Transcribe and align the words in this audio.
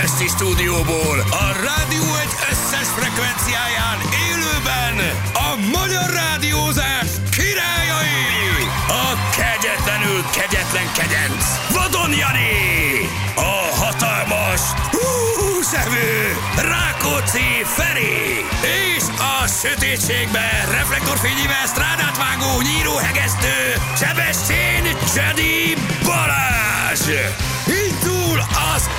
budapesti 0.00 0.28
stúdióból 0.28 1.18
a 1.30 1.46
rádió 1.66 2.04
egy 2.24 2.34
összes 2.50 2.88
frekvenciáján 2.96 3.98
élőben 4.28 4.96
a 5.32 5.48
magyar 5.78 6.10
rádiózás 6.10 7.08
királyai! 7.36 8.64
A 8.88 9.06
kegyetlenül 9.36 10.20
kegyetlen 10.36 10.88
kegyenc, 10.98 11.44
Vadon 11.74 12.12
Jani! 12.22 13.08
A 13.34 13.56
hatalmas, 13.82 14.60
húsevő, 14.96 16.36
Rákóczi 16.56 17.50
Feri! 17.64 18.44
És 18.94 19.04
a 19.18 19.46
sötétségben 19.46 20.70
reflektorfényével 20.70 21.66
strádát 21.66 22.16
vágó 22.16 22.60
nyíróhegesztő 22.60 23.56
Sebestyén 24.00 24.84
Jedi 25.14 25.76
Balázs! 26.04 27.04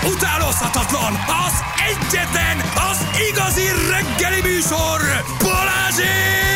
Utánozhatatlan, 0.06 1.14
az 1.46 1.64
egyetlen, 1.90 2.58
az 2.92 3.06
igazi 3.30 3.68
reggeli 3.90 4.42
műsor, 4.42 5.02
Balázsék! 5.44 6.52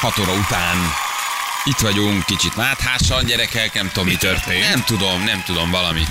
6 0.00 0.18
óra 0.18 0.32
után 0.32 0.76
itt 1.64 1.78
vagyunk, 1.78 2.24
kicsit 2.24 2.56
máthásan, 2.56 3.24
gyerekek, 3.24 3.74
nem 3.74 3.90
tudom, 3.92 4.08
mi 4.08 4.16
történt. 4.16 4.68
Nem 4.68 4.82
tudom, 4.84 5.24
nem 5.24 5.42
tudom, 5.46 5.70
valami. 5.70 6.02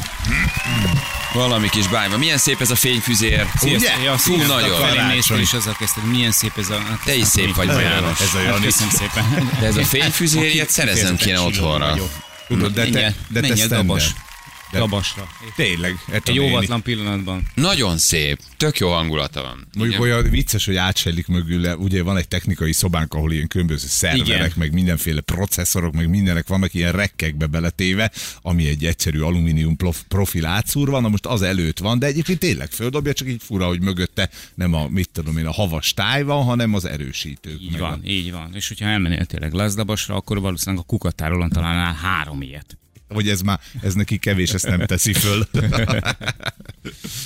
Valami 1.34 1.70
kis 1.70 1.88
bájva. 1.88 2.18
Milyen 2.18 2.38
szép 2.38 2.62
ez 2.62 2.72
a 2.72 2.76
fényfüzér. 2.76 3.48
Sziasztok, 3.56 4.04
ja, 4.04 4.18
Fú, 4.18 4.36
nagyon. 4.36 4.80
Felém 4.80 5.08
néztem, 5.08 5.40
és 5.40 5.54
azzal 5.54 5.76
kezdted, 5.80 6.04
milyen 6.04 6.32
szép 6.32 6.58
ez 6.58 6.70
a... 6.70 6.80
Hát, 6.90 7.00
Te 7.04 7.16
is 7.16 7.28
szép 7.28 7.56
vagy, 7.56 7.68
János. 7.68 8.20
Ez 8.20 8.34
a 8.34 8.42
Jani. 8.42 8.66
Köszönöm 8.66 8.90
szépen. 8.90 9.50
De 9.60 9.66
ez 9.66 9.78
a 9.78 9.84
fényfüzér, 9.84 10.54
ilyet 10.54 10.70
szereznem 10.70 11.16
kéne 11.16 11.40
otthonra. 11.40 11.96
Tudod, 12.48 12.74
de 12.74 12.90
te, 12.90 13.14
de 13.28 13.40
te 13.42 13.84
Dabasra. 14.72 15.28
Tényleg. 15.56 15.96
Egy 16.12 16.22
Egy 16.26 16.40
óvatlan. 16.40 16.82
pillanatban. 16.82 17.48
Nagyon 17.56 17.98
szép. 17.98 18.40
Tök 18.58 18.78
jó 18.78 18.90
hangulata 18.92 19.42
van. 19.42 19.68
Mondjuk 19.78 20.00
Igen. 20.04 20.12
olyan 20.12 20.30
vicces, 20.30 20.66
hogy 20.66 20.76
átsejlik 20.76 21.28
mögül, 21.28 21.74
ugye 21.76 22.04
van 22.04 22.18
egy 22.18 22.28
technikai 22.28 22.72
szobánk, 22.74 23.14
ahol 23.14 23.32
ilyen 23.32 23.48
különböző 23.48 23.88
szerverek, 23.88 24.28
Igen. 24.28 24.52
meg 24.56 24.74
mindenféle 24.74 25.22
processzorok, 25.22 25.94
meg 25.94 26.10
mindenek 26.10 26.48
vannak 26.48 26.74
ilyen 26.74 26.92
rekkekbe 26.92 27.46
beletéve, 27.46 28.12
ami 28.42 28.68
egy 28.68 28.86
egyszerű 28.86 29.20
alumínium 29.20 29.76
prof- 29.78 30.06
profil 30.08 30.46
átszúrva, 30.46 31.00
na 31.00 31.08
most 31.10 31.26
az 31.26 31.42
előtt 31.42 31.80
van, 31.80 32.00
de 32.00 32.06
egyébként 32.06 32.40
tényleg 32.40 32.72
földobja, 32.72 33.14
csak 33.14 33.28
így 33.28 33.42
fura, 33.44 33.66
hogy 33.68 33.82
mögötte 33.82 34.30
nem 34.56 34.74
a, 34.74 34.88
mit 34.88 35.10
tudom 35.14 35.38
én, 35.38 35.46
a 35.46 35.52
havas 35.52 35.94
táj 35.94 36.24
van, 36.24 36.44
hanem 36.44 36.74
az 36.74 36.86
erősítők. 36.86 37.62
Így 37.62 37.72
meg 37.72 37.80
van, 37.80 38.02
így 38.06 38.32
van. 38.32 38.52
És 38.56 38.68
hogyha 38.68 38.86
elmennél 38.86 39.26
tényleg 39.26 39.54
Lazdabasra, 39.54 40.16
akkor 40.16 40.40
valószínűleg 40.42 40.84
a 40.84 40.88
kukatárolan 40.88 41.50
találnál 41.50 41.94
három 41.94 42.42
ilyet. 42.42 42.76
A, 43.12 43.14
hogy 43.14 43.30
ez 43.30 43.42
már, 43.42 43.60
ez 43.82 43.94
neki 43.94 44.18
kevés, 44.18 44.52
ezt 44.54 44.68
nem 44.68 44.80
teszi 44.86 45.14
föl. 45.14 45.48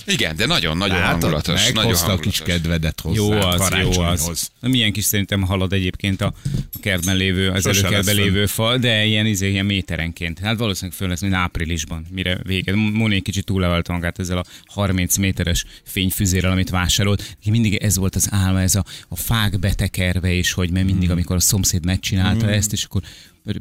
Igen, 0.05 0.35
de 0.35 0.45
nagyon-nagyon 0.45 0.97
Látod, 0.99 1.11
hangulatos. 1.21 1.59
Nagyon 1.59 1.73
meghozta 1.73 2.05
a 2.05 2.09
hangulatos. 2.09 2.37
kis 2.37 2.45
kedvedet 2.53 3.01
hozzá 3.01 3.15
Jó 3.17 3.31
az, 3.31 3.53
jó 3.53 3.57
karácsonyhoz. 3.57 4.27
az. 4.29 4.49
Na, 4.59 4.67
milyen 4.67 4.91
kis 4.93 5.03
szerintem 5.03 5.41
halad 5.41 5.73
egyébként 5.73 6.21
a 6.21 6.33
a 6.73 6.77
kertben 6.81 7.15
lévő, 7.15 7.49
az 7.49 7.63
Sose 7.63 7.79
előkertben 7.79 8.15
lévő 8.15 8.45
fal, 8.45 8.77
de 8.77 9.05
ilyen, 9.05 9.25
izé, 9.25 9.49
ilyen 9.49 9.65
méterenként. 9.65 10.39
Hát 10.39 10.57
valószínűleg 10.57 10.97
föl 10.97 11.07
lesz, 11.07 11.21
mint 11.21 11.33
áprilisban, 11.33 12.05
mire 12.11 12.37
vége. 12.43 12.75
Moni 12.75 13.15
egy 13.15 13.21
kicsit 13.21 13.45
túlevelte 13.45 13.93
magát 13.93 14.19
ezzel 14.19 14.37
a 14.37 14.43
30 14.65 15.17
méteres 15.17 15.65
fényfüzérrel, 15.85 16.51
amit 16.51 16.69
vásárolt. 16.69 17.37
Mindig 17.45 17.75
ez 17.75 17.97
volt 17.97 18.15
az 18.15 18.27
álma, 18.31 18.61
ez 18.61 18.75
a, 18.75 18.85
a 19.09 19.15
fák 19.15 19.59
betekerve, 19.59 20.31
és 20.33 20.51
hogy 20.51 20.69
mert 20.71 20.83
Hmm. 20.85 20.91
mindig, 20.93 21.11
amikor 21.11 21.35
a 21.35 21.39
szomszéd 21.39 21.85
megcsinálta 21.85 22.49
ezt, 22.49 22.71
és 22.73 22.83
akkor 22.83 23.01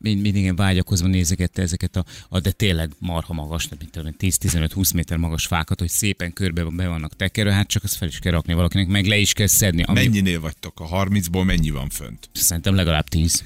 mindig 0.03 0.37
ilyen 0.37 0.57
vágyakozva 0.57 1.07
nézegette 1.07 1.63
ezeket 1.63 1.97
a, 1.97 2.05
a 2.29 2.41
de 2.41 2.51
tényleg 2.51 2.93
marha 2.99 3.33
magas, 3.33 3.69
mit 3.69 3.91
tudom, 3.91 4.15
én, 4.21 4.31
10-15-20 4.31 4.95
méter 4.95 5.17
magas 5.17 5.47
fákat, 5.47 5.79
hogy 5.79 5.89
szépen 5.89 6.33
körbe 6.33 6.64
be 6.64 6.89
vannak 6.89 7.17
tekerve, 7.17 7.53
hát 7.53 7.69
csak 7.69 7.85
azt 7.85 7.97
fel 7.97 8.08
is 8.08 8.19
kell 8.19 8.33
rakni 8.33 8.55
valakinek, 8.55 8.86
meg 8.86 9.07
le 9.07 9.17
is 9.17 9.33
kell 9.33 9.47
szedni. 9.47 9.83
Ami 9.83 10.01
Mennyinél 10.01 10.41
vagytok? 10.41 10.81
A 10.81 10.89
30-ból 10.89 11.45
mennyi 11.45 11.70
van 11.70 11.89
fönt? 11.89 12.29
Szerintem 12.33 12.75
legalább 12.75 13.08
10. 13.08 13.42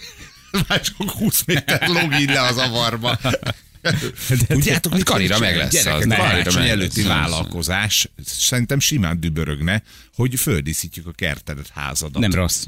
Már 0.68 0.80
csak 0.80 1.10
20 1.10 1.44
méter 1.44 1.90
így 2.20 2.28
le 2.28 2.40
az 2.40 2.56
avarba. 2.56 3.18
Tudjátok, 4.46 4.92
Hát 4.92 5.02
Karira 5.02 5.38
meg 5.38 5.56
lesz 5.56 5.86
az, 5.86 6.04
karácsony 6.08 6.68
előtti 6.68 7.02
vállalkozás 7.02 8.08
szerintem 8.24 8.80
simán 8.80 9.20
dübörögne, 9.20 9.82
hogy 10.14 10.40
földíszítjük 10.40 11.06
a 11.06 11.12
kertedet, 11.12 11.68
házadat. 11.68 12.20
Nem 12.20 12.32
rossz. 12.32 12.64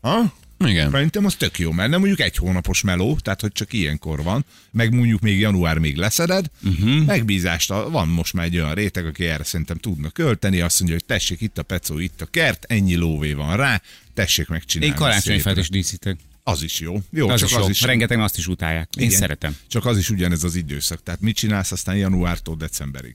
Ha? 0.00 0.32
Igen. 0.68 0.90
Szerintem 0.90 1.24
az 1.24 1.34
tök 1.34 1.58
jó, 1.58 1.72
mert 1.72 1.90
nem 1.90 1.98
mondjuk 1.98 2.20
egy 2.20 2.36
hónapos 2.36 2.82
meló, 2.82 3.18
tehát 3.22 3.40
hogy 3.40 3.52
csak 3.52 3.72
ilyenkor 3.72 4.22
van, 4.22 4.44
meg 4.70 4.92
mondjuk 4.92 5.20
még 5.20 5.40
január 5.40 5.78
még 5.78 5.96
leszeded, 5.96 6.46
uh-huh. 6.64 7.04
megbízást, 7.04 7.68
van 7.68 8.08
most 8.08 8.32
már 8.32 8.44
egy 8.44 8.56
olyan 8.56 8.74
réteg, 8.74 9.06
aki 9.06 9.24
erre 9.26 9.44
szerintem 9.44 9.76
tudna 9.76 10.10
költeni, 10.10 10.60
azt 10.60 10.78
mondja, 10.78 10.98
hogy 10.98 11.06
tessék 11.06 11.40
itt 11.40 11.58
a 11.58 11.62
pecó, 11.62 11.98
itt 11.98 12.20
a 12.20 12.26
kert, 12.26 12.64
ennyi 12.68 12.94
lóvé 12.94 13.32
van 13.32 13.56
rá, 13.56 13.82
tessék 14.14 14.48
megcsinálni. 14.48 14.94
Én 14.94 15.00
karácsonyfát 15.00 15.56
is 15.56 15.68
díszítek. 15.68 16.16
Az 16.46 16.62
is 16.62 16.80
jó. 16.80 17.02
Jó, 17.10 17.28
Az 17.28 17.40
csak 17.40 17.48
is 17.48 17.54
az 17.54 17.62
jó. 17.62 17.68
is 17.68 17.80
Rengetegen 17.80 18.22
azt 18.22 18.38
is 18.38 18.46
utálják. 18.46 18.88
Én 18.96 19.06
Igen. 19.06 19.18
szeretem. 19.18 19.56
Csak 19.68 19.86
az 19.86 19.98
is 19.98 20.10
ugyanez 20.10 20.44
az 20.44 20.54
időszak. 20.54 21.02
Tehát 21.02 21.20
mit 21.20 21.36
csinálsz 21.36 21.72
aztán 21.72 21.96
januártól 21.96 22.56
decemberig? 22.56 23.14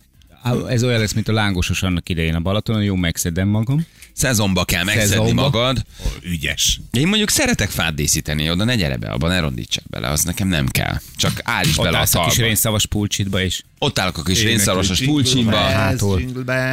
Ez 0.68 0.84
olyan 0.84 1.00
lesz, 1.00 1.14
mint 1.14 1.28
a 1.28 1.34
lángosos 1.34 1.84
annak 1.84 2.10
idején 2.10 2.36
a 2.36 2.40
Balatonon, 2.40 2.84
jó, 2.84 2.96
megszedem 2.96 3.48
magam. 3.48 3.86
Szezonba 4.14 4.66
kell 4.66 4.84
megszedni 4.84 5.10
Szezonba. 5.10 5.42
magad. 5.42 5.86
Ó, 6.06 6.10
ügyes. 6.24 6.80
Én 6.92 7.08
mondjuk 7.08 7.30
szeretek 7.30 7.70
fát 7.70 7.94
díszíteni, 7.94 8.50
oda 8.50 8.64
ne 8.64 8.76
gyere 8.76 8.98
be, 8.98 9.10
abban 9.10 9.30
ne 9.30 9.40
rondítsak 9.40 9.84
bele, 9.90 10.08
az 10.08 10.24
nekem 10.24 10.48
nem 10.48 10.68
kell. 10.68 10.98
Csak 11.16 11.40
állíts 11.44 11.78
Ott 11.78 11.84
bele 11.84 11.98
a 12.00 12.06
a 12.12 12.28
kis 12.28 12.38
rénszavas 12.38 12.86
pulcsitba, 12.86 13.42
és 13.42 13.64
Ott 13.82 14.00
állok 14.00 14.18
a 14.18 14.24
kis 14.24 14.38
Énekelj, 14.38 14.56
rénszaros 14.56 14.88
jingle 14.88 15.06
pulcsimba, 15.06 15.52
bells, 15.52 15.74
hátul. 15.74 16.22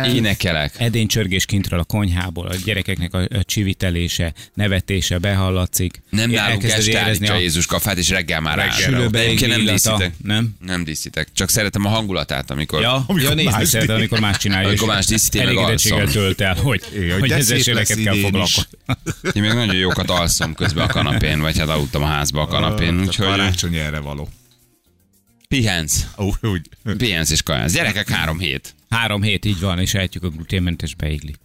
énekelek. 0.04 0.74
edény 0.78 1.06
csörgés 1.06 1.44
kintről 1.46 1.78
a 1.78 1.84
konyhából, 1.84 2.46
a 2.46 2.54
gyerekeknek 2.64 3.14
a, 3.14 3.18
a 3.18 3.44
csivitelése, 3.44 4.32
nevetése 4.54 5.18
behallatszik. 5.18 6.02
Nem 6.10 6.30
Én 6.30 6.36
nálunk 6.36 6.64
este 6.64 7.32
a 7.32 7.38
Jézus 7.38 7.66
kafát, 7.66 7.98
és 7.98 8.08
reggel 8.08 8.40
már 8.40 8.58
áll. 8.58 8.70
sülőbe 8.70 9.18
Egyébként 9.18 9.56
nem 9.56 9.64
díszítek. 9.64 10.12
Nem? 10.22 10.54
Nem 10.66 10.84
díszítek. 10.84 11.28
Csak 11.32 11.48
szeretem 11.48 11.84
a 11.84 11.88
hangulatát, 11.88 12.50
amikor... 12.50 12.80
Ja, 12.80 13.04
Amikor 13.06 13.28
ja 13.28 13.34
nézni 13.34 13.50
más 13.50 13.68
szeretem, 13.68 13.96
amikor 13.96 14.20
más 14.20 14.36
csinálja. 14.36 14.68
Amikor 14.68 14.88
más 14.88 15.06
díszíti, 15.06 15.38
meg 15.38 15.56
alszom. 15.56 16.06
tölt 16.06 16.40
el, 16.40 16.54
hogy, 16.54 16.82
Igen, 16.94 17.10
hogy 17.10 17.20
hogy 17.20 17.28
de 17.28 17.34
ezzel 17.34 17.74
lesz 17.74 17.94
kell 17.94 18.14
foglalkozni. 18.14 18.78
Én 19.32 19.42
még 19.42 19.52
nagyon 19.52 19.74
jókat 19.74 20.10
alszom 20.10 20.54
közben 20.54 20.84
a 20.84 20.88
kanapén, 20.88 21.40
vagy 21.40 21.58
hát 21.58 21.68
aludtam 21.68 22.02
a 22.02 22.06
házba 22.06 22.40
a 22.40 22.46
kanapén, 22.46 22.98
A 22.98 23.02
úgyhogy 23.02 23.26
karácsony 23.26 23.74
erre 23.74 23.98
való. 24.00 24.28
Pihensz. 25.48 26.06
Ó, 26.18 26.30
úgy. 26.42 26.68
Pihensz 26.96 27.30
és 27.30 27.42
kajánsz. 27.42 27.72
Gyerekek 27.72 28.08
három 28.08 28.38
hét. 28.38 28.74
Három 28.88 29.22
hét, 29.22 29.44
így 29.44 29.60
van, 29.60 29.78
és 29.78 29.94
ejtjük 29.94 30.22
a 30.22 30.28
gluténmentes 30.28 30.94
beiglit. 30.94 31.38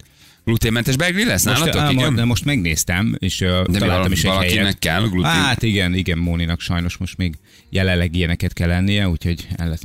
Gluténmentes 0.44 0.96
beigli 0.96 1.24
lesz 1.24 1.44
Most, 1.44 1.58
nálatok? 1.58 1.80
á, 1.80 1.90
Igen? 1.90 2.04
most, 2.04 2.16
de 2.16 2.24
most 2.24 2.44
megnéztem, 2.44 3.16
és 3.18 3.40
uh, 3.40 3.66
De 3.66 3.78
találtam 3.78 4.12
is 4.12 4.18
egy 4.24 4.30
valakinek 4.30 4.56
helyet. 4.56 4.78
kell 4.78 5.02
glutén? 5.02 5.30
Hát 5.30 5.62
igen, 5.62 5.94
igen, 5.94 6.18
Móninak 6.18 6.60
sajnos 6.60 6.96
most 6.96 7.16
még 7.16 7.34
jelenleg 7.70 8.14
ilyeneket 8.14 8.52
kell 8.52 8.68
lennie, 8.68 9.08
úgyhogy 9.08 9.46
el 9.56 9.68
lesz. 9.68 9.82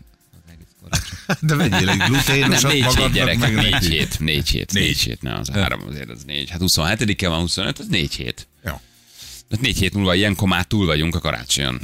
De 1.42 1.56
vegyél 1.56 1.90
egy 1.90 1.98
gluténosat 1.98 2.72
négy 2.72 2.86
hét 2.96 3.12
gyerek, 3.12 3.38
meg 3.38 3.54
négy 3.56 3.72
neki. 3.72 3.90
hét, 3.90 4.20
négy 4.20 4.50
hét, 4.50 4.74
négy 4.74 5.00
hét, 5.00 5.22
ne 5.22 5.34
az 5.34 5.50
három 5.50 5.82
azért 5.88 6.10
az 6.10 6.24
négy. 6.24 6.50
Hát 6.50 6.60
27-e 6.64 7.28
van, 7.28 7.40
25, 7.40 7.80
az 7.80 7.88
négy 7.88 8.14
hét. 8.16 8.48
Jó. 8.66 8.72
Hát 9.52 9.62
négy 9.62 9.78
hét 9.78 9.94
múlva 9.94 10.16
ilyenkor 10.16 10.48
már 10.48 10.66
túl 10.66 10.86
vagyunk 10.86 11.16
a 11.16 11.20
karácsonyon. 11.20 11.80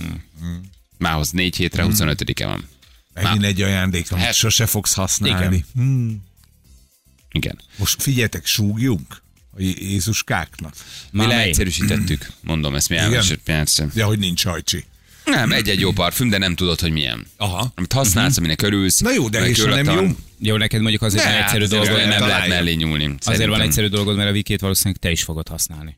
Mához 1.03 1.31
négy 1.31 1.55
hétre, 1.55 1.85
25-e 1.87 2.45
van. 2.45 2.67
Megint 3.13 3.43
egy 3.43 3.61
ajándék, 3.61 4.11
amit 4.11 4.23
Hát- 4.23 4.33
sose 4.33 4.65
fogsz 4.65 4.93
használni. 4.93 5.65
Igen. 7.31 7.61
Most 7.77 8.01
figyeljetek, 8.01 8.45
súgjunk 8.45 9.21
a 9.57 9.61
Jé- 9.61 9.79
Jézuskáknak. 9.79 10.73
Mi 11.11 11.17
Már 11.17 11.27
mely? 11.27 11.37
leegyszerűsítettük, 11.37 12.27
mondom 12.41 12.75
ezt 12.75 12.89
mi 12.89 12.95
Igen? 12.95 13.07
elmesett. 13.07 13.93
Ja, 13.95 14.05
hogy 14.05 14.19
nincs 14.19 14.43
hajcsi. 14.43 14.83
Nem, 15.25 15.51
egy-egy 15.51 15.79
jó 15.79 15.91
parfüm, 15.91 16.29
de 16.29 16.37
nem 16.37 16.55
tudod, 16.55 16.79
hogy 16.79 16.91
milyen. 16.91 17.27
Aha. 17.37 17.71
Amit 17.75 17.93
használsz, 17.93 18.37
aminek 18.37 18.61
örülsz. 18.61 18.99
Na 18.99 19.11
jó, 19.11 19.29
de 19.29 19.47
és 19.47 19.57
nem 19.63 19.85
jó? 19.85 19.93
van. 19.93 20.17
Jó, 20.39 20.57
neked 20.57 20.81
mondjuk 20.81 21.01
azért 21.01 21.23
Ne, 21.23 21.29
van 21.29 21.39
hát 21.41 21.53
egyszerű 21.53 21.63
azért 21.63 21.85
dolgod, 21.85 22.07
nem 22.07 22.27
lehet 22.27 22.47
mellé 22.47 22.73
nyúlni. 22.73 23.03
azért 23.03 23.25
van 23.25 23.35
szerintem. 23.35 23.61
egyszerű 23.61 23.87
dolgod, 23.87 24.15
mert 24.15 24.29
a 24.29 24.31
vikét 24.31 24.59
valószínűleg 24.61 24.99
te 24.99 25.11
is 25.11 25.23
fogod 25.23 25.47
használni. 25.47 25.97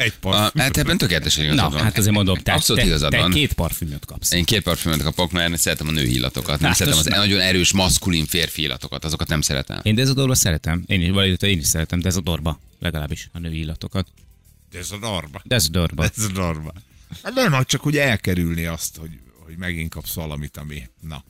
Egy 0.00 0.12
A, 0.16 0.18
parfüm. 0.20 0.60
hát 0.62 0.76
ebben 0.76 0.98
tökéletesen 0.98 1.44
Na, 1.44 1.52
igazad 1.52 1.72
van. 1.72 1.82
hát 1.82 1.98
azért 1.98 2.14
mondom, 2.14 2.36
te, 2.38 2.52
Abszolút 2.52 2.82
te, 2.82 2.88
igazad 2.88 3.10
te 3.10 3.18
van. 3.18 3.30
két 3.30 3.52
parfümöt 3.52 4.04
kapsz. 4.04 4.32
Én 4.32 4.44
két 4.44 4.62
parfümöt 4.62 5.02
kapok, 5.02 5.32
mert 5.32 5.58
szeretem 5.58 5.88
a 5.88 5.90
női 5.90 6.14
illatokat. 6.14 6.60
Nem 6.60 6.68
Hát, 6.68 6.78
szeretem 6.78 6.98
az 6.98 7.04
nem. 7.06 7.18
nagyon 7.18 7.40
erős, 7.40 7.72
maszkulin 7.72 8.26
férfi 8.26 8.62
illatokat, 8.62 9.04
azokat 9.04 9.28
nem 9.28 9.40
szeretem. 9.40 9.80
Én 9.82 9.94
dezodorba 9.94 10.34
szeretem. 10.34 10.82
Én 10.86 11.00
is, 11.02 11.10
vagy 11.10 11.42
én 11.42 11.58
is 11.58 11.66
szeretem 11.66 12.00
dezodorba. 12.00 12.60
Legalábbis 12.78 13.28
a 13.32 13.38
női 13.38 13.58
illatokat. 13.58 14.06
Dezodorba. 14.70 15.40
Ez 16.04 16.24
a 16.24 16.32
darba. 16.32 16.72
Hát 17.22 17.34
nem, 17.34 17.52
hát 17.52 17.66
csak 17.66 17.80
hogy 17.80 17.96
elkerülni 17.96 18.64
azt, 18.64 18.96
hogy, 18.96 19.10
hogy 19.44 19.56
megint 19.56 19.90
kapsz 19.90 20.14
valamit, 20.14 20.56
ami... 20.56 20.82
Na. 21.00 21.24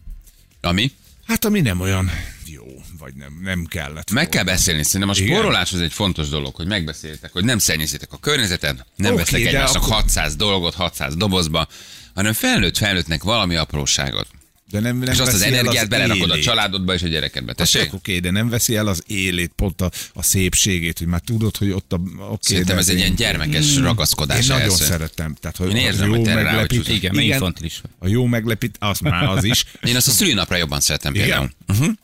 Ami? 0.61 0.93
Hát 1.31 1.45
ami 1.45 1.61
nem 1.61 1.81
olyan 1.81 2.11
jó, 2.47 2.65
vagy 2.99 3.15
nem, 3.15 3.41
nem 3.43 3.65
kellett. 3.65 4.11
Meg 4.11 4.29
kell 4.29 4.43
beszélni, 4.45 4.83
szerintem 4.83 5.09
a 5.09 5.15
spórolás 5.15 5.73
az 5.73 5.81
egy 5.81 5.93
fontos 5.93 6.29
dolog, 6.29 6.55
hogy 6.55 6.67
megbeszéltek, 6.67 7.33
hogy 7.33 7.45
nem 7.45 7.59
szennyezétek 7.59 8.13
a 8.13 8.17
környezetet, 8.19 8.87
nem 8.97 9.13
Oké, 9.13 9.21
veszek 9.23 9.43
de 9.43 9.49
egymásnak 9.49 9.83
akkor- 9.83 9.95
600 9.95 10.37
dolgot 10.37 10.75
600 10.75 11.17
dobozba, 11.17 11.67
hanem 12.15 12.33
felnőtt 12.33 12.77
felnőttnek 12.77 13.23
valami 13.23 13.57
apróságot. 13.57 14.27
De 14.71 14.81
nem, 14.81 14.97
nem 14.99 15.13
és 15.13 15.19
azt 15.19 15.33
az 15.33 15.43
energiát 15.43 15.89
belerakod 15.89 16.31
a 16.31 16.33
élét. 16.33 16.45
családodba 16.45 16.95
és 16.95 17.03
a 17.03 17.09
gyerekedbe. 17.09 17.53
Tessék? 17.53 17.83
Oké, 17.83 17.97
okay, 17.97 18.19
de 18.19 18.31
nem 18.31 18.49
veszi 18.49 18.77
el 18.77 18.87
az 18.87 19.03
élét, 19.07 19.53
pont 19.57 19.81
a, 19.81 19.91
a 20.13 20.23
szépségét, 20.23 20.99
hogy 20.99 21.07
már 21.07 21.21
tudod, 21.21 21.57
hogy 21.57 21.71
ott 21.71 21.93
a... 21.93 21.97
Okay, 22.17 22.37
Szerintem 22.41 22.79
ez 22.79 22.89
egy 22.89 22.97
ilyen 22.99 23.15
gyermekes 23.15 23.77
ragaszkodás. 23.77 24.43
Én 24.43 24.47
nagyon 24.49 24.61
ehhez. 24.69 24.81
szeretem. 24.81 25.35
Tehát, 25.35 25.57
hogy 25.57 25.71
Én 25.71 25.77
a 25.77 25.79
érzem, 25.79 26.09
jó 26.09 26.15
hogy 26.15 26.23
te 26.25 26.31
erre 26.31 26.43
meglepít- 26.43 26.71
rácsúszol. 26.71 26.95
Igen, 26.95 27.15
mert 27.15 27.27
infantilis. 27.27 27.81
A 27.99 28.09
jó 28.09 28.27
meglepít, 28.27 28.77
az 28.79 28.99
már 28.99 29.25
az 29.25 29.45
is. 29.45 29.65
Én 29.89 29.97
azt 29.97 30.09
a 30.09 30.11
szülinapra 30.11 30.57
jobban 30.57 30.81
szeretem 30.81 31.15
Igen? 31.15 31.27
például. 31.27 31.51
Uh-huh. 31.69 31.95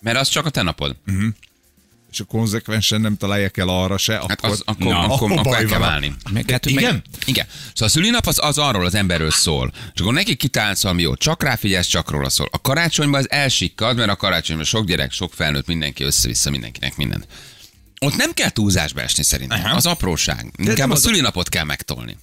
Mert 0.00 0.18
az 0.18 0.28
csak 0.28 0.46
a 0.46 0.50
te 0.50 0.62
napod. 0.62 0.96
És 2.14 2.20
a 2.20 2.24
konzekvensen 2.24 3.00
nem 3.00 3.16
találják 3.16 3.56
el 3.56 3.68
arra 3.68 3.98
se, 3.98 4.12
Hát 4.12 4.30
akkor... 4.30 4.50
az, 4.50 4.62
akkor, 4.64 4.86
Na, 4.86 4.98
akkor, 4.98 5.30
akkor 5.30 5.38
akkor 5.38 5.56
el 5.56 5.64
kell 5.64 5.78
válni. 5.78 6.14
Meg, 6.32 6.50
hát, 6.50 6.66
Igen? 6.66 6.92
Meg, 6.92 7.02
Igen. 7.26 7.46
Szóval 7.48 7.88
a 7.88 7.90
szülinap 7.90 8.26
az, 8.26 8.38
az 8.42 8.58
arról 8.58 8.84
az 8.84 8.94
emberről 8.94 9.30
szól. 9.30 9.72
És 9.94 10.00
akkor 10.00 10.12
neki 10.12 10.34
kitálsz 10.34 10.82
valami 10.82 11.02
jó, 11.02 11.14
csak 11.14 11.42
ráfigyelsz, 11.42 11.86
csak 11.86 12.10
róla 12.10 12.28
szól. 12.28 12.48
A 12.52 12.60
karácsonyban 12.60 13.20
az 13.20 13.30
elsikkad, 13.30 13.96
mert 13.96 14.10
a 14.10 14.16
karácsonyban 14.16 14.64
sok 14.64 14.86
gyerek, 14.86 15.12
sok 15.12 15.32
felnőtt, 15.32 15.66
mindenki 15.66 16.04
össze-vissza, 16.04 16.50
mindenkinek 16.50 16.96
mindent. 16.96 17.26
Ott 18.00 18.16
nem 18.16 18.32
kell 18.32 18.50
túlzásba 18.50 19.00
esni 19.00 19.22
szerintem. 19.22 19.64
Aha. 19.64 19.76
Az 19.76 19.86
apróság. 19.86 20.52
Inkább 20.56 20.76
nem 20.76 20.90
a 20.90 20.96
szülinapot 20.96 21.48
kell 21.48 21.64
megtolni. 21.64 22.16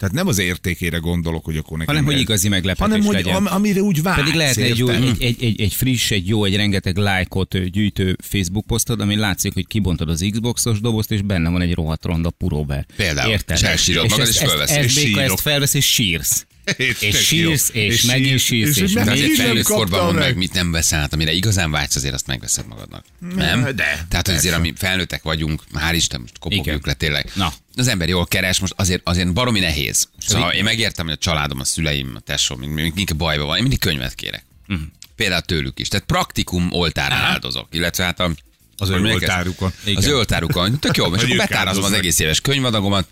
Tehát 0.00 0.14
nem 0.14 0.26
az 0.26 0.38
értékére 0.38 0.98
gondolok, 0.98 1.44
hogy 1.44 1.56
akkor 1.56 1.78
nekem... 1.78 1.94
hanem, 1.94 2.10
hogy 2.10 2.20
igazi 2.20 2.48
meglepetés 2.48 2.86
Hanem, 2.92 3.06
hogy 3.06 3.14
legyen. 3.14 3.34
am, 3.34 3.46
amire 3.46 3.80
úgy 3.80 4.02
vágysz, 4.02 4.18
Pedig 4.18 4.34
lehetne 4.34 4.62
egy, 4.62 4.78
jó, 4.78 4.88
egy, 4.88 5.16
egy, 5.18 5.44
egy, 5.44 5.60
egy 5.60 5.74
friss, 5.74 6.10
egy 6.10 6.28
jó, 6.28 6.44
egy 6.44 6.56
rengeteg 6.56 6.96
lájkot 6.96 7.70
gyűjtő 7.70 8.16
Facebook 8.22 8.66
posztod, 8.66 9.00
ami 9.00 9.16
látszik, 9.16 9.54
hogy 9.54 9.66
kibontod 9.66 10.08
az 10.08 10.26
Xboxos 10.30 10.80
dobozt, 10.80 11.10
és 11.10 11.22
benne 11.22 11.50
van 11.50 11.60
egy 11.60 11.74
rohadt 11.74 12.04
ronda 12.04 12.30
puróber. 12.30 12.86
Például. 12.96 13.30
Érted? 13.30 13.56
És 13.56 13.62
elsírod 13.62 14.10
magad, 14.10 14.28
és 14.28 14.36
ezt, 14.36 14.48
fölveszed. 14.48 14.84
Ezt, 14.84 14.96
És 14.96 15.04
ezt, 15.04 15.16
ezt 15.16 15.40
felvesz, 15.40 15.74
és 15.74 15.92
sírsz. 15.92 16.46
És 16.76 17.00
És 17.00 17.26
sírsz, 17.26 17.70
és 17.72 17.94
És 17.94 18.02
megint 18.02 18.38
sírsz, 18.38 18.76
és 18.76 18.82
és 18.82 18.92
megint 18.92 19.36
felnőtt 19.36 19.64
korban 19.64 20.04
mondd 20.04 20.18
meg, 20.18 20.36
mit 20.36 20.52
nem 20.52 20.70
veszel, 20.70 21.00
hát 21.00 21.12
amire 21.12 21.32
igazán 21.32 21.70
vágysz, 21.70 21.96
azért 21.96 22.14
azt 22.14 22.26
megveszed 22.26 22.66
magadnak. 22.66 23.04
Nem? 23.34 23.62
de, 23.76 24.06
Tehát, 24.08 24.26
hogy 24.26 24.34
azért, 24.34 24.54
ami 24.54 24.72
felnőttek 24.76 25.22
vagyunk, 25.22 25.62
hál' 25.74 25.92
Isten, 25.94 26.20
most 26.20 26.38
kopogjuk 26.38 26.86
le 26.86 26.92
tényleg. 26.92 27.30
Na. 27.34 27.52
Az 27.76 27.88
ember 27.88 28.08
jól 28.08 28.26
keres, 28.26 28.58
most 28.58 28.72
azért, 28.76 29.00
azért 29.04 29.32
baromi 29.32 29.60
nehéz. 29.60 30.08
Szóval 30.18 30.52
én 30.52 30.64
megértem, 30.64 31.04
hogy 31.04 31.14
a 31.14 31.18
családom, 31.18 31.60
a 31.60 31.64
szüleim, 31.64 32.12
a 32.14 32.20
tesóm, 32.20 32.60
mindig 32.60 33.16
bajban 33.16 33.46
van, 33.46 33.56
én 33.56 33.62
mindig 33.62 33.80
könyvet 33.80 34.14
kérek. 34.14 34.44
Mhm. 34.66 34.80
Például 35.16 35.40
tőlük 35.40 35.78
is. 35.78 35.88
Tehát 35.88 36.06
praktikum 36.06 36.72
oltárán 36.72 37.20
áldozok. 37.20 37.68
Illetve 37.70 38.04
hát 38.04 38.20
a, 38.20 38.30
Az 38.76 38.88
ő 38.88 39.04
oltárukon. 39.04 39.72
Az 39.94 40.06
ő 40.06 40.16
oltárukon. 40.16 40.78
Tök 40.78 40.96
jó, 40.96 41.04
és 41.14 41.22
akkor 41.22 41.30
ők 41.30 41.36
betárazom 41.36 41.84
az 41.84 41.92
egész 41.92 42.18
éves 42.18 42.40
könyvadagomat, 42.40 43.08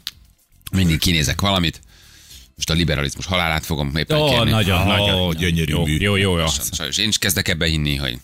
mindig 0.73 0.99
kinézek 0.99 1.41
valamit. 1.41 1.81
Most 2.59 2.71
a 2.71 2.75
liberalizmus 2.75 3.27
halálát 3.27 3.65
fogom 3.67 3.97
éppen 3.97 4.19
Ó, 4.19 4.29
kérni. 4.29 4.51
nagyon, 4.51 4.81
Ó, 4.81 4.85
nagyon. 4.85 5.37
gyönyörű 5.37 5.73
jó, 5.73 5.85
mű. 5.85 5.97
jó, 5.99 6.17
jó, 6.17 6.39
jó. 6.39 6.47
Sajnos 6.73 6.97
én 6.97 7.09
is 7.09 7.19
kezdek 7.19 7.49
ebbe 7.49 7.67
hinni, 7.67 7.97
hogy 7.97 8.19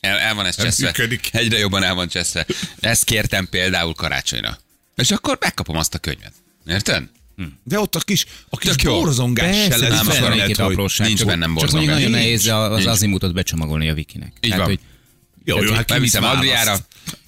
el, 0.00 0.18
el 0.18 0.34
van 0.34 0.46
ez 0.46 0.56
Nem 0.56 0.66
cseszve. 0.66 0.86
működik. 0.86 1.28
Egyre 1.32 1.58
jobban 1.58 1.82
el 1.82 1.94
van 1.94 2.08
cseszve. 2.08 2.46
Ezt 2.80 3.04
kértem 3.04 3.48
például 3.48 3.94
karácsonyra. 3.94 4.58
És 4.96 5.10
akkor 5.10 5.36
megkapom 5.40 5.76
azt 5.76 5.94
a 5.94 5.98
könyvet. 5.98 6.32
Érted? 6.66 7.02
De 7.64 7.78
ott 7.80 7.94
a 7.94 8.00
kis, 8.00 8.26
a 8.48 8.56
kis 8.56 8.70
Tök 8.70 8.92
borzongás 8.92 9.56
se 9.56 9.76
lesz 9.76 10.02
nem, 10.06 10.22
nem, 10.22 10.32
nincs 10.32 10.56
csak, 11.18 11.26
bennem 11.26 11.48
Csak 11.48 11.54
borzongás. 11.58 11.86
nagyon 11.94 12.10
Nincs. 12.10 12.22
nehéz 12.22 12.46
az 12.46 12.86
azimutot 12.86 13.32
becsomagolni 13.34 13.88
a 13.88 13.92
Wikinek. 13.92 14.32
Így 14.40 14.56
van. 14.56 14.64
hogy 14.64 14.78
Jó, 15.44 15.62
jó, 15.62 15.72
hát 15.72 15.84
ki 15.84 15.92
mit 15.92 15.98
Beviszem 15.98 16.22
választ? 16.22 16.38
Adriára. 16.38 16.76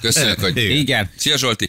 Köszönök, 0.01 0.41
hogy... 0.41 0.57
Igen. 0.57 0.71
igen. 0.77 1.11
Szia 1.17 1.37
Zsolti! 1.37 1.69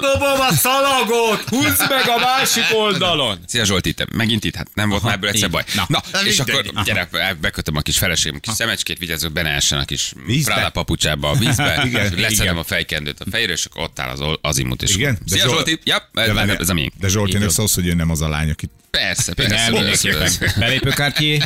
Dobom 0.00 0.40
a 0.40 0.52
szalagot, 0.52 1.42
húzd 1.48 1.80
meg 1.88 2.08
a 2.08 2.18
másik 2.18 2.64
oldalon. 2.82 3.38
Szia 3.46 3.64
Zsolti, 3.64 3.92
te 3.92 4.06
megint 4.12 4.44
itt, 4.44 4.54
hát 4.56 4.68
nem 4.74 4.88
volt 4.88 5.00
Aha, 5.00 5.08
már 5.08 5.16
ebből 5.16 5.30
egyszer 5.30 5.50
baj. 5.50 5.64
Na. 5.74 5.84
Na, 5.88 6.02
és 6.24 6.36
mindegy. 6.36 6.66
akkor 6.68 6.84
gyere, 6.84 7.08
bekötöm 7.40 7.76
a 7.76 7.80
kis 7.80 7.98
feleségem, 7.98 8.40
kis 8.40 8.52
szemecskét, 8.54 8.98
vigyázzuk, 8.98 9.32
benne 9.32 9.48
essen 9.48 9.78
a 9.78 9.84
kis 9.84 10.12
Vízbe? 10.26 10.52
Prada 10.52 10.70
papucsába 10.70 11.30
a 11.30 11.34
vízbe, 11.34 11.82
Igen, 11.86 12.02
leszedem 12.02 12.30
igen. 12.30 12.56
a 12.56 12.62
fejkendőt 12.64 13.20
a 13.20 13.24
fejre, 13.30 13.52
és 13.52 13.64
akkor 13.64 13.82
ott 13.82 13.98
áll 13.98 14.08
az 14.10 14.38
azimut, 14.40 14.82
és 14.82 14.94
Igen? 14.94 15.18
Szia 15.26 15.42
Zsolt- 15.42 15.54
Zsolti, 15.54 15.78
ja, 15.84 16.08
De, 16.12 16.20
ez, 16.22 16.32
várjál, 16.32 16.56
ez 16.56 16.68
a 16.68 16.74
miénk. 16.74 16.92
de 17.00 17.08
Zsoltinak 17.08 17.50
szólsz, 17.50 17.74
hogy 17.74 17.86
ő 17.86 17.94
nem 17.94 18.10
az 18.10 18.20
a 18.20 18.28
lány, 18.28 18.50
aki... 18.50 18.68
Persze, 18.90 19.34
persze. 19.34 19.54
Nem, 19.54 19.72
mindenképpen. 19.72 20.32
Belépőkártyé. 20.56 21.42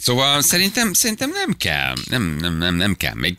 Szóval 0.00 0.42
szerintem, 0.42 0.92
szerintem 0.92 1.30
nem 1.30 1.56
kell. 1.56 1.94
Nem, 2.08 2.36
nem, 2.40 2.56
nem, 2.56 2.74
nem 2.74 2.96
kell. 2.96 3.14
Még, 3.14 3.36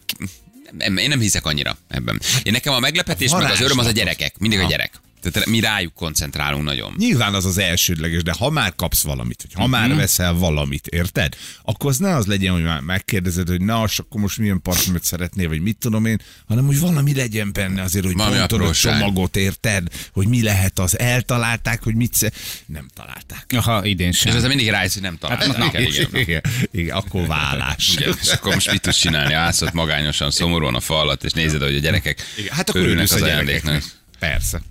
nem, 0.77 0.97
én 0.97 1.09
nem 1.09 1.19
hiszek 1.19 1.45
annyira 1.45 1.77
ebben. 1.87 2.21
Én 2.43 2.51
nekem 2.51 2.73
a 2.73 2.79
meglepetés, 2.79 3.31
A 3.31 3.37
meg 3.37 3.51
az 3.51 3.61
öröm 3.61 3.77
az 3.77 3.85
a 3.85 3.91
gyerekek. 3.91 4.37
Mindig 4.37 4.59
a 4.59 4.67
gyerek. 4.67 4.91
Tehát 5.21 5.45
mi 5.49 5.59
rájuk 5.59 5.93
koncentrálunk 5.93 6.63
nagyon. 6.63 6.93
Nyilván 6.97 7.33
az 7.33 7.45
az 7.45 7.57
elsődleges, 7.57 8.23
de 8.23 8.33
ha 8.39 8.49
már 8.49 8.75
kapsz 8.75 9.01
valamit, 9.03 9.41
hogy 9.41 9.53
ha 9.53 9.67
már 9.67 9.95
veszel 9.95 10.33
valamit, 10.33 10.87
érted? 10.87 11.35
Akkor 11.63 11.89
az 11.89 11.97
ne 11.97 12.15
az 12.15 12.25
legyen, 12.25 12.53
hogy 12.53 12.63
már 12.63 12.79
megkérdezed, 12.81 13.47
hogy 13.47 13.61
na, 13.61 13.83
és 13.87 13.99
akkor 13.99 14.21
most 14.21 14.37
milyen 14.37 14.61
parfümöt 14.61 15.03
szeretnél, 15.03 15.47
vagy 15.47 15.61
mit 15.61 15.77
tudom 15.77 16.05
én, 16.05 16.21
hanem 16.47 16.65
hogy 16.65 16.79
valami 16.79 17.15
legyen 17.15 17.53
benne 17.53 17.81
azért, 17.81 18.05
hogy 18.05 18.13
Valami 18.15 18.37
pontod 18.37 18.61
a 18.61 18.73
csomagot, 18.73 19.35
érted? 19.35 19.87
Hogy 20.13 20.27
mi 20.27 20.43
lehet 20.43 20.79
az, 20.79 20.99
eltalálták, 20.99 21.83
hogy 21.83 21.95
mit 21.95 22.13
sze... 22.13 22.31
Nem 22.65 22.87
találták. 22.95 23.45
Aha, 23.55 23.85
idén 23.85 24.07
És 24.07 24.17
sem. 24.17 24.35
ezzel 24.35 24.47
mindig 24.47 24.69
rájössz, 24.69 24.93
hogy 24.93 25.01
nem 25.01 25.17
találták. 25.17 25.57
na, 25.57 25.65
igen, 25.65 25.81
igen. 25.81 26.09
igen, 26.13 26.41
igen, 26.71 26.95
akkor 26.95 27.27
vállás. 27.27 27.93
Igen, 27.97 28.13
és 28.21 28.27
akkor 28.31 28.53
most 28.53 28.71
mit 28.71 28.81
tudsz 28.81 28.97
csinálni? 28.97 29.33
Állsz 29.33 29.71
magányosan, 29.73 30.31
szomorúan 30.31 30.75
a 30.75 30.79
fal 30.79 30.99
alatt, 30.99 31.23
és 31.23 31.31
nézed, 31.31 31.61
hogy 31.61 31.75
a 31.75 31.79
gyerekek 31.79 32.21
Igen, 32.37 32.55
hát 32.55 32.69
akkor 32.69 32.81
örülnek 32.81 33.03
az 33.03 33.21
ajándéknak. 33.21 33.63
gyerekeknek. 33.73 33.83
Persze. 34.19 34.61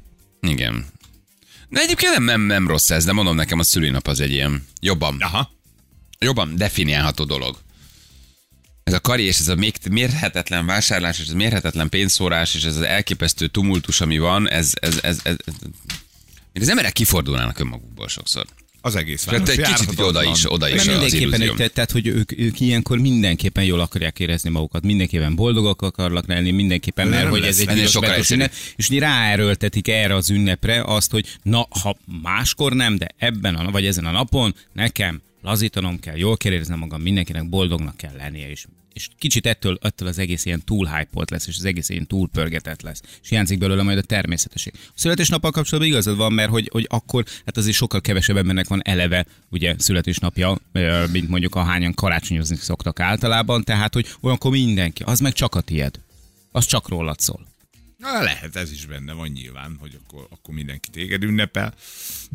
Igen. 0.41 0.87
De 1.69 1.81
egyébként 1.81 2.13
nem, 2.13 2.23
nem, 2.23 2.41
nem 2.41 2.69
rossz 2.69 2.91
ez, 2.91 3.05
de 3.05 3.13
mondom 3.13 3.37
nekem 3.37 3.59
a 3.59 3.63
szülinap 3.63 4.07
az 4.07 4.21
egy 4.21 4.31
ilyen 4.31 4.67
jobban, 4.81 5.17
Aha. 5.21 5.51
jobban 6.19 6.57
definiálható 6.57 7.25
dolog. 7.25 7.59
Ez 8.85 8.93
a 8.93 9.01
kari 9.01 9.23
és 9.23 9.39
ez 9.39 9.49
a 9.49 9.55
még 9.55 9.75
mérhetetlen 9.91 10.67
vásárlás, 10.67 11.19
és 11.19 11.27
ez 11.27 11.33
a 11.33 11.37
mérhetetlen 11.37 11.89
pénzszórás, 11.89 12.55
és 12.55 12.65
ez 12.65 12.77
az 12.77 12.83
elképesztő 12.83 13.47
tumultus, 13.47 14.01
ami 14.01 14.19
van, 14.19 14.49
ez, 14.49 14.73
ez, 14.75 14.99
ez, 15.03 15.21
ez, 15.23 15.37
ez 15.47 15.55
mint 16.53 16.65
az 16.65 16.69
emberek 16.69 16.93
kifordulnának 16.93 17.59
önmagukból 17.59 18.09
sokszor. 18.09 18.47
Az 18.81 18.97
egész 18.97 19.25
Tehát 19.25 19.47
város. 19.47 19.65
egy 19.69 19.75
kicsit 19.75 20.01
oda 20.01 20.25
is, 20.25 20.53
oda 20.53 20.69
is 20.69 20.81
az 20.81 20.87
mindenképpen, 20.87 21.41
egy, 21.61 21.73
tehát 21.73 21.91
hogy 21.91 22.07
ők, 22.07 22.39
ők 22.39 22.61
ilyenkor 22.61 22.99
mindenképpen 22.99 23.65
jól 23.65 23.81
akarják 23.81 24.19
érezni 24.19 24.51
magukat, 24.51 24.85
mindenképpen 24.85 25.35
boldogak 25.35 25.83
akarnak 25.83 26.27
lenni, 26.27 26.51
mindenképpen, 26.51 27.05
De 27.05 27.11
mert 27.11 27.23
nem 27.23 27.33
hogy 27.33 27.43
ez 27.43 27.59
egy 27.59 27.79
egyszerűbb. 27.79 28.31
ünnep, 28.31 28.53
és 28.77 28.89
ráerőltetik 28.89 29.89
erre 29.89 30.15
az 30.15 30.31
ünnepre 30.31 30.83
azt, 30.83 31.11
hogy 31.11 31.27
na, 31.43 31.67
ha 31.83 31.97
máskor 32.23 32.73
nem, 32.73 32.97
de 32.97 33.09
ebben 33.19 33.55
a, 33.55 33.71
vagy 33.71 33.87
ezen 33.87 34.07
a 34.07 34.11
napon 34.11 34.55
nekem 34.73 35.21
lazítanom 35.43 36.01
kell, 36.01 36.17
jól 36.17 36.37
kell 36.37 36.53
éreznem 36.53 36.79
magam, 36.79 37.01
mindenkinek 37.01 37.49
boldognak 37.49 37.97
kell 37.97 38.15
lennie, 38.17 38.51
és, 38.51 38.67
és 38.99 39.09
kicsit 39.19 39.47
ettől, 39.47 39.79
ettől 39.83 40.09
az 40.09 40.19
egész 40.19 40.45
ilyen 40.45 40.65
túl 40.65 40.87
hype 40.87 41.25
lesz, 41.31 41.47
és 41.47 41.57
az 41.59 41.65
egész 41.65 41.89
ilyen 41.89 42.07
túl 42.07 42.29
pörgetett 42.29 42.83
lesz. 42.83 43.01
És 43.23 43.29
hiányzik 43.29 43.59
belőle 43.59 43.83
majd 43.83 43.99
a 43.99 44.03
természetesség. 44.03 44.73
A 44.75 44.93
születésnappal 44.95 45.51
kapcsolatban 45.51 45.93
igazad 45.93 46.17
van, 46.17 46.33
mert 46.33 46.51
hogy, 46.51 46.69
hogy 46.73 46.87
akkor, 46.89 47.25
hát 47.45 47.57
azért 47.57 47.77
sokkal 47.77 48.01
kevesebb 48.01 48.37
embernek 48.37 48.69
van 48.69 48.83
eleve 48.85 49.27
ugye 49.51 49.75
születésnapja, 49.79 50.59
mint 51.13 51.29
mondjuk 51.29 51.55
a 51.55 51.63
hányan 51.63 51.95
karácsonyozni 51.95 52.57
szoktak 52.57 53.01
általában, 53.01 53.65
tehát 53.65 53.95
hogy 53.95 54.07
olyankor 54.21 54.51
mindenki, 54.51 55.03
az 55.03 55.21
meg 55.21 55.33
csak 55.33 55.55
a 55.55 55.61
tied. 55.61 56.01
Az 56.51 56.67
csak 56.67 56.89
rólad 56.89 57.19
szól. 57.21 57.47
Na, 57.97 58.23
lehet, 58.23 58.57
ez 58.57 58.73
is 58.73 58.87
benne 58.87 59.13
van 59.13 59.29
nyilván, 59.29 59.77
hogy 59.81 59.99
akkor, 60.03 60.27
akkor 60.31 60.55
mindenki 60.55 60.91
téged 60.91 61.23
ünnepel. 61.23 61.75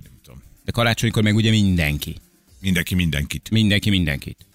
Nem 0.03 0.19
tudom. 0.23 0.41
De 0.65 0.71
karácsonykor 0.71 1.23
meg 1.23 1.35
ugye 1.35 1.49
mindenki. 1.49 2.15
Mindenki 2.59 2.95
mindenkit. 2.95 3.49
Mindenki 3.49 3.89
mindenkit. 3.89 4.45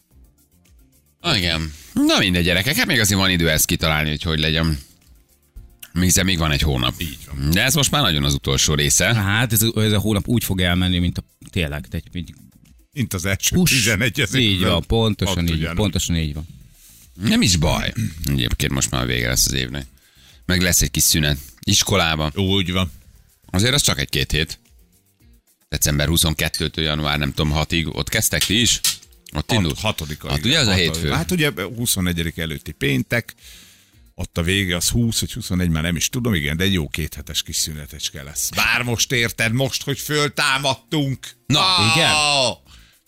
Ah, 1.21 1.37
igen. 1.37 1.73
Na 1.93 2.19
mindegy 2.19 2.45
gyerekek, 2.45 2.77
hát 2.77 2.87
még 2.87 3.01
azért 3.01 3.21
van 3.21 3.31
idő 3.31 3.51
ezt 3.51 3.67
kitalálni, 3.67 4.09
hogy 4.09 4.23
hogy 4.23 4.39
legyen. 4.39 4.79
Hiszen 5.93 6.25
még 6.25 6.39
van 6.39 6.51
egy 6.51 6.61
hónap. 6.63 6.95
Így 7.01 7.19
van. 7.31 7.51
De 7.51 7.63
ez 7.63 7.75
most 7.75 7.91
már 7.91 8.03
nagyon 8.03 8.25
az 8.25 8.35
utolsó 8.35 8.75
része. 8.75 9.15
Hát 9.15 9.53
ez, 9.53 9.63
a- 9.63 9.81
ez 9.83 9.93
a 9.93 9.99
hónap 9.99 10.29
úgy 10.29 10.45
fog 10.45 10.61
elmenni, 10.61 10.99
mint 10.99 11.19
a 11.19 11.23
tényleg. 11.51 11.87
De 11.91 11.97
egy, 11.97 12.05
egy 12.13 12.35
Mint 12.93 13.15
az 13.15 13.25
első 13.25 13.57
hús. 13.57 13.71
11 13.71 14.21
ezer. 14.21 14.41
Így 14.41 14.61
van, 14.61 14.85
pontosan 14.87 15.47
így, 15.47 15.51
ugyanúgy. 15.53 15.77
pontosan 15.77 16.17
így 16.17 16.35
van. 16.35 16.47
Nem 17.23 17.43
is 17.43 17.57
baj. 17.57 17.93
Egyébként 18.27 18.73
most 18.73 18.91
már 18.91 19.07
vége 19.07 19.29
lesz 19.29 19.47
az 19.47 19.53
évnek. 19.53 19.87
Meg 20.47 20.63
lesz 20.63 20.83
egy 20.83 20.91
kis 20.91 21.03
szünet. 21.03 21.39
Iskolában. 21.63 22.33
Úgy 22.37 22.73
van. 22.73 22.91
Azért 23.51 23.75
az 23.75 23.83
csak 23.83 24.01
egy-két 24.01 24.31
hét. 24.33 24.59
December 25.69 26.09
22-től 26.11 26.75
január 26.83 27.19
nem 27.19 27.33
tudom 27.33 27.53
6-ig. 27.57 27.93
Ott 27.95 28.09
kezdtek 28.09 28.45
ti 28.45 28.61
is? 28.61 28.81
Ott 29.37 29.53
indult? 29.53 29.75
Hat, 29.75 29.83
hatodika. 29.83 30.31
Hát 30.31 30.45
ugye 30.45 30.59
az 30.59 30.67
a 30.67 30.71
Hat- 30.71 30.81
hétfő? 30.81 31.11
Hát 31.11 31.31
ugye 31.31 31.53
21 31.77 32.33
előtti 32.37 32.73
péntek, 32.73 33.35
ott 34.15 34.39
a 34.39 34.43
vége 34.43 34.77
az 34.77 34.89
20 34.89 35.21
vagy 35.21 35.33
21, 35.33 35.69
már 35.69 35.83
nem 35.83 35.97
is 35.97 36.09
tudom, 36.09 36.35
igen, 36.35 36.57
de 36.57 36.65
egy 36.65 36.73
jó 36.73 36.89
kéthetes 36.89 37.43
kis 37.43 37.57
szünetecske 37.57 38.23
lesz. 38.23 38.51
Bár 38.51 38.83
most 38.83 39.13
érted, 39.13 39.53
most, 39.53 39.83
hogy 39.83 39.99
föltámadtunk. 39.99 41.29
Na, 41.47 41.93
igen. 41.95 42.11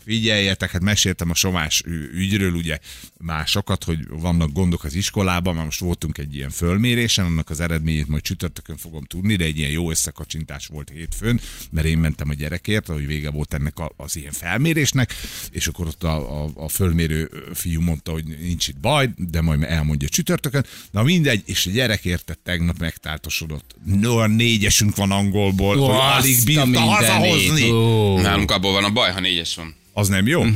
Figyeljetek, 0.04 0.70
hát 0.70 0.82
meséltem 0.82 1.30
a 1.30 1.34
Somás 1.34 1.82
ügyről, 2.14 2.52
ugye 2.52 2.78
már 3.18 3.46
sokat, 3.46 3.84
hogy 3.84 3.98
vannak 4.08 4.52
gondok 4.52 4.84
az 4.84 4.94
iskolában, 4.94 5.54
már 5.54 5.64
most 5.64 5.80
voltunk 5.80 6.18
egy 6.18 6.34
ilyen 6.34 6.50
fölmérésen, 6.50 7.24
annak 7.24 7.50
az 7.50 7.60
eredményét 7.60 8.08
majd 8.08 8.22
csütörtökön 8.22 8.76
fogom 8.76 9.04
tudni, 9.04 9.36
de 9.36 9.44
egy 9.44 9.58
ilyen 9.58 9.70
jó 9.70 9.90
összekacsintás 9.90 10.66
volt 10.66 10.90
hétfőn, 10.94 11.40
mert 11.70 11.86
én 11.86 11.98
mentem 11.98 12.28
a 12.28 12.34
gyerekért, 12.34 12.86
hogy 12.86 13.06
vége 13.06 13.30
volt 13.30 13.54
ennek 13.54 13.78
a, 13.78 13.92
az 13.96 14.16
ilyen 14.16 14.32
felmérésnek, 14.32 15.14
és 15.50 15.66
akkor 15.66 15.86
ott 15.86 16.04
a, 16.04 16.44
a, 16.44 16.50
a 16.54 16.68
fölmérő 16.68 17.30
fiú 17.54 17.80
mondta, 17.80 18.12
hogy 18.12 18.24
nincs 18.24 18.68
itt 18.68 18.78
baj, 18.78 19.10
de 19.16 19.40
majd 19.40 19.62
elmondja 19.62 20.08
csütörtökön. 20.08 20.66
Na 20.90 21.02
mindegy, 21.02 21.42
és 21.46 21.66
a 21.66 21.70
gyerek 21.70 22.04
érted 22.04 22.38
tegnap 22.38 22.78
megtáltosodott. 22.78 23.74
No, 23.84 24.16
a 24.16 24.26
négyesünk 24.26 24.96
van 24.96 25.10
angolból, 25.10 25.76
hogy 25.76 25.96
alig 26.18 26.44
bírta 26.44 26.80
hazahozni. 26.80 27.70
Ó. 27.70 28.20
Nálunk 28.20 28.50
abból 28.50 28.72
van 28.72 28.84
a 28.84 28.90
baj, 28.90 29.12
ha 29.12 29.20
négyes 29.20 29.54
van. 29.54 29.74
Az 29.92 30.08
nem 30.08 30.26
jó? 30.26 30.42
Hm. 30.42 30.52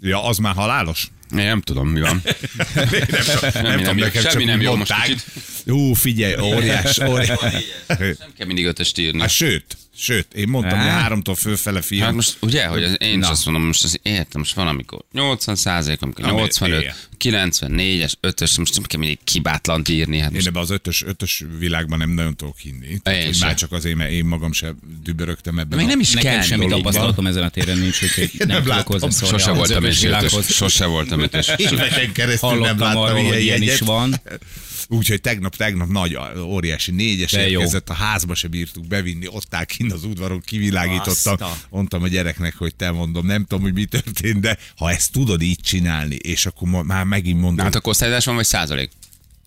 Ja, 0.00 0.24
az 0.24 0.38
már 0.38 0.54
halálos? 0.54 1.08
Én 1.36 1.44
nem 1.44 1.60
tudom, 1.60 1.88
mi 1.88 2.00
van. 2.00 2.22
nem, 3.52 3.62
nem, 3.62 3.80
nem 3.80 3.96
jó. 3.98 4.04
nekem 4.04 4.22
Semmi 4.22 4.44
nem 4.44 4.60
jó 4.60 4.76
most 4.76 4.90
mondták. 4.90 5.08
kicsit. 5.08 5.24
Jó, 5.76 5.92
figyelj, 5.92 6.34
óriás, 6.40 6.98
óriás. 7.10 7.38
Nem 7.86 8.32
kell 8.36 8.46
mindig 8.46 8.64
ötöst 8.64 8.98
írni. 8.98 9.20
Hát 9.20 9.30
sőt, 9.30 9.76
sőt, 9.96 10.34
én 10.34 10.48
mondtam, 10.48 10.78
hogy 10.78 10.88
háromtól 10.88 11.34
fölfele 11.34 11.80
fiam. 11.82 12.04
Hát 12.06 12.14
most 12.14 12.36
ugye, 12.40 12.66
hogy 12.66 12.82
az- 12.84 12.96
én 12.98 13.18
is 13.18 13.24
Na. 13.24 13.30
azt 13.30 13.44
mondom, 13.44 13.64
most 13.66 13.84
az 13.84 13.98
értem, 14.02 14.40
most 14.40 14.54
van, 14.54 14.66
amikor 14.68 15.04
80 15.12 15.54
százalék, 15.56 16.02
amikor 16.02 16.24
Ami- 16.24 16.40
85, 16.40 16.80
igen. 16.80 16.94
94-es, 17.18 18.12
5-ös, 18.22 18.58
most 18.58 18.74
nem 18.74 18.82
kell 18.82 18.98
mindig 19.00 19.18
kibátlant 19.24 19.88
írni. 19.88 20.18
Hát 20.18 20.28
Én 20.28 20.34
most 20.34 20.46
ebbe 20.46 20.60
az 20.60 20.70
ötös, 20.70 21.02
ötös 21.06 21.44
világban 21.58 21.98
nem 21.98 22.10
nagyon 22.10 22.36
tudok 22.36 22.58
hinni. 22.58 23.00
Sem. 23.04 23.30
már 23.40 23.54
csak 23.54 23.72
azért, 23.72 23.96
mert 23.96 24.10
én 24.10 24.24
magam 24.24 24.52
sem 24.52 24.76
dübörögtem 25.02 25.58
ebben. 25.58 25.78
még 25.78 25.86
nem 25.86 26.00
is 26.00 26.10
Nekem 26.10 26.32
kell 26.32 26.42
semmi 26.42 26.66
tapasztalatom 26.66 27.26
ezen 27.26 27.42
a 27.42 27.48
téren 27.48 27.78
nincs, 27.78 28.02
úgyhogy 28.02 28.30
nem, 28.38 28.48
nem 28.48 28.66
látom. 28.66 29.10
Sose 29.10 29.50
voltam 29.50 29.84
ötös 29.84 30.02
én. 30.02 30.40
Sose 30.42 30.84
voltam 30.86 31.20
ötös. 31.20 31.48
Éveken 31.56 32.12
keresztül 32.12 32.58
nem 32.60 32.78
láttam 32.78 33.16
ilyen 33.16 33.40
jegyet. 33.40 33.74
is 33.74 33.78
van. 33.80 34.14
Úgyhogy 34.88 35.20
tegnap, 35.20 35.56
tegnap 35.56 35.88
nagy, 35.88 36.18
óriási 36.38 36.90
négyes 36.90 37.30
De 37.32 37.48
jó. 37.48 37.58
érkezett, 37.60 37.88
a 37.88 37.94
házba 37.94 38.34
se 38.34 38.48
bírtuk 38.48 38.86
bevinni, 38.86 39.26
ott 39.28 39.54
áll 39.54 39.64
kint 39.64 39.92
az 39.92 40.04
udvaron, 40.04 40.40
kivilágítottam. 40.40 41.32
Azt 41.32 41.40
a- 41.42 41.56
Mondtam 41.70 42.02
a 42.02 42.08
gyereknek, 42.08 42.54
hogy 42.56 42.74
te 42.74 42.90
mondom, 42.90 43.26
nem 43.26 43.44
tudom, 43.44 43.62
hogy 43.64 43.72
mi 43.74 43.84
történt, 43.84 44.40
de 44.40 44.58
ha 44.76 44.90
ezt 44.90 45.12
tudod 45.12 45.42
így 45.42 45.60
csinálni, 45.60 46.14
és 46.14 46.46
akkor 46.46 46.84
már 46.84 47.04
megint 47.04 47.40
mondom, 47.40 47.64
Hát 47.64 47.74
a 47.74 47.80
osztályzás 47.82 48.24
van, 48.24 48.34
vagy 48.34 48.44
százalék? 48.46 48.90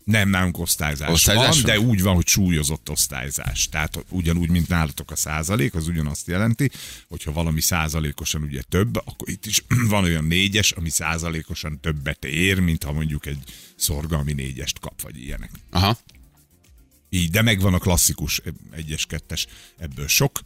Nem 0.03 0.29
nálunk 0.29 0.60
osztályzás, 0.60 1.10
Osztályzás 1.10 1.62
van, 1.62 1.72
de 1.72 1.79
úgy 1.79 2.01
van, 2.01 2.15
hogy 2.15 2.27
súlyozott 2.27 2.89
osztályzás. 2.89 3.69
Tehát 3.69 4.05
ugyanúgy, 4.10 4.50
mint 4.50 4.67
nálatok 4.67 5.12
a 5.12 5.15
százalék, 5.15 5.75
az 5.75 5.88
ugyanazt 5.88 6.27
jelenti, 6.27 6.69
hogyha 7.07 7.31
valami 7.31 7.62
százalékosan 7.62 8.41
ugye 8.41 8.62
több, 8.69 8.95
akkor 8.95 9.29
itt 9.29 9.45
is 9.45 9.63
van 9.89 10.03
olyan 10.03 10.25
négyes, 10.25 10.72
ami 10.72 10.89
százalékosan 10.89 11.79
többet 11.79 12.25
ér, 12.25 12.60
mint 12.60 12.83
ha 12.83 12.91
mondjuk 12.91 13.25
egy 13.25 13.43
szorgalmi 13.75 14.33
négyest 14.33 14.79
kap, 14.79 15.01
vagy 15.01 15.22
ilyenek. 15.22 15.51
Aha. 15.72 15.98
Így, 17.10 17.29
de 17.29 17.41
megvan 17.41 17.74
a 17.74 17.79
klasszikus 17.79 18.41
egyes, 18.72 19.05
kettes, 19.05 19.48
ebből 19.77 20.07
sok, 20.07 20.41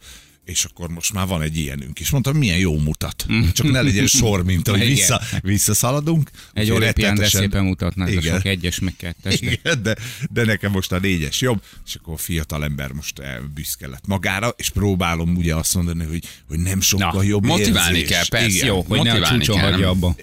és 0.48 0.64
akkor 0.64 0.88
most 0.88 1.12
már 1.12 1.26
van 1.26 1.42
egy 1.42 1.56
ilyenünk 1.56 2.00
is. 2.00 2.10
Mondtam, 2.10 2.36
milyen 2.36 2.58
jó 2.58 2.78
mutat. 2.78 3.26
Csak 3.52 3.70
ne 3.70 3.80
legyen 3.80 4.06
sor, 4.06 4.44
mint 4.44 4.68
hogy 4.68 4.78
Igen. 4.80 4.88
vissza, 4.88 5.20
visszaszaladunk. 5.42 6.30
Egy 6.52 6.70
olimpián 6.70 7.14
de 7.14 7.28
szépen 7.28 7.64
mutatnak, 7.64 8.08
a 8.08 8.10
Igen. 8.10 8.34
sok 8.34 8.44
egyes, 8.44 8.78
meg 8.78 8.94
kettes. 8.96 9.40
de- 9.40 9.50
igen, 9.50 9.82
de, 9.82 9.96
de 10.30 10.44
nekem 10.44 10.70
most 10.70 10.92
a 10.92 10.98
négyes 10.98 11.40
jobb, 11.40 11.62
és 11.86 11.94
akkor 11.94 12.14
a 12.14 12.16
fiatal 12.16 12.64
ember 12.64 12.92
most 12.92 13.18
eh, 13.18 13.36
büszke 13.54 13.88
lett 13.88 14.06
magára, 14.06 14.48
és 14.56 14.70
próbálom 14.70 15.36
ugye 15.36 15.54
azt 15.54 15.74
mondani, 15.74 16.04
hogy, 16.04 16.24
hogy 16.48 16.58
nem 16.58 16.80
sokkal 16.80 17.12
Na, 17.12 17.22
jobb 17.22 17.44
motiválni 17.44 17.98
érzés. 17.98 18.16
kell, 18.16 18.28
persze. 18.28 18.56
Igen. 18.56 18.66
Jó, 18.66 18.82
hogy 18.82 19.02
ne 19.02 19.12
a 19.12 19.28
csúcson 19.28 19.60
hagyja 19.60 19.88
abba. 19.88 20.16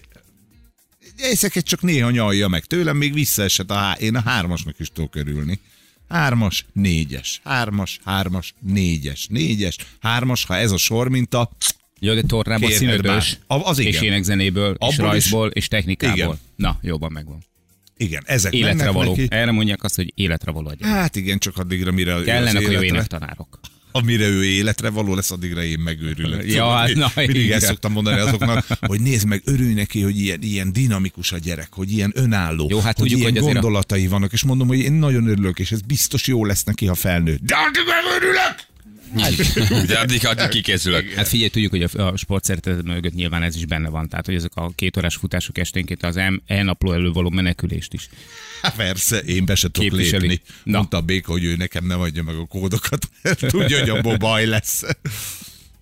Ezeket 1.18 1.66
csak 1.66 1.82
néha 1.82 2.12
nyalja 2.12 2.48
meg 2.48 2.66
tőlem, 2.66 2.98
még 2.98 3.14
visszaesett 3.14 3.72
a 3.72 3.74
há... 3.74 3.94
Én 4.00 4.16
a 4.16 4.22
hármasnak 4.22 4.80
is 4.80 4.90
tudok 4.94 5.16
örülni. 5.16 5.60
Hármas, 6.10 6.66
négyes, 6.74 7.42
hármas, 7.44 8.00
hármas, 8.04 8.54
négyes, 8.60 9.28
négyes, 9.30 9.78
hármas, 10.00 10.46
ha 10.46 10.56
ez 10.56 10.72
a 10.72 10.78
sor 10.78 11.10
minta, 11.10 11.50
Jó, 12.00 12.14
de 12.14 12.22
tornából 12.22 12.70
Kérheted 12.70 13.00
színödös, 13.02 13.38
az 13.48 13.80
igen. 13.80 13.92
és 13.94 14.02
énekzenéből, 14.02 14.76
és 14.80 14.98
Abból 14.98 15.10
rajzból, 15.10 15.50
és 15.50 15.68
technikából. 15.68 16.16
Igen. 16.18 16.40
Na, 16.56 16.80
jobban 16.82 17.12
megvan. 17.12 17.38
igen, 17.98 18.24
ezek 18.26 18.54
Életre 18.54 18.90
való. 18.92 19.10
neki. 19.10 19.28
Erre 19.30 19.52
mondják 19.52 19.84
azt, 19.84 19.96
hogy 19.96 20.12
életre 20.16 20.52
való 20.52 20.70
egy. 20.70 20.80
Hát 20.82 21.16
igen, 21.16 21.40
csak 21.40 21.58
addigra, 21.58 21.92
mire 21.92 22.22
Kellenek 22.24 22.68
a 22.68 22.72
jó 22.72 22.82
énektanárok. 22.82 23.60
Amire 23.96 24.28
ő 24.28 24.46
életre 24.46 24.90
való 24.90 25.16
lesz, 25.16 25.32
addigra 25.32 25.64
én 25.64 25.80
megőrülök. 25.80 26.52
Ja, 26.52 26.70
hát, 26.70 26.88
Tudod, 26.88 27.02
na, 27.02 27.12
Mindig 27.22 27.44
igen. 27.44 27.58
ezt 27.58 27.66
szoktam 27.66 27.92
mondani 27.92 28.20
azoknak, 28.20 28.68
hogy 28.80 29.02
nézd 29.02 29.28
meg, 29.28 29.42
örülj 29.46 29.74
neki, 29.74 30.02
hogy 30.02 30.20
ilyen, 30.20 30.42
ilyen 30.42 30.74
dinamikus 30.74 31.32
a 31.32 31.38
gyerek, 31.38 31.68
hogy 31.72 31.92
ilyen 31.92 32.12
önálló, 32.16 32.68
Jó, 32.70 32.78
hát 32.80 32.86
hogy 32.86 32.96
tudjuk, 32.96 33.20
ilyen 33.20 33.32
hogy 33.32 33.42
azért 33.42 33.58
a- 33.58 33.62
gondolatai 33.62 34.08
vannak, 34.08 34.34
és 34.34 34.44
mondom, 34.44 34.68
hogy 34.68 34.80
én 34.80 34.94
nagyon 34.94 35.28
örülök, 35.28 35.60
és 35.60 35.72
ez 35.72 35.82
biztos 35.82 36.28
jó 36.28 36.46
lesz 36.46 36.64
neki, 36.64 36.86
ha 36.86 36.96
felnő. 36.96 37.40
De 37.42 37.56
addig 37.56 37.84
megörülök! 37.88 38.74
De 39.88 40.00
addig, 40.04 40.26
addig 40.26 40.48
kikészülök. 40.48 41.10
Hát 41.16 41.28
figyelj, 41.28 41.50
tudjuk, 41.50 41.72
hogy 41.72 41.84
a, 41.84 42.08
a 42.08 42.18
sport 42.18 42.44
szeretet 42.44 42.84
mögött 42.84 43.14
nyilván 43.14 43.44
ez 43.44 43.56
is 43.56 43.66
benne 43.66 43.90
van. 43.90 44.10
Tehát, 44.10 44.26
hogy 44.26 44.36
ezek 44.36 44.52
a 44.56 44.72
két 44.76 44.98
órás 44.98 45.16
futások 45.16 45.58
esténként 45.58 46.04
az 46.04 46.20
elnapló 46.46 46.92
elő 46.92 47.12
való 47.12 47.30
menekülést 47.30 47.94
is. 47.94 48.10
Hát 48.62 48.76
persze, 48.76 49.18
én 49.20 49.46
be 49.46 49.56
se 49.56 49.70
tudok 49.70 49.90
Képviseli. 49.90 50.28
lépni. 50.28 50.46
Na. 50.64 50.78
Mondta 50.78 50.98
a 50.98 51.02
béka, 51.02 51.32
hogy 51.32 51.44
ő 51.44 51.56
nekem 51.56 51.86
nem 51.86 52.00
adja 52.00 52.24
meg 52.24 52.36
a 52.36 52.46
kódokat. 52.46 53.10
Tudja, 53.40 53.80
hogy 53.80 53.90
abból 53.90 54.18
baj 54.18 54.46
lesz. 54.46 54.84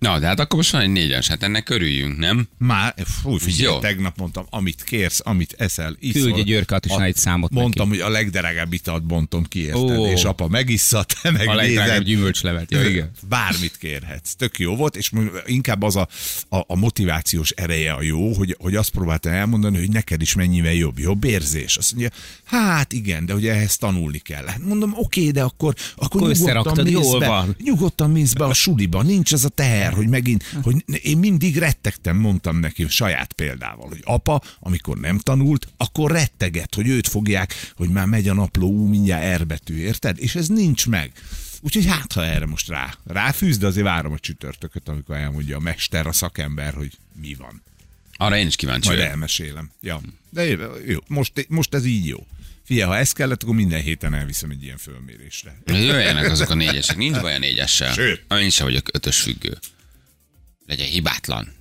Na, 0.04 0.18
de 0.18 0.26
hát 0.26 0.40
akkor 0.40 0.56
most 0.56 0.70
van 0.70 0.80
egy 0.80 0.90
négyes, 0.90 1.28
hát 1.28 1.42
ennek 1.42 1.68
örüljünk, 1.68 2.18
nem? 2.18 2.48
Már, 2.58 2.94
fú, 3.04 3.36
figyelj, 3.36 3.72
Jó. 3.72 3.78
tegnap 3.78 4.16
mondtam, 4.18 4.46
amit 4.50 4.82
kérsz, 4.84 5.20
amit 5.24 5.54
eszel, 5.58 5.96
iszol. 6.00 6.22
Küldj 6.32 6.54
egy 6.54 6.64
Attisnál 6.68 7.00
A- 7.00 7.04
egy 7.04 7.16
számot 7.16 7.50
Mondtam, 7.50 7.88
hogy 7.88 8.00
a 8.00 8.08
legdrágább 8.08 8.72
italt 8.72 9.02
bontom 9.02 9.44
ki, 9.44 9.60
érted? 9.60 9.98
Ó. 9.98 10.06
És 10.06 10.24
apa 10.24 10.48
megissza, 10.48 11.02
te 11.22 11.30
meg 11.30 11.48
A 11.48 11.54
legdrágább 11.54 12.02
gyümölcslevet. 12.02 12.70
Ja, 12.70 12.88
igen. 12.88 13.10
Bármit 13.28 13.76
kérhetsz. 13.76 14.34
Tök 14.34 14.58
jó 14.58 14.76
volt, 14.76 14.96
és 14.96 15.10
inkább 15.46 15.82
az 15.82 15.96
a, 15.96 16.08
a, 16.48 16.58
a 16.66 16.76
motivációs 16.76 17.50
ereje 17.50 17.92
a 17.92 18.02
jó, 18.02 18.32
hogy, 18.32 18.56
hogy 18.58 18.74
azt 18.76 18.90
próbálta 18.90 19.30
elmondani, 19.30 19.78
hogy 19.78 19.90
neked 19.90 20.20
is 20.22 20.34
mennyivel 20.34 20.72
jobb, 20.74 20.98
jobb 20.98 21.24
érzés. 21.24 21.76
Azt 21.76 21.90
mondja, 21.90 22.10
hát 22.44 22.92
igen, 22.92 23.26
de 23.26 23.32
hogy 23.32 23.46
ehhez 23.46 23.76
tanulni 23.76 24.18
kell. 24.18 24.46
Hát 24.46 24.62
mondom, 24.64 24.92
oké, 24.96 25.30
de 25.30 25.42
akkor, 25.42 25.74
akkor, 25.96 26.22
Akkor 26.22 26.36
nyugodtan 26.36 26.84
mész 26.84 26.92
jól 26.92 27.18
be, 27.18 27.26
van. 27.26 27.56
nyugodtan 27.62 28.10
mész 28.10 28.32
be 28.32 28.44
a 28.44 28.54
suliba, 28.54 29.02
nincs 29.02 29.32
az 29.32 29.44
a 29.44 29.48
teher, 29.48 29.92
hogy 29.94 30.08
megint, 30.08 30.44
hogy 30.62 30.84
én 31.02 31.18
mindig 31.18 31.56
rettegtem, 31.56 32.16
mondtam 32.16 32.56
neki 32.56 32.86
saját 32.88 33.32
példával, 33.32 33.88
hogy 33.88 34.00
apa, 34.04 34.42
amikor 34.60 34.96
nem 34.96 35.18
tanult, 35.18 35.68
akkor 35.76 36.10
retteget, 36.10 36.74
hogy 36.74 36.88
őt 36.88 37.08
fogják, 37.08 37.54
hogy 37.76 37.88
már 37.88 38.06
megy 38.06 38.28
a 38.28 38.34
napló, 38.34 38.68
ú, 38.68 38.86
mindjárt 38.86 39.40
R 39.40 39.46
betű, 39.46 39.76
érted? 39.76 40.18
És 40.18 40.34
ez 40.34 40.48
nincs 40.48 40.86
meg. 40.86 41.12
Úgyhogy 41.60 41.86
hát, 41.86 42.12
ha 42.12 42.24
erre 42.24 42.46
most 42.46 42.68
rá, 42.68 42.94
ráfűz, 43.04 43.58
de 43.58 43.66
azért 43.66 43.86
várom 43.86 44.12
a 44.12 44.18
csütörtököt, 44.18 44.88
amikor 44.88 45.16
elmondja 45.16 45.56
a 45.56 45.60
mester, 45.60 46.06
a 46.06 46.12
szakember, 46.12 46.74
hogy 46.74 46.92
mi 47.20 47.34
van. 47.34 47.62
Arra 48.16 48.36
én 48.36 48.46
is 48.46 48.56
kíváncsi 48.56 48.88
Majd 48.88 49.00
elmesélem. 49.00 49.70
Ja. 49.80 50.00
De 50.30 50.44
jó. 50.86 50.98
Most, 51.06 51.46
most 51.48 51.74
ez 51.74 51.84
így 51.84 52.06
jó. 52.06 52.26
Fia, 52.64 52.86
ha 52.86 52.96
ez 52.96 53.12
kellett, 53.12 53.42
akkor 53.42 53.54
minden 53.54 53.80
héten 53.80 54.14
elviszem 54.14 54.50
egy 54.50 54.62
ilyen 54.62 54.76
fölmérésre. 54.76 55.56
Jöjjenek 55.66 56.30
azok 56.30 56.50
a 56.50 56.54
négyesek, 56.54 56.96
nincs 56.96 57.20
baj 57.20 57.34
a 57.34 57.38
négyessel. 57.38 57.92
Sőt. 57.92 58.24
Én 58.40 58.50
sem 58.50 58.66
vagyok 58.66 58.88
ötös 58.92 59.20
függő. 59.20 59.58
Legyen 60.66 60.88
hibátlan. 60.88 61.52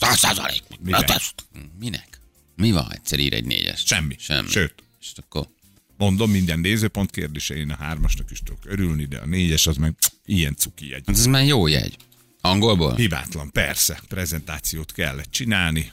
Száz 0.00 0.18
százalék. 0.18 0.62
Minek? 1.78 2.20
Mi 2.56 2.70
van, 2.70 2.92
egyszer 2.92 3.18
ír 3.18 3.32
egy 3.32 3.44
négyes? 3.44 3.82
Semmi. 3.86 4.16
Semmi. 4.18 4.48
Sőt. 4.48 4.74
És 5.00 5.12
akkor 5.16 5.48
Mondom, 5.96 6.30
minden 6.30 6.58
nézőpont 6.58 7.10
kérdése, 7.10 7.54
én 7.54 7.70
a 7.70 7.76
hármasnak 7.76 8.30
is 8.30 8.38
tudok 8.38 8.64
örülni, 8.64 9.04
de 9.04 9.18
a 9.18 9.26
négyes 9.26 9.66
az 9.66 9.76
meg 9.76 9.94
ilyen 10.24 10.54
cuki 10.56 10.94
egy. 10.94 11.02
Hát 11.06 11.16
ez 11.16 11.26
már 11.26 11.44
jó 11.44 11.66
jegy. 11.66 11.96
Angolból? 12.40 12.94
Hibátlan, 12.94 13.50
persze. 13.50 14.00
Prezentációt 14.08 14.92
kellett 14.92 15.30
csinálni. 15.30 15.92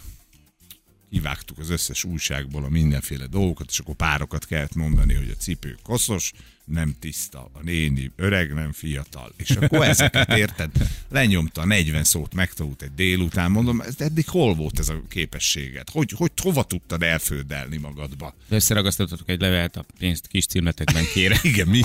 Kivágtuk 1.10 1.60
az 1.60 1.70
összes 1.70 2.04
újságból 2.04 2.64
a 2.64 2.70
mindenféle 2.70 3.28
dolgokat, 3.28 3.70
és 3.70 3.80
akkor 3.80 3.96
párokat 3.96 4.46
kellett 4.46 4.76
mondani, 4.76 5.14
hogy 5.14 5.30
a 5.30 5.42
cipő 5.42 5.78
koszos, 5.84 6.32
nem 6.66 6.96
tiszta, 7.00 7.50
a 7.54 7.60
néni 7.62 8.12
öreg, 8.16 8.54
nem 8.54 8.72
fiatal. 8.72 9.34
És 9.38 9.50
akkor 9.50 9.86
ezeket 9.86 10.30
érted? 10.38 10.70
Lenyomta 11.10 11.66
40 11.66 12.04
szót, 12.04 12.34
megtanult 12.34 12.82
egy 12.82 12.94
délután, 12.96 13.52
mondom, 13.52 13.82
ez 13.82 13.96
eddig 13.98 14.28
hol 14.28 14.56
volt 14.56 14.80
ez 14.80 14.90
a 14.90 15.02
képességed? 15.10 15.90
Hogy, 15.92 16.12
hogy 16.16 16.32
hova 16.42 16.64
tudtad 16.64 17.04
elföldelni 17.04 17.78
magadba? 17.78 18.36
Összeragasztottatok 18.50 19.30
egy 19.30 19.42
levelet 19.42 19.76
a 19.76 19.86
pénzt 20.00 20.28
kis 20.28 20.46
címletekben, 20.46 21.04
kére. 21.14 21.40
Igen, 21.52 21.68
mi? 21.68 21.82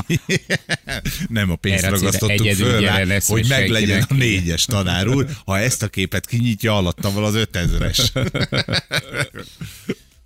Nem 1.28 1.50
a 1.50 1.56
pénzt 1.56 1.84
Erre 1.84 1.96
a 1.96 1.98
ragasztottuk 1.98 2.48
föl 2.48 2.80
rá, 2.80 3.02
lesz, 3.02 3.28
hogy 3.28 3.48
meglegyen 3.48 4.02
a 4.08 4.14
négyes 4.14 4.64
tanár 4.64 5.08
úr. 5.08 5.26
Ha 5.44 5.58
ezt 5.58 5.82
a 5.82 5.88
képet 5.88 6.26
kinyitja, 6.26 6.76
alatta 6.76 7.08
az 7.08 7.34
ötezres. 7.34 8.12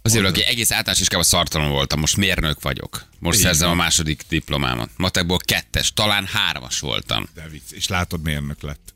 Azért, 0.03 0.25
aki 0.25 0.43
egész 0.45 0.71
általános 0.71 1.01
iskában 1.01 1.25
szartalan 1.25 1.71
voltam, 1.71 2.01
most 2.01 2.17
mérnök 2.17 2.63
vagyok. 2.63 3.05
Most 3.19 3.39
Így 3.39 3.45
szerzem 3.45 3.71
a 3.71 3.75
második 3.75 4.23
diplomámat. 4.29 4.91
Matekból 4.97 5.39
kettes, 5.39 5.93
talán 5.93 6.27
hármas 6.27 6.81
voltam. 6.81 7.29
De 7.35 7.49
vicc. 7.51 7.71
És 7.71 7.89
látod, 7.89 8.23
mérnök 8.23 8.63
lett. 8.63 8.95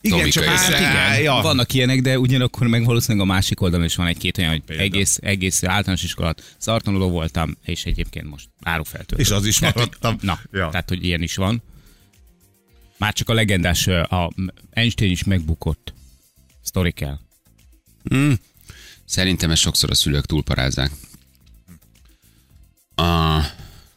Igen, 0.00 0.18
Tomika 0.18 0.40
csak 0.40 0.54
hát 0.54 0.68
igen, 0.80 1.22
ja. 1.22 1.34
vannak 1.42 1.72
ilyenek, 1.72 2.00
de 2.00 2.18
ugyanakkor 2.18 2.66
meg 2.66 2.84
valószínűleg 2.84 3.28
a 3.28 3.32
másik 3.32 3.60
oldalon 3.60 3.84
is 3.84 3.94
van 3.96 4.06
egy-két 4.06 4.38
olyan, 4.38 4.50
hogy 4.50 4.76
egész, 4.76 5.18
egész 5.22 5.62
általános 5.64 6.02
iskolat 6.02 6.54
szartanuló 6.58 7.10
voltam, 7.10 7.56
és 7.64 7.84
egyébként 7.84 8.26
most 8.30 8.48
árufeltöltő. 8.62 9.22
És 9.22 9.30
az 9.30 9.46
is 9.46 9.58
maradtam. 9.60 10.18
Na, 10.20 10.40
Ja. 10.52 10.68
tehát, 10.70 10.88
hogy 10.88 11.04
ilyen 11.04 11.22
is 11.22 11.36
van. 11.36 11.62
Már 12.96 13.12
csak 13.12 13.28
a 13.28 13.34
legendás, 13.34 13.86
a 13.86 14.32
Einstein 14.70 15.10
is 15.10 15.24
megbukott. 15.24 15.94
Sztori 16.62 16.92
kell. 16.92 17.18
Szerintem 19.08 19.50
ezt 19.50 19.60
sokszor 19.60 19.90
a 19.90 19.94
szülők 19.94 20.26
túlparázzák. 20.26 20.90
A, 22.94 23.40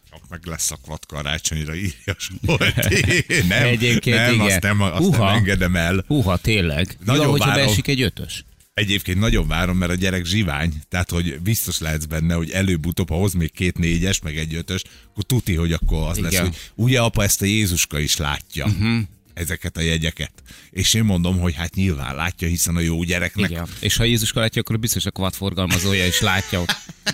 Csak 0.10 0.22
meg 0.30 0.46
lesz 0.46 0.72
a 0.72 0.76
kvad 0.76 1.06
karácsonyra 1.06 1.76
írja. 1.76 2.16
Nem, 3.48 3.64
Egyébként 3.64 4.18
nem, 4.18 4.34
igen. 4.34 4.46
azt 4.46 4.62
nem, 4.62 4.82
azt 4.82 4.94
nem 4.94 5.20
Uha. 5.20 5.32
engedem 5.32 5.76
el. 5.76 6.04
Húha, 6.08 6.38
tényleg. 6.38 6.98
Nagyon 7.06 7.26
Jó, 7.26 7.32
hogyha 7.32 7.54
beesik 7.54 7.88
egy 7.88 8.02
ötös. 8.02 8.44
Egyébként 8.74 9.20
nagyon 9.20 9.48
várom, 9.48 9.78
mert 9.78 9.92
a 9.92 9.96
gyerek 9.96 10.26
zsivány, 10.26 10.74
tehát 10.90 11.10
hogy 11.10 11.40
biztos 11.40 11.80
lehetsz 11.80 12.06
benne, 12.06 12.34
hogy 12.34 12.52
előbb-utóbb, 12.52 13.10
ha 13.10 13.16
hoz 13.16 13.34
még 13.34 13.52
két 13.52 13.78
négyes, 13.78 14.22
meg 14.22 14.38
egy 14.38 14.54
ötös, 14.56 14.84
akkor 15.10 15.24
tuti, 15.24 15.56
hogy 15.56 15.74
akkor 15.74 16.10
az 16.10 16.18
lesz, 16.18 16.32
Igen. 16.32 16.44
hogy 16.44 16.56
ugye 16.76 17.02
apa 17.02 17.24
ezt 17.24 17.42
a 17.42 17.46
Jézuska 17.46 18.00
is 18.00 18.18
látja. 18.18 18.66
Uh-huh. 18.66 19.00
Ezeket 19.34 19.78
a 19.78 19.82
jegyeket. 19.82 20.32
És 20.72 20.94
én 20.94 21.04
mondom, 21.04 21.40
hogy 21.40 21.56
hát 21.56 21.76
nyilván 21.76 22.16
látja, 22.16 22.48
hiszen 22.48 22.76
a 22.76 22.80
jó 22.80 23.04
gyereknek 23.04 23.50
Igen. 23.50 23.68
És 23.80 23.96
ha 23.98 24.04
Jézus 24.04 24.34
látja, 24.34 24.62
akkor 24.62 24.80
biztos 24.80 25.06
a 25.06 25.12
kvad 25.12 25.34
forgalmazója 25.34 26.06
is 26.06 26.22
látja. 26.22 26.60
hogy 26.60 26.68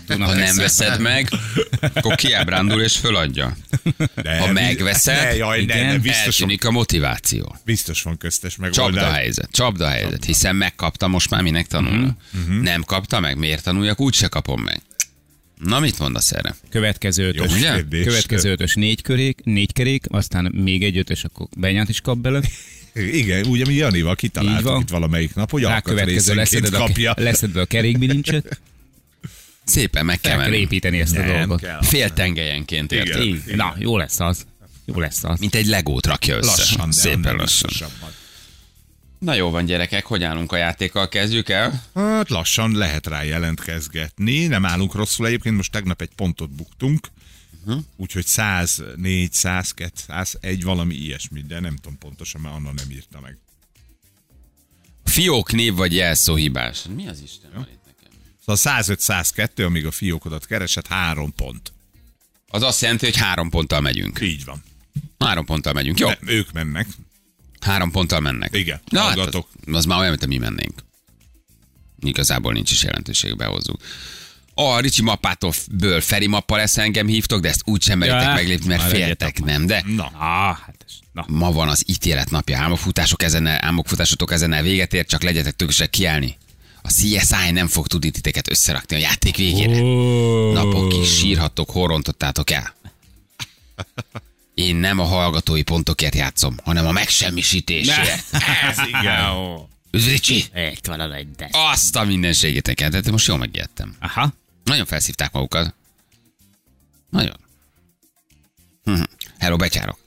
Duna 0.07 0.25
ha 0.25 0.33
nem 0.33 0.55
veszed 0.55 0.99
meg, 1.01 1.29
akkor 1.93 2.15
kiábrándul 2.15 2.81
és 2.81 2.97
föladja. 2.97 3.57
De, 4.15 4.39
Ha 4.39 4.51
megveszed, 4.51 5.23
ne, 5.23 5.35
jaj, 5.35 5.57
ne, 5.57 5.63
igen, 5.75 5.85
ne, 5.85 5.97
biztos, 5.99 6.13
van, 6.21 6.25
Eltűnik 6.25 6.65
a 6.65 6.71
motiváció. 6.71 7.55
biztos 7.65 8.01
van 8.01 8.17
köztes 8.17 8.53
Csapda 8.55 8.81
megoldás. 8.81 9.15
helyzet, 9.15 9.49
csapda 9.51 9.87
helyzet, 9.87 10.25
hiszen 10.25 10.55
megkapta, 10.55 11.07
most 11.07 11.29
már 11.29 11.41
minek 11.41 11.67
tanulna. 11.67 12.17
Mhm, 12.31 12.53
Nem 12.59 12.83
kapta 12.83 13.19
meg, 13.19 13.37
miért 13.37 13.63
tanuljak, 13.63 13.99
úgyse 13.99 14.27
kapom 14.27 14.61
meg. 14.61 14.81
Na, 15.57 15.79
mit 15.79 15.99
mondasz 15.99 16.31
erre? 16.31 16.55
Következő 16.69 17.23
Jó 17.23 17.29
ötös. 17.43 17.57
ugye? 17.57 17.73
kérdés. 17.73 18.05
Következő 18.05 18.51
ötös 18.51 18.73
négy, 18.73 19.01
körék, 19.01 19.39
négy 19.43 19.73
kerék, 19.73 20.03
aztán 20.09 20.51
még 20.55 20.83
egy 20.83 20.97
ötös, 20.97 21.23
akkor 21.23 21.47
benyát 21.57 21.89
is 21.89 22.01
kap 22.01 22.17
bele. 22.17 22.41
Igen, 22.93 23.45
ugye 23.45 23.65
mi 23.65 23.73
Janival 23.73 24.15
kitaláltuk 24.15 24.63
van. 24.67 24.81
itt 24.81 24.89
valamelyik 24.89 25.35
nap, 25.35 25.51
hogy 25.51 25.63
alkatrészenként 25.63 26.35
leszeded 26.37 26.71
kapja. 26.71 27.11
a, 27.11 27.21
leszeded 27.21 27.55
a 27.55 27.65
kerékbilincset, 27.75 28.59
Szépen 29.63 30.05
meg 30.05 30.19
kell 30.21 30.37
kell 30.37 30.53
építeni 30.53 30.99
ezt 30.99 31.15
a 31.17 31.19
Nem 31.19 31.27
dolgot. 31.37 31.61
kell. 31.61 31.81
Fél 31.83 32.09
tengelyenként, 32.13 32.91
Igen. 32.91 33.05
érted? 33.05 33.55
Na, 33.55 33.75
jó 33.79 33.97
lesz 33.97 34.19
az. 34.19 34.45
Jó 34.85 34.99
lesz 34.99 35.23
az. 35.23 35.39
Mint 35.39 35.55
egy 35.55 35.65
legót 35.65 36.05
rakja 36.05 36.35
össze. 36.37 36.47
Lassan, 36.49 36.89
de 36.89 36.95
Szépen 36.95 37.19
annál 37.19 37.35
lassan. 37.35 37.89
Na 39.19 39.33
jó 39.33 39.49
van, 39.49 39.65
gyerekek, 39.65 40.05
hogy 40.05 40.23
állunk 40.23 40.51
a 40.51 40.57
játékkal? 40.57 41.07
Kezdjük 41.07 41.49
el? 41.49 41.83
Hát 41.93 42.29
lassan 42.29 42.71
lehet 42.71 43.07
rá 43.07 43.23
jelentkezgetni. 43.23 44.47
Nem 44.47 44.65
állunk 44.65 44.93
rosszul 44.93 45.27
egyébként, 45.27 45.55
most 45.55 45.71
tegnap 45.71 46.01
egy 46.01 46.11
pontot 46.15 46.49
buktunk. 46.49 47.07
Uh-huh. 47.65 47.83
Úgyhogy 47.95 48.25
104, 48.25 49.33
102, 49.33 49.93
101, 50.07 50.63
valami 50.63 50.95
ilyesmi, 50.95 51.41
de 51.41 51.59
nem 51.59 51.75
tudom 51.75 51.97
pontosan, 51.97 52.41
mert 52.41 52.55
Anna 52.55 52.71
nem 52.73 52.91
írta 52.91 53.19
meg. 53.19 53.37
Fiók 55.03 55.51
név 55.51 55.73
vagy 55.73 55.93
jelszó 55.93 56.35
hibás. 56.35 56.83
Mi 56.95 57.07
az 57.07 57.21
Isten 57.21 57.51
van 57.53 57.67
itt 57.71 57.85
nekem? 57.85 58.11
Szóval 58.45 58.83
105-102, 58.83 59.65
amíg 59.65 59.85
a 59.85 59.91
fiókodat 59.91 60.45
keresett, 60.45 60.87
három 60.87 61.33
pont. 61.33 61.73
Az 62.47 62.61
azt 62.63 62.81
jelenti, 62.81 63.05
hogy 63.05 63.15
három 63.15 63.49
ponttal 63.49 63.81
megyünk. 63.81 64.21
Így 64.21 64.45
van. 64.45 64.63
Három 65.19 65.45
ponttal 65.45 65.73
megyünk. 65.73 65.99
Jó, 65.99 66.07
De 66.07 66.17
ők 66.25 66.51
mennek. 66.51 66.87
Három 67.59 67.91
ponttal 67.91 68.19
mennek. 68.19 68.55
Igen, 68.55 68.81
Na, 68.89 69.01
hát, 69.01 69.17
az, 69.17 69.43
az 69.71 69.85
már 69.85 69.97
olyan, 69.97 70.09
mint 70.09 70.23
a 70.23 70.27
mi 70.27 70.37
mennénk. 70.37 70.73
Igazából 71.99 72.53
nincs 72.53 72.71
is 72.71 72.83
jelentőség, 72.83 73.35
behozzuk. 73.35 73.81
A 74.53 74.79
Ricsi 74.79 75.01
mappától 75.01 75.53
ből 75.71 76.01
Feri 76.01 76.27
mappa 76.27 76.55
lesz, 76.55 76.77
engem 76.77 77.07
hívtok, 77.07 77.41
de 77.41 77.49
ezt 77.49 77.61
úgy 77.65 77.81
sem 77.81 77.97
meritek 77.97 78.21
Ja, 78.21 78.33
meglépni, 78.33 78.67
mert 78.67 78.83
féltek, 78.89 79.43
nem, 79.43 79.65
de 79.65 79.83
Na, 79.95 80.05
Ah, 80.05 80.57
hát 80.57 80.75
ez, 80.87 80.93
na. 81.11 81.25
ma 81.27 81.51
van 81.51 81.67
az 81.67 81.83
ítélet 81.87 82.29
napja. 82.29 82.57
Álmokfutások 82.59 83.23
ezen, 83.23 83.47
álmokfutásotok 83.47 84.31
ezen 84.31 84.63
véget 84.63 84.93
ér, 84.93 85.05
csak 85.05 85.23
legyetek 85.23 85.55
tökösek 85.55 85.89
kiállni. 85.89 86.37
A 86.81 86.87
CSI 86.91 87.51
nem 87.51 87.67
fog 87.67 87.87
tudni 87.87 88.09
titeket 88.09 88.49
összerakni 88.49 88.95
a 88.95 88.99
játék 88.99 89.35
végére. 89.35 89.79
Napokig 90.53 91.03
sírhattok, 91.05 91.69
horrontottátok 91.69 92.49
el. 92.51 92.75
Én 94.57 94.75
nem 94.75 94.99
a 94.99 95.03
hallgatói 95.03 95.61
pontokért 95.61 96.15
játszom, 96.15 96.55
hanem 96.63 96.85
a 96.85 96.91
megsemmisítésért. 96.91 98.23
ez 98.69 98.77
igen. 98.87 99.35
Üzricsi, 99.91 100.45
Itt 100.71 100.85
van 100.85 100.99
a 100.99 101.13
egy 101.13 101.31
de. 101.31 101.49
azt 101.51 101.95
a 101.95 102.03
mindenségéteket, 102.03 102.89
tehát 102.89 103.11
most 103.11 103.27
jól 103.27 103.37
megijedtem. 103.37 103.95
Aha. 103.99 104.33
Nagyon 104.63 104.85
felszívták 104.85 105.31
magukat. 105.31 105.75
Nagyon. 107.09 107.35
Hm. 108.83 109.01
Hello, 109.39 109.55
becsárok. 109.55 109.99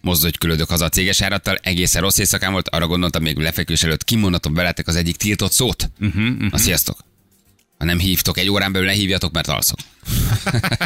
Mozdulj, 0.00 0.32
külödök 0.32 0.68
haza 0.68 0.84
a 0.84 0.88
céges 0.88 1.20
árattal, 1.20 1.56
egészen 1.62 2.02
rossz 2.02 2.18
éjszakám 2.18 2.52
volt, 2.52 2.68
arra 2.68 2.86
gondoltam, 2.86 3.22
még 3.22 3.36
lefekvés 3.36 3.82
előtt 3.82 4.04
kimondatom 4.04 4.54
veletek 4.54 4.86
az 4.86 4.96
egyik 4.96 5.16
tiltott 5.16 5.52
szót. 5.52 5.90
Uh-huh, 6.00 6.24
uh-huh. 6.24 6.50
Na, 6.50 6.58
sziasztok. 6.58 6.98
Ha 7.84 7.90
nem 7.90 7.98
hívtok 7.98 8.38
egy 8.38 8.50
órán 8.50 8.72
belül, 8.72 8.86
ne 8.86 8.92
hívjatok, 8.92 9.32
mert 9.32 9.48
alszok. 9.48 9.78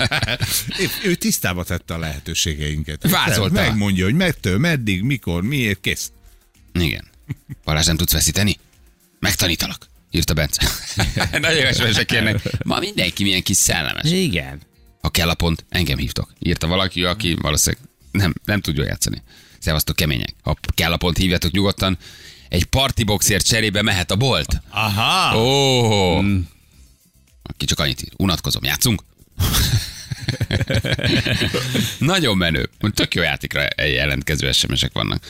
Ő, 1.05 1.15
tisztába 1.15 1.65
tette 1.65 1.95
a 1.95 1.99
lehetőségeinket. 1.99 3.11
Vázolta. 3.11 3.53
Megmondja, 3.53 4.05
hogy 4.05 4.15
mettől, 4.15 4.59
meddig, 4.59 5.03
mikor, 5.03 5.43
miért, 5.43 5.81
kész. 5.81 6.13
Igen. 6.73 7.05
Balázs, 7.65 7.87
nem 7.87 7.97
tudsz 7.97 8.13
veszíteni? 8.13 8.57
Megtanítalak, 9.19 9.87
írta 10.11 10.35
Bence. 10.35 10.69
Nagyon 11.41 11.73
SMS 11.73 12.05
kérnek. 12.05 12.65
Ma 12.65 12.79
mindenki 12.79 13.23
milyen 13.23 13.43
kis 13.43 13.57
szellemes. 13.57 14.11
Igen. 14.11 14.61
Ha 15.01 15.09
kell 15.09 15.29
a 15.29 15.35
pont, 15.35 15.65
engem 15.69 15.99
hívtok. 15.99 16.33
Írta 16.39 16.67
valaki, 16.67 17.05
aki 17.05 17.35
valószínűleg 17.35 17.85
nem, 18.11 18.35
nem 18.45 18.61
tudja 18.61 18.85
játszani. 18.85 19.23
Szevasztok 19.59 19.97
kemények. 19.97 20.35
Ha 20.43 20.57
kell 20.75 20.93
a 20.93 20.97
pont, 20.97 21.17
hívjatok 21.17 21.53
nyugodtan. 21.53 21.99
Egy 22.49 22.65
partiboxért 22.65 23.47
cserébe 23.47 23.83
mehet 23.83 24.11
a 24.11 24.17
bolt. 24.17 24.63
Aha. 24.71 25.39
Ó, 25.39 26.17
oh. 26.17 26.25
Ki 27.57 27.65
csak 27.65 27.79
annyit 27.79 28.03
ír. 28.03 28.13
Unatkozom. 28.17 28.65
Játszunk? 28.65 29.03
Nagyon 31.99 32.37
menő. 32.37 32.69
Tök 32.95 33.15
jó 33.15 33.23
játékra 33.23 33.67
jelentkező 33.77 34.53
SMS-ek 34.53 34.93
vannak. 34.93 35.25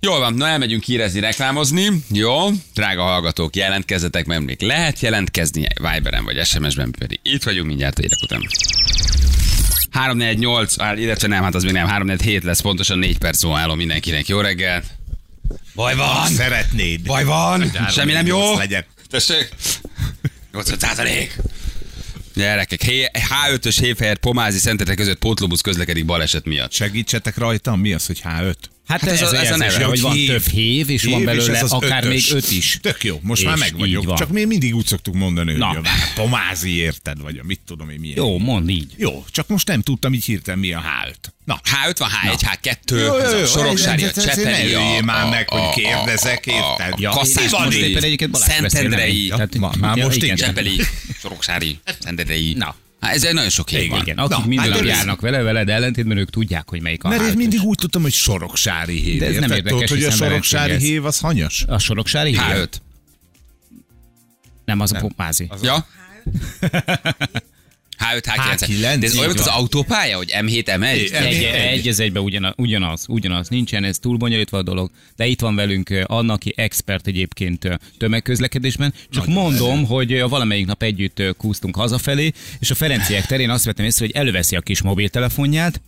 Jól 0.00 0.18
van, 0.18 0.34
na 0.34 0.48
elmegyünk 0.48 0.82
hírezni, 0.82 1.20
reklámozni. 1.20 1.88
Jó, 2.12 2.48
drága 2.74 3.02
hallgatók, 3.02 3.56
jelentkezzetek, 3.56 4.26
mert 4.26 4.40
még 4.40 4.62
lehet 4.62 5.00
jelentkezni 5.00 5.66
Viberen 5.74 6.24
vagy 6.24 6.44
SMS-ben, 6.44 6.90
pedig 6.98 7.20
itt 7.22 7.42
vagyunk 7.42 7.66
mindjárt 7.66 7.98
a 7.98 8.00
hírek 8.00 8.18
után. 8.22 8.40
348, 9.90 10.80
áll, 10.80 10.98
illetve 10.98 11.28
nem, 11.28 11.42
hát 11.42 11.54
az 11.54 11.62
még 11.62 11.72
nem, 11.72 11.86
347 11.86 12.42
lesz, 12.44 12.60
pontosan 12.60 12.98
4 12.98 13.18
perc 13.18 13.42
múlva 13.42 13.58
állom 13.58 13.76
mindenkinek. 13.76 14.28
Jó 14.28 14.40
reggelt! 14.40 14.84
Baj 15.74 15.94
van! 15.94 16.26
Szeretnéd. 16.26 17.02
Baj 17.02 17.24
van! 17.24 17.72
Semmi 17.90 18.12
nem 18.12 18.26
jó! 18.26 18.56
Legyen. 18.56 18.84
Tessék! 19.10 19.48
80 20.56 20.78
százalék! 20.78 21.36
Gyerekek, 22.34 22.80
H5-ös 23.12 23.76
Héfehér 23.80 24.18
Pomázi 24.18 24.58
Szentetek 24.58 24.96
között 24.96 25.18
pótlóbusz 25.18 25.60
közlekedik 25.60 26.04
baleset 26.04 26.44
miatt. 26.44 26.72
Segítsetek 26.72 27.36
rajtam, 27.36 27.80
mi 27.80 27.92
az, 27.92 28.06
hogy 28.06 28.22
H5? 28.24 28.54
Hát, 28.86 29.00
Hát 29.00 29.10
ez, 29.10 29.20
ez 29.20 29.32
ez, 29.32 29.32
a- 29.32 29.36
ez 29.42 29.50
a 29.60 29.64
ez 29.64 29.72
neve, 29.74 29.84
hogy 29.84 30.00
van 30.00 30.12
hív. 30.12 30.28
több 30.28 30.46
hév, 30.46 30.90
és 30.90 31.04
van 31.04 31.14
Hív, 31.16 31.24
belőle 31.24 31.56
ez 31.56 31.62
az 31.62 31.72
akár 31.72 32.04
ötös. 32.04 32.26
még 32.28 32.36
öt 32.36 32.50
is. 32.50 32.78
Tök 32.82 33.04
jó, 33.04 33.18
most 33.22 33.40
És 33.42 33.46
már 33.48 33.56
meg 33.58 33.76
vagyok. 33.78 34.04
van. 34.04 34.16
Csak 34.16 34.28
mi 34.28 34.44
mindig 34.44 34.74
úgy 34.74 34.86
szoktuk 34.86 35.14
mondani, 35.14 35.50
hogy 35.50 35.60
Na. 35.60 35.68
a 35.68 35.80
pomázi 36.14 36.76
érted, 36.76 37.20
vagy 37.20 37.38
a 37.38 37.42
mit 37.44 37.60
tudom 37.66 37.90
én 37.90 38.00
milyen. 38.00 38.16
Jó, 38.16 38.38
mondd 38.38 38.68
így. 38.68 38.92
Jó, 38.96 39.24
csak 39.30 39.48
most 39.48 39.68
nem 39.68 39.80
tudtam 39.80 40.12
így 40.14 40.24
hirtelen 40.24 40.58
mi 40.60 40.72
a 40.72 40.82
H5. 41.04 41.14
Na, 41.44 41.60
H5 41.64 41.94
van, 41.98 42.08
H1, 42.24 42.40
H2, 42.62 42.90
Jó, 42.90 42.96
jó, 42.96 43.14
ez 43.18 43.32
jó, 43.32 43.38
a 43.38 43.46
Soroksári, 43.46 44.02
a 44.02 44.06
ez- 44.06 44.18
ez- 44.18 44.26
ez- 44.26 44.36
Csepeli, 44.36 44.74
a, 44.74 45.00
már 45.04 45.28
meg, 45.28 45.48
hogy 45.48 45.82
kérdezek, 45.82 46.46
érted? 46.46 46.94
Ja, 47.00 47.10
Kasszás 47.10 47.50
van 47.50 47.64
most 47.64 47.76
éppen 47.78 48.02
egyébként 48.02 48.36
Szentendrei, 48.36 49.32
már 49.80 49.96
most 49.96 50.16
igen. 50.16 50.36
igen. 50.36 50.36
Csepeli, 50.36 50.80
Soroksári, 51.20 51.78
Szentendrei. 51.84 52.52
Na. 52.56 52.74
Hát 53.00 53.14
ez 53.14 53.24
egy 53.24 53.34
nagyon 53.34 53.50
sok 53.50 53.70
hely 53.70 53.88
van. 53.88 54.00
Igen, 54.00 54.18
akik 54.18 54.36
Na, 54.36 54.46
minden 54.46 54.70
hát 54.70 54.80
nap 54.80 54.88
járnak 54.88 55.20
vele, 55.20 55.42
veled 55.42 55.68
ellentétben 55.68 56.16
ők 56.16 56.30
tudják, 56.30 56.68
hogy 56.68 56.82
melyik 56.82 57.04
a 57.04 57.08
Mert 57.08 57.22
én 57.22 57.36
mindig 57.36 57.60
úgy 57.62 57.78
tudtam, 57.78 58.02
hogy 58.02 58.12
soroksári 58.12 59.00
hév. 59.00 59.18
De 59.18 59.26
ez 59.26 59.36
nem 59.38 59.50
érdekes, 59.50 59.70
Tudod, 59.70 59.88
hogy 59.88 60.04
a 60.04 60.10
soroksári 60.10 60.76
hév 60.76 61.04
az 61.04 61.18
hanyas? 61.18 61.64
A 61.68 61.78
soroksári 61.78 62.30
hév? 62.30 62.40
H5. 62.40 62.68
Nem, 64.64 64.80
az 64.80 64.92
a 64.92 64.98
pomázi. 64.98 65.48
Ja? 65.62 65.86
H5, 67.98 68.20
H9. 68.24 68.58
H9, 68.60 68.96
De 68.98 69.06
ez 69.06 69.14
olyan, 69.16 69.26
mint 69.28 69.40
az 69.40 69.46
autópálya, 69.46 70.16
hogy 70.16 70.32
M7, 70.40 70.62
M1? 70.66 71.02
Igen. 71.06 71.22
Egy, 71.22 71.42
egy- 71.42 71.88
az 71.88 72.00
egyben 72.00 72.22
ugyanaz, 72.22 72.52
ugyanaz, 72.56 73.04
ugyanaz, 73.08 73.48
nincsen, 73.48 73.84
ez 73.84 73.98
túl 73.98 74.16
bonyolítva 74.16 74.58
a 74.58 74.62
dolog, 74.62 74.90
de 75.16 75.26
itt 75.26 75.40
van 75.40 75.54
velünk 75.54 75.90
Anna, 76.04 76.32
aki 76.32 76.52
expert 76.56 77.06
egyébként 77.06 77.78
tömegközlekedésben. 77.98 78.94
Csak 79.10 79.26
mondom, 79.26 79.84
hogy 79.86 80.12
eh, 80.12 80.28
valamelyik 80.28 80.66
nap 80.66 80.82
együtt 80.82 81.22
kúztunk 81.36 81.76
hazafelé, 81.76 82.32
és 82.58 82.70
a 82.70 82.74
Ferenciek 82.74 83.26
terén 83.26 83.50
azt 83.50 83.64
vettem 83.64 83.84
észre, 83.84 84.04
hogy 84.04 84.14
előveszi 84.14 84.56
a 84.56 84.60
kis 84.60 84.82
mobiltelefonját, 84.82 85.80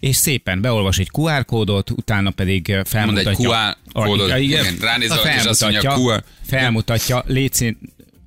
és 0.00 0.16
szépen 0.16 0.60
beolvas 0.60 0.98
egy 0.98 1.10
QR 1.12 1.44
kódot, 1.44 1.90
utána 1.90 2.30
pedig 2.30 2.76
felmutatja. 2.84 3.30
Mond 3.30 3.40
egy 3.40 3.46
QR 3.46 3.76
kódot, 4.06 4.30
Ah, 4.30 4.42
igen, 4.42 4.76
ránéz 4.80 5.08
Na, 5.08 5.14
valaki, 5.16 5.36
és 5.38 5.44
azt 5.44 5.60
mondja, 5.62 5.80
felmutatja, 5.80 6.14
QR. 6.14 6.24
felmutatja, 6.46 7.24
létszín, 7.26 7.78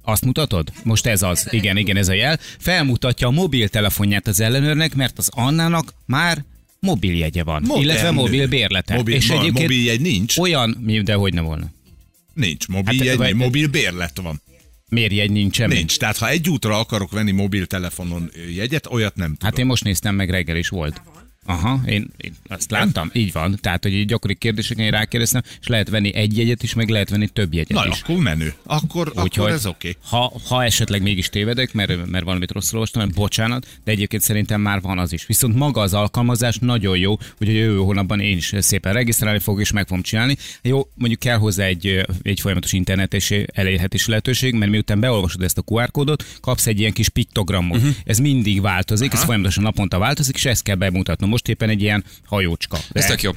azt 0.09 0.25
mutatod? 0.25 0.71
Most 0.83 1.05
ez 1.05 1.21
az. 1.21 1.47
Igen, 1.53 1.77
igen, 1.77 1.97
ez 1.97 2.07
a 2.07 2.13
jel. 2.13 2.39
Felmutatja 2.59 3.27
a 3.27 3.31
mobiltelefonját 3.31 4.27
az 4.27 4.39
ellenőrnek, 4.39 4.95
mert 4.95 5.17
az 5.17 5.29
Annának 5.33 5.93
már 6.05 6.43
mobiljegye 6.79 7.43
van, 7.43 7.61
Modern. 7.61 7.81
illetve 7.81 8.11
mobil 8.11 8.47
bérlete. 8.47 8.95
Mobil- 8.95 9.15
és 9.15 9.27
ma- 9.27 9.33
egyébként 9.33 9.59
mobiljegy 9.59 10.01
nincs? 10.01 10.37
Olyan, 10.37 10.85
de 11.03 11.13
hogy 11.13 11.33
ne 11.33 11.41
volna. 11.41 11.65
Nincs. 12.33 12.67
Mobil, 12.67 12.97
Hát, 12.99 13.07
hát, 13.07 13.17
vagy- 13.17 13.33
mobil 13.35 13.67
bérlet 13.67 14.19
van. 14.21 14.41
Miért 14.89 15.11
jegy 15.11 15.31
nincsen? 15.31 15.69
Nincs. 15.69 15.97
Tehát 15.97 16.17
ha 16.17 16.29
egy 16.29 16.49
útra 16.49 16.79
akarok 16.79 17.11
venni 17.11 17.31
mobiltelefonon 17.31 18.31
jegyet, 18.55 18.87
olyat 18.91 19.15
nem 19.15 19.27
tudom. 19.27 19.49
Hát 19.49 19.57
én 19.59 19.65
most 19.65 19.83
néztem 19.83 20.15
meg 20.15 20.29
reggel 20.29 20.55
is 20.55 20.69
volt. 20.69 21.01
Aha, 21.49 21.81
én, 21.85 22.07
én 22.17 22.33
azt 22.47 22.71
láttam, 22.71 23.09
így 23.13 23.31
van. 23.31 23.57
Tehát, 23.61 23.83
hogy 23.83 24.05
gyakori 24.05 24.35
kérdéseken 24.35 24.85
én 24.85 24.91
rákérdeztem, 24.91 25.41
és 25.61 25.67
lehet 25.67 25.89
venni 25.89 26.15
egy 26.15 26.37
jegyet 26.37 26.63
is, 26.63 26.73
meg 26.73 26.89
lehet 26.89 27.09
venni 27.09 27.27
több 27.27 27.53
jegyet 27.53 27.77
Na, 27.77 27.87
is. 27.91 28.01
akkor 28.01 28.17
menő. 28.17 28.53
Akkor, 28.63 29.11
akkor 29.15 29.49
ez 29.49 29.65
oké. 29.65 29.95
ha, 30.09 30.33
ha 30.47 30.63
esetleg 30.63 31.01
mégis 31.01 31.29
tévedek, 31.29 31.73
mert, 31.73 32.05
mert 32.05 32.23
valamit 32.23 32.51
rosszul 32.51 32.73
olvastam, 32.73 33.01
mert 33.01 33.15
bocsánat, 33.15 33.67
de 33.83 33.91
egyébként 33.91 34.21
szerintem 34.21 34.61
már 34.61 34.81
van 34.81 34.99
az 34.99 35.13
is. 35.13 35.25
Viszont 35.25 35.55
maga 35.55 35.81
az 35.81 35.93
alkalmazás 35.93 36.57
nagyon 36.57 36.97
jó, 36.97 37.11
úgyhogy 37.11 37.49
a 37.57 37.59
jövő 37.59 37.77
hónapban 37.77 38.19
én 38.19 38.37
is 38.37 38.53
szépen 38.59 38.93
regisztrálni 38.93 39.39
fogok, 39.39 39.61
és 39.61 39.71
meg 39.71 39.87
fogom 39.87 40.03
csinálni. 40.03 40.37
Jó, 40.61 40.87
mondjuk 40.95 41.19
kell 41.19 41.37
hozzá 41.37 41.65
egy, 41.65 42.05
egy 42.21 42.39
folyamatos 42.39 42.71
internetes 42.71 43.33
elérhetési 43.53 44.09
lehetőség, 44.09 44.53
mert 44.53 44.71
miután 44.71 44.99
beolvasod 44.99 45.41
ezt 45.41 45.57
a 45.57 45.63
QR 45.65 45.91
kódot, 45.91 46.25
kapsz 46.41 46.67
egy 46.67 46.79
ilyen 46.79 46.93
kis 46.93 47.09
piktogramot. 47.09 47.77
Uh-huh. 47.77 47.95
Ez 48.05 48.19
mindig 48.19 48.61
változik, 48.61 49.13
ez 49.13 49.23
folyamatosan 49.23 49.63
naponta 49.63 49.97
változik, 49.97 50.35
és 50.35 50.45
ezt 50.45 50.63
kell 50.63 50.75
bemutatnom. 50.75 51.29
Most 51.29 51.38
éppen 51.47 51.69
egy 51.69 51.81
ilyen 51.81 52.03
hajócska. 52.25 52.77
Ez 52.93 53.01
De- 53.03 53.09
tök 53.09 53.21
jó. 53.21 53.31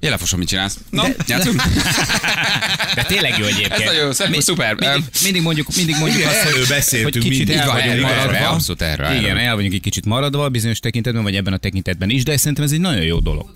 Élefosom, 0.00 0.38
mit 0.38 0.48
csinálsz? 0.48 0.78
Na, 0.90 1.04
játszunk? 1.26 1.62
De 2.94 3.02
tényleg 3.02 3.38
jó 3.38 3.44
egyébként. 3.44 3.72
Ez 3.72 3.84
nagyon 3.84 4.14
jó, 4.18 4.26
Mi- 4.28 4.40
szuper. 4.40 4.74
Mindig, 4.74 5.04
mindig 5.22 5.42
mondjuk, 5.42 5.76
mindig 5.76 5.96
mondjuk 5.98 6.20
Igen, 6.20 6.28
azt, 6.30 6.40
hogy, 6.42 6.66
beszéltünk 6.68 7.12
hogy 7.12 7.22
kicsit 7.22 7.38
mindig. 7.46 7.56
el 7.56 7.66
vagyunk 7.72 8.00
maradva. 8.00 8.34
erről, 8.36 8.48
abszolút 8.48 8.82
erről. 8.82 9.12
Igen, 9.18 9.36
el 9.36 9.54
vagyunk 9.54 9.74
egy 9.74 9.80
kicsit 9.80 10.04
maradva 10.04 10.48
bizonyos 10.48 10.78
tekintetben, 10.80 11.22
vagy 11.22 11.36
ebben 11.36 11.52
a 11.52 11.56
tekintetben 11.56 12.10
is, 12.10 12.22
de 12.22 12.36
szerintem 12.36 12.64
ez 12.64 12.72
egy 12.72 12.80
nagyon 12.80 13.02
jó 13.02 13.18
dolog. 13.18 13.52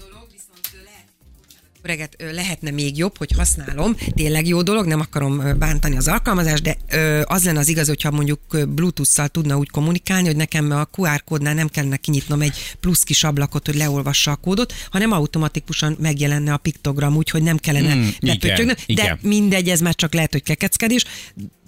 Öreget 1.82 2.16
lehetne 2.32 2.70
még 2.70 2.98
jobb, 2.98 3.18
hogy 3.18 3.32
használom. 3.36 3.96
Tényleg 4.14 4.46
jó 4.46 4.62
dolog, 4.62 4.86
nem 4.86 5.00
akarom 5.00 5.58
bántani 5.58 5.96
az 5.96 6.08
alkalmazást, 6.08 6.62
de 6.62 6.76
az 7.24 7.44
lenne 7.44 7.58
az 7.58 7.68
igaz, 7.68 7.86
hogyha 7.88 8.10
mondjuk 8.10 8.40
Bluetooth-szal 8.68 9.28
tudna 9.28 9.56
úgy 9.56 9.70
kommunikálni, 9.70 10.26
hogy 10.26 10.36
nekem 10.36 10.70
a 10.70 10.88
QR 10.96 11.24
kódnál 11.24 11.54
nem 11.54 11.68
kellene 11.68 11.96
kinyitnom 11.96 12.40
egy 12.40 12.76
plusz 12.80 13.02
kis 13.02 13.24
ablakot, 13.24 13.66
hogy 13.66 13.76
leolvassa 13.76 14.30
a 14.30 14.36
kódot, 14.36 14.72
hanem 14.90 15.12
automatikusan 15.12 15.96
megjelenne 16.00 16.52
a 16.52 16.56
piktogram, 16.56 17.16
úgyhogy 17.16 17.42
nem 17.42 17.56
kellene 17.56 17.92
Hmm, 17.92 18.02
mm, 18.02 18.08
igen. 18.20 18.66
De 18.66 18.76
igen. 18.86 19.18
mindegy, 19.22 19.68
ez 19.68 19.80
már 19.80 19.94
csak 19.94 20.14
lehet, 20.14 20.32
hogy 20.32 20.42
kekeckedés, 20.42 21.04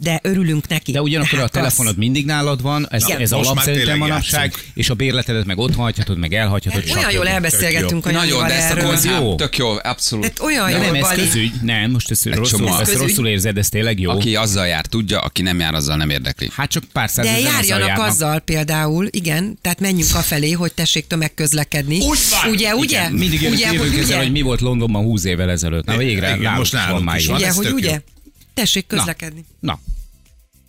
de 0.02 0.20
örülünk 0.22 0.68
neki. 0.68 0.92
De 0.92 1.02
ugyanakkor 1.02 1.32
a 1.32 1.36
Tehát 1.36 1.52
telefonod 1.52 1.92
az- 1.92 1.98
mindig 1.98 2.24
nálad 2.24 2.62
van, 2.62 2.86
ez, 2.90 3.04
Igen. 3.08 3.20
ez 3.20 3.32
alap 3.32 3.58
szerintem 3.60 3.98
manapság, 3.98 4.54
és 4.74 4.90
a 4.90 4.94
bérletedet 4.94 5.44
meg 5.44 5.58
ott 5.58 5.74
hagyhatod, 5.74 6.18
meg 6.18 6.34
elhagyhatod. 6.34 6.82
Olyan 6.90 7.02
stb. 7.02 7.14
jól 7.14 7.28
elbeszélgettünk 7.28 8.06
a 8.06 8.10
Nagyon, 8.10 8.46
de 8.46 8.54
ezt 8.54 8.70
erről. 8.70 8.98
jó. 9.20 9.34
tök 9.34 9.56
jó, 9.56 9.74
abszolút. 9.82 10.24
Tehát 10.32 10.40
olyan 10.52 10.70
De 10.70 10.86
jó, 10.86 10.92
nem, 10.92 11.04
ez 11.04 11.08
közügy. 11.14 11.52
Nem, 11.62 11.90
most 11.90 12.10
ezt 12.10 12.24
rosszul, 12.34 12.58
csomó. 12.58 12.78
ezt 12.78 12.94
rosszul 12.96 13.26
érzed, 13.26 13.58
ez 13.58 13.68
tényleg 13.68 14.00
jó. 14.00 14.10
Aki 14.10 14.36
azzal 14.36 14.66
jár, 14.66 14.86
tudja, 14.86 15.18
aki 15.20 15.42
nem 15.42 15.58
jár, 15.58 15.74
azzal 15.74 15.96
nem 15.96 16.10
érdekli. 16.10 16.50
Hát 16.52 16.70
csak 16.70 16.84
pár 16.92 17.06
De 17.06 17.12
százezren 17.12 17.38
azzal 17.44 17.52
járjanak 17.54 17.88
járnak. 17.88 18.06
azzal 18.06 18.38
például, 18.38 19.06
igen, 19.10 19.58
tehát 19.62 19.80
menjünk 19.80 20.14
afelé, 20.14 20.50
hogy 20.50 20.72
tessék 20.72 21.06
tömegközlekedni. 21.06 22.00
Úgy 22.00 22.18
van. 22.42 22.50
Ugye, 22.52 22.74
ugye? 22.74 22.98
Igen, 22.98 23.12
mindig 23.12 23.40
ugye, 23.50 23.68
hogy 23.68 23.86
ezzel, 23.88 24.02
ugye? 24.04 24.16
hogy 24.16 24.30
mi 24.32 24.40
volt 24.40 24.60
Londonban 24.60 25.02
20 25.02 25.24
évvel 25.24 25.50
ezelőtt. 25.50 25.84
Na 25.84 25.96
végre, 25.96 26.36
most 26.56 26.72
nálunk 26.72 27.04
már 27.04 27.16
is 27.18 27.26
van. 27.26 27.36
Ugye, 27.36 27.52
hogy 27.52 27.70
ugye? 27.72 28.00
Tessék 28.54 28.86
Na. 28.88 28.96
közlekedni. 28.96 29.44
Na. 29.60 29.78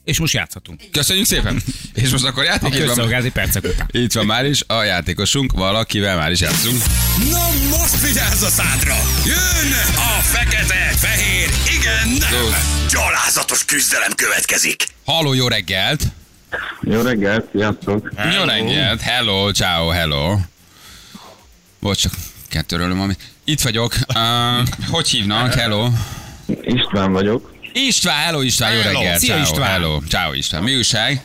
És 0.03 0.19
most 0.19 0.33
játszhatunk. 0.33 0.81
Köszönjük 0.91 1.25
szépen! 1.25 1.61
És 1.93 2.09
most 2.09 2.23
akkor 2.23 2.43
A 2.43 2.45
játék 2.45 2.73
itt 2.73 2.77
van. 2.77 2.87
közszolgálati 2.87 3.31
percek 3.31 3.63
után. 3.63 3.87
Itt 3.91 4.11
van 4.13 4.25
már 4.25 4.45
is 4.45 4.63
a 4.67 4.83
játékosunk, 4.83 5.51
valakivel 5.51 6.17
már 6.17 6.31
is 6.31 6.39
játszunk. 6.39 6.81
Na 7.29 7.47
most 7.77 8.01
vigyázz 8.07 8.41
a 8.41 8.49
szádra! 8.49 8.95
Jön 9.25 9.71
a 9.95 10.21
fekete, 10.21 10.93
fehér, 10.97 11.49
igen, 11.79 12.07
nem! 12.07 12.53
Gyalázatos 12.89 13.65
küzdelem 13.65 14.11
következik! 14.15 14.85
Halló, 15.05 15.33
jó 15.33 15.47
reggelt! 15.47 16.03
Jó 16.81 17.01
reggelt, 17.01 17.49
sziasztok! 17.51 18.11
Jó 18.37 18.43
reggelt! 18.43 19.01
Hello, 19.01 19.51
ciao, 19.51 19.89
hello! 19.89 20.37
Bocs, 21.79 21.99
csak 22.01 22.13
kettőről 22.49 22.91
amit. 22.91 23.19
Itt 23.43 23.61
vagyok. 23.61 23.95
Uh, 24.15 24.67
hogy 24.89 25.07
hívnak? 25.09 25.53
Hello. 25.53 25.89
István 26.61 27.11
vagyok. 27.11 27.52
István, 27.73 28.15
hello 28.23 28.41
István, 28.41 28.73
jó 28.73 28.79
Hello. 28.81 28.99
reggelt. 28.99 29.19
Szia, 29.19 29.33
ciao, 29.33 29.41
István. 29.43 29.69
Hello, 29.69 29.99
ciao 30.09 30.33
István. 30.33 30.63
Mi 30.63 30.75
újság? 30.75 31.23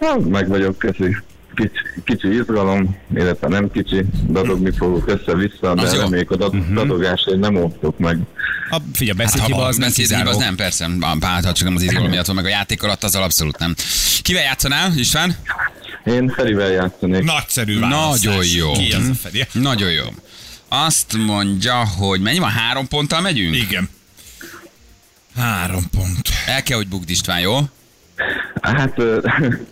Hát, 0.00 0.24
meg 0.28 0.48
vagyok, 0.48 0.78
köszi. 0.78 1.16
Kicsi, 1.54 1.72
kicsi 2.04 2.34
izgalom, 2.36 2.96
illetve 3.14 3.48
nem 3.48 3.70
kicsi, 3.70 4.04
dadogni 4.28 4.70
fogok 4.76 5.08
össze-vissza, 5.08 5.74
de 5.74 5.82
Az 5.82 5.94
jó. 5.94 6.00
reméljük 6.00 6.30
a 6.30 6.36
dad- 6.36 6.72
dadogásért 6.72 7.38
nem 7.38 7.56
óvtok 7.56 7.98
meg. 7.98 8.18
A, 8.70 8.76
figyelj, 8.92 9.16
beszédhiba 9.16 9.56
ha 9.56 9.62
az 9.62 9.76
nem 9.76 9.88
beszéd, 9.88 10.16
hiba, 10.16 10.30
az 10.30 10.36
nem, 10.36 10.54
persze. 10.56 10.88
Bánhat, 11.18 11.56
csak 11.56 11.64
nem 11.66 11.76
az 11.76 11.82
izgalom 11.82 12.08
miatt 12.10 12.26
van, 12.26 12.34
meg 12.36 12.44
a 12.44 12.48
játék 12.48 12.82
alatt 12.82 13.02
az 13.04 13.14
abszolút 13.14 13.58
nem. 13.58 13.74
Kivel 14.22 14.42
játszanál, 14.42 14.92
István? 14.96 15.36
Én 16.04 16.28
Ferivel 16.36 16.70
játszanék. 16.70 17.22
Nagyszerű 17.22 17.78
választás. 17.78 18.20
Nagyon 18.24 18.44
jó. 18.54 18.72
Ki 18.72 18.92
az 18.92 19.08
a 19.08 19.14
Feri? 19.14 19.46
Nagyon 19.52 19.90
jó. 19.90 20.04
Azt 20.68 21.16
mondja, 21.26 21.74
hogy 21.74 22.20
mennyi 22.20 22.38
van? 22.38 22.50
Három 22.50 22.88
ponttal 22.88 23.20
megyünk? 23.20 23.56
Igen. 23.56 23.88
Három 25.36 25.82
pont. 25.90 26.28
El 26.46 26.62
kell, 26.62 26.76
hogy 26.76 26.88
bukd 26.88 27.10
István, 27.10 27.40
jó? 27.40 27.58
Hát, 28.62 28.98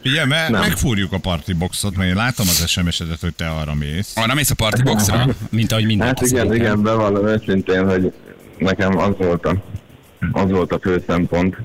Ugye, 0.05 0.25
mert 0.27 0.51
Nem. 0.51 0.61
megfúrjuk 0.61 1.13
a 1.13 1.19
party 1.19 1.53
boxot, 1.53 1.97
mert 1.97 2.09
én 2.11 2.17
látom 2.17 2.47
az 2.49 2.69
SMS-edet, 2.69 3.21
hogy 3.21 3.35
te 3.35 3.49
arra 3.49 3.75
mész. 3.75 4.13
Arra 4.17 4.35
mész 4.35 4.51
a 4.51 4.55
party 4.55 4.83
boxra? 4.83 5.27
Mint 5.51 5.73
ahogy 5.73 5.85
minden. 5.87 6.07
hát 6.07 6.21
igen, 6.21 6.55
igen, 6.55 6.83
bevallom 6.83 7.27
őszintén, 7.27 7.89
hogy 7.89 8.13
nekem 8.59 8.99
az 8.99 9.15
volt 9.19 9.45
a, 9.45 9.57
az 10.33 10.51
volt 10.51 10.73
a 10.73 10.79
fő 10.83 11.05
szempont. 11.07 11.57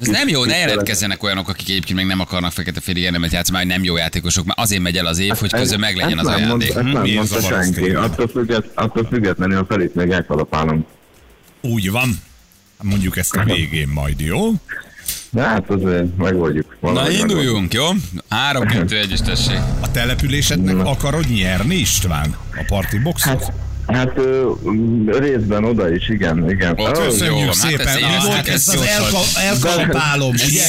Ez 0.00 0.06
nem 0.08 0.28
jó, 0.28 0.44
ne 0.44 0.56
jelentkezzenek 0.56 1.22
olyanok, 1.22 1.48
akik 1.48 1.68
egyébként 1.68 1.98
meg 1.98 2.06
nem 2.06 2.20
akarnak 2.20 2.52
fekete 2.52 2.80
félig 2.80 3.02
érdemet 3.02 3.32
játszani, 3.32 3.56
mert 3.56 3.68
nem 3.68 3.84
jó 3.84 3.96
játékosok, 3.96 4.44
mert 4.44 4.58
azért 4.58 4.82
megy 4.82 4.96
el 4.96 5.06
az 5.06 5.18
év, 5.18 5.34
hogy 5.34 5.52
közben 5.52 5.80
meglegyen 5.80 6.18
az 6.18 6.26
ezt 6.28 6.36
a 6.36 6.40
nem 6.40 6.48
játék. 6.48 6.74
Mondta, 6.74 6.98
ezt 6.98 7.04
nem 7.04 7.14
mondta 7.14 7.36
a 7.36 7.62
senki. 7.62 7.90
Attól, 7.90 8.28
függet, 8.28 8.70
attól 8.74 9.06
függetlenül 9.10 9.58
a 9.58 9.64
Ferit 9.68 9.94
még 9.94 10.10
elkalapálom. 10.10 10.86
Úgy 11.60 11.90
van. 11.90 12.08
Mondjuk 12.84 13.16
ezt 13.16 13.36
a 13.36 13.44
végén 13.44 13.88
majd, 13.88 14.20
jó? 14.20 14.50
De 15.30 15.42
hát 15.42 15.70
azért 15.70 16.16
megoldjuk. 16.16 16.76
Na 16.80 17.10
induljunk, 17.10 17.72
jó? 17.74 17.84
Három, 18.28 18.66
kettő, 18.66 18.98
egy, 18.98 19.10
és 19.10 19.20
tessék. 19.20 19.58
A 19.80 19.90
településednek 19.90 20.86
akarod 20.86 21.24
nyerni, 21.28 21.74
István? 21.74 22.36
A 22.50 22.64
party 22.66 22.96
boxot? 23.02 23.42
Hát, 23.44 23.52
hát 23.86 24.12
részben 25.18 25.64
oda 25.64 25.94
is, 25.94 26.08
igen, 26.08 26.50
igen. 26.50 26.72
Ott 26.76 26.98
Ó, 26.98 27.00
össze- 27.02 27.24
Jó, 27.24 27.46
Köszönjük 27.46 27.80
hát 27.80 27.88
szépen. 27.88 27.88
ez 27.88 27.94
Mi 27.94 28.00
jó, 28.00 28.20
volt 28.20 28.34
hát 28.34 28.48
ez 28.48 28.68
ez 28.68 28.80
az 28.80 28.86
elka- 28.86 29.36
elkalapálom, 29.36 30.30
ugye? 30.30 30.62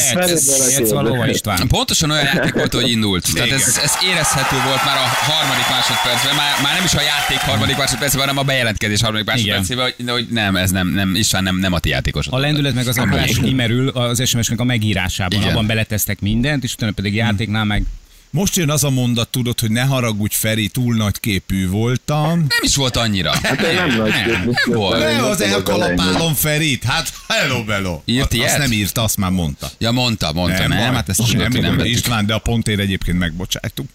Érsz 0.69 0.89
valahova, 0.89 1.27
István? 1.29 1.67
Pontosan 1.67 2.11
olyan 2.11 2.23
játék 2.33 2.53
volt, 2.53 2.73
hogy 2.73 2.89
indult. 2.89 3.33
Tehát 3.33 3.51
ez, 3.51 3.79
ez 3.83 3.91
érezhető 4.09 4.55
volt 4.55 4.85
már 4.85 4.95
a 4.97 5.07
harmadik 5.31 5.69
másodpercben, 5.69 6.35
már, 6.35 6.51
már 6.63 6.73
nem 6.75 6.83
is 6.83 6.93
a 6.93 7.01
játék 7.01 7.37
harmadik 7.37 7.77
másodpercben, 7.77 8.21
hanem 8.21 8.37
a 8.37 8.43
bejelentkezés 8.43 9.01
harmadik 9.01 9.25
másodpercben, 9.25 9.77
hogy, 9.79 10.09
hogy 10.09 10.27
nem, 10.29 10.55
ez 10.55 10.71
nem, 10.71 10.87
nem, 10.87 11.15
István 11.15 11.43
nem, 11.43 11.57
nem 11.57 11.73
a 11.73 11.79
ti 11.79 11.89
játékosod. 11.89 12.33
A 12.33 12.37
lendület 12.37 12.73
meg 12.73 12.87
az 12.87 12.97
akarás 12.97 13.39
kimerül 13.43 13.87
az 13.89 14.27
SMS-nek 14.27 14.59
a 14.59 14.63
megírásában. 14.63 15.39
Igen. 15.39 15.51
Abban 15.51 15.65
beletesztek 15.67 16.19
mindent, 16.21 16.63
és 16.63 16.73
utána 16.73 16.91
pedig 16.91 17.13
játéknál 17.15 17.65
meg 17.65 17.83
Most 18.29 18.55
jön 18.55 18.69
az 18.69 18.83
a 18.83 18.89
mondat, 18.89 19.29
tudod, 19.29 19.59
hogy 19.59 19.71
ne 19.71 19.81
haragudj, 19.81 20.35
Feri, 20.35 20.67
túl 20.67 20.95
nagy 20.95 21.19
képű 21.19 21.69
voltam. 21.69 22.39
Nem 22.39 22.59
is 22.61 22.75
volt 22.75 22.95
annyira. 22.97 23.31
Hát 23.43 23.61
én 23.61 23.75
nem 23.75 23.97
nagy 23.97 24.11
képviselő. 24.13 24.75
volt. 24.75 24.99
Ne, 24.99 25.23
az 25.29 25.41
elkalapálom 25.41 26.33
Ferit, 26.33 26.83
hát 26.83 27.13
hello, 27.27 27.63
bello. 27.63 28.01
Írt 28.05 28.23
Azt 28.23 28.33
ilyet? 28.33 28.57
nem 28.57 28.71
írta, 28.71 29.03
azt 29.03 29.17
már 29.17 29.31
mondta. 29.31 29.71
Ja, 29.77 29.91
mondta, 29.91 30.33
mondta, 30.33 30.67
nem, 30.67 30.77
baj. 30.77 30.93
hát 30.93 31.09
ezt 31.09 31.33
nem 31.33 31.49
baj. 31.51 31.61
vettük. 31.61 31.85
István, 31.85 32.25
de 32.25 32.33
a 32.33 32.37
pontért 32.39 32.79
egyébként 32.79 33.17
megbocsájtunk. 33.17 33.89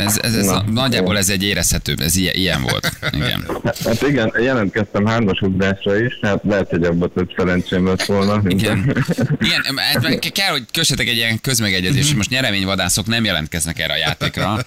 Ez, 0.00 0.18
ez, 0.22 0.34
ez 0.34 0.46
Na. 0.46 0.64
nagyjából 0.70 1.16
ez 1.16 1.28
egy 1.28 1.42
érezhető, 1.42 1.94
ez 1.98 2.16
ilyen, 2.16 2.34
ilyen 2.34 2.62
volt. 2.62 2.90
Igen. 3.12 3.46
Hát 3.84 4.02
igen, 4.08 4.32
jelentkeztem 4.42 5.06
hármas 5.06 5.40
ugrásra 5.40 5.98
is, 5.98 6.18
hát 6.22 6.40
lehet, 6.44 6.68
hogy 6.70 6.84
abban 6.84 7.12
több 7.14 7.30
szerencsém 7.36 7.86
lett 7.86 8.04
volna. 8.04 8.40
Igen. 8.48 8.78
Igen, 9.46 9.62
hát 9.76 10.18
kell, 10.32 10.50
hogy 10.50 10.64
kössetek 10.72 11.08
egy 11.08 11.16
ilyen 11.16 11.40
közmegegyezést, 11.40 12.06
hogy 12.06 12.16
most 12.16 12.30
nyereményvadászok 12.30 13.06
nem 13.06 13.24
jelentkeznek 13.24 13.78
erre 13.78 13.92
a 13.92 13.96
játékra. 13.96 14.58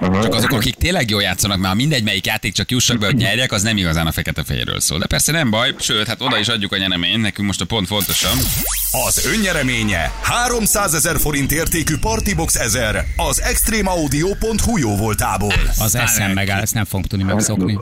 Csak 0.00 0.34
azok, 0.34 0.50
akik 0.50 0.74
tényleg 0.74 1.10
jól 1.10 1.22
játszanak, 1.22 1.56
mert 1.56 1.68
ha 1.68 1.74
mindegy, 1.74 2.02
melyik 2.02 2.26
játék 2.26 2.52
csak 2.52 2.70
jussak 2.70 2.98
be, 2.98 3.06
hogy 3.06 3.14
nyerjek, 3.14 3.52
az 3.52 3.62
nem 3.62 3.76
igazán 3.76 4.06
a 4.06 4.12
fekete-fehérről 4.12 4.80
szól. 4.80 4.98
De 4.98 5.06
persze 5.06 5.32
nem 5.32 5.50
baj, 5.50 5.74
sőt, 5.78 6.06
hát 6.06 6.20
oda 6.20 6.38
is 6.38 6.48
adjuk 6.48 6.72
a 6.72 6.76
nyereményt, 6.76 7.22
nekünk 7.22 7.46
most 7.46 7.60
a 7.60 7.64
pont 7.64 7.86
fontosabb. 7.86 8.38
Az 9.06 9.26
önnyereménye 9.26 10.12
300 10.22 10.94
ezer 10.94 11.18
forint 11.20 11.52
értékű 11.52 11.96
Partibox 12.00 12.54
1000 12.54 13.04
az 13.16 13.42
extremeaudio.hu 13.42 14.76
jó 14.78 14.96
voltából. 14.96 15.52
Az 15.78 15.94
eszem 15.94 16.32
megáll, 16.32 16.60
ezt 16.60 16.74
nem 16.74 16.84
fogom 16.84 17.02
tudni 17.02 17.24
megszokni. 17.24 17.72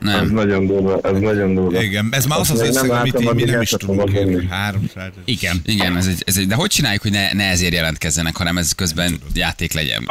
Ez 0.00 0.12
Nem. 0.12 0.30
nagyon 0.30 0.66
durva, 0.66 1.00
ez 1.02 1.18
nagyon 1.18 1.54
durva. 1.54 1.82
Igen, 1.82 2.08
ez 2.10 2.24
már 2.26 2.38
az 2.38 2.50
az 2.50 2.60
összeg, 2.60 2.90
amit 2.90 3.20
így 3.20 3.34
mi 3.34 3.44
nem 3.44 3.60
is 3.60 3.70
tudunk 3.70 4.10
érni. 4.10 4.34
venni. 4.34 4.46
300 4.48 5.10
Igen. 5.24 5.60
Igen, 5.64 5.96
ez 5.96 6.06
egy, 6.06 6.22
ez 6.26 6.36
egy, 6.36 6.46
de 6.46 6.54
hogy 6.54 6.70
csináljuk, 6.70 7.02
hogy 7.02 7.10
ne, 7.10 7.32
ne 7.32 7.44
ezért 7.44 7.72
jelentkezzenek, 7.72 8.36
hanem 8.36 8.58
ez 8.58 8.72
közben 8.72 9.20
játék 9.34 9.72
legyen? 9.72 10.08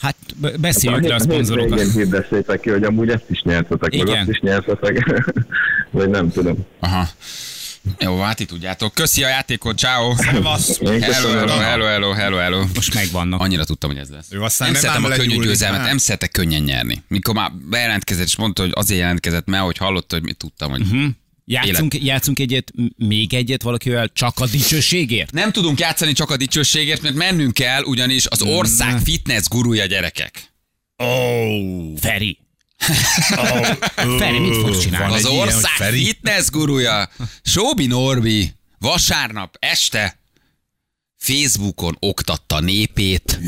Hát 0.00 0.16
beszéljük 0.60 1.02
le 1.02 1.14
a 1.14 1.18
hétvégén 1.18 1.44
szponzorokat. 1.44 1.92
hirdessétek 1.92 2.60
ki, 2.60 2.70
hogy 2.70 2.82
amúgy 2.84 3.08
ezt 3.08 3.24
is 3.30 3.42
nyertetek, 3.42 3.90
meg 3.90 4.06
Igen. 4.08 4.18
azt 4.18 4.28
is 4.28 4.40
nyertetek. 4.40 5.04
Vagy 5.90 6.08
nem 6.10 6.30
tudom. 6.30 6.66
Aha. 6.80 7.08
Jó, 7.98 8.20
hát 8.20 8.36
ti 8.36 8.44
tudjátok. 8.44 8.94
Köszi 8.94 9.24
a 9.24 9.28
játékot, 9.28 9.78
ciao. 9.78 10.14
Hello, 10.14 10.56
hello, 10.80 11.28
hello, 11.38 11.84
hello, 11.84 12.12
hello, 12.12 12.36
hello. 12.36 12.64
Most 12.74 12.94
megvannak. 12.94 13.40
Annyira 13.40 13.64
tudtam, 13.64 13.90
hogy 13.90 13.98
ez 13.98 14.08
lesz. 14.08 14.26
Jó, 14.30 14.42
aztán 14.42 14.70
nem 14.70 14.80
szeretem 14.80 15.04
a 15.04 15.08
könnyű 15.08 15.38
győzelmet, 15.40 15.78
Hát. 15.80 15.88
nem 15.88 15.98
szeretek 15.98 16.30
könnyen 16.30 16.62
nyerni. 16.62 17.02
Mikor 17.08 17.34
már 17.34 17.52
bejelentkezett, 17.70 18.26
és 18.26 18.36
mondta, 18.36 18.62
hogy 18.62 18.70
azért 18.74 19.00
jelentkezett, 19.00 19.46
mert 19.46 19.64
hogy 19.64 19.76
hallotta, 19.76 20.14
hogy 20.14 20.24
mit 20.24 20.36
tudtam, 20.36 20.70
hogy... 20.70 20.82
Hm? 20.90 21.06
Játszunk, 21.48 21.94
játszunk 22.04 22.38
egyet, 22.38 22.72
még 22.96 23.34
egyet 23.34 23.62
valakivel 23.62 24.08
csak 24.12 24.40
a 24.40 24.46
dicsőségért? 24.46 25.32
Nem 25.32 25.52
tudunk 25.52 25.78
játszani 25.78 26.12
csak 26.12 26.30
a 26.30 26.36
dicsőségért, 26.36 27.02
mert 27.02 27.14
mennünk 27.14 27.54
kell, 27.54 27.82
ugyanis 27.82 28.26
az 28.26 28.42
ország 28.42 28.98
fitness 28.98 29.42
gurúja 29.48 29.86
gyerekek. 29.86 30.52
Feri. 32.00 32.38
Feri, 34.18 34.38
mit 34.38 34.56
fogsz 34.56 34.82
csinálni? 34.82 35.14
Az 35.14 35.20
ilyen, 35.20 35.32
hogy 35.32 35.46
ország 35.46 35.70
Feri. 35.76 36.04
fitness 36.04 36.46
gurúja, 36.46 37.10
Sóbi 37.42 37.86
Norbi, 37.86 38.52
vasárnap 38.78 39.56
este 39.58 40.18
Facebookon 41.18 41.96
oktatta 42.00 42.60
népét, 42.60 43.38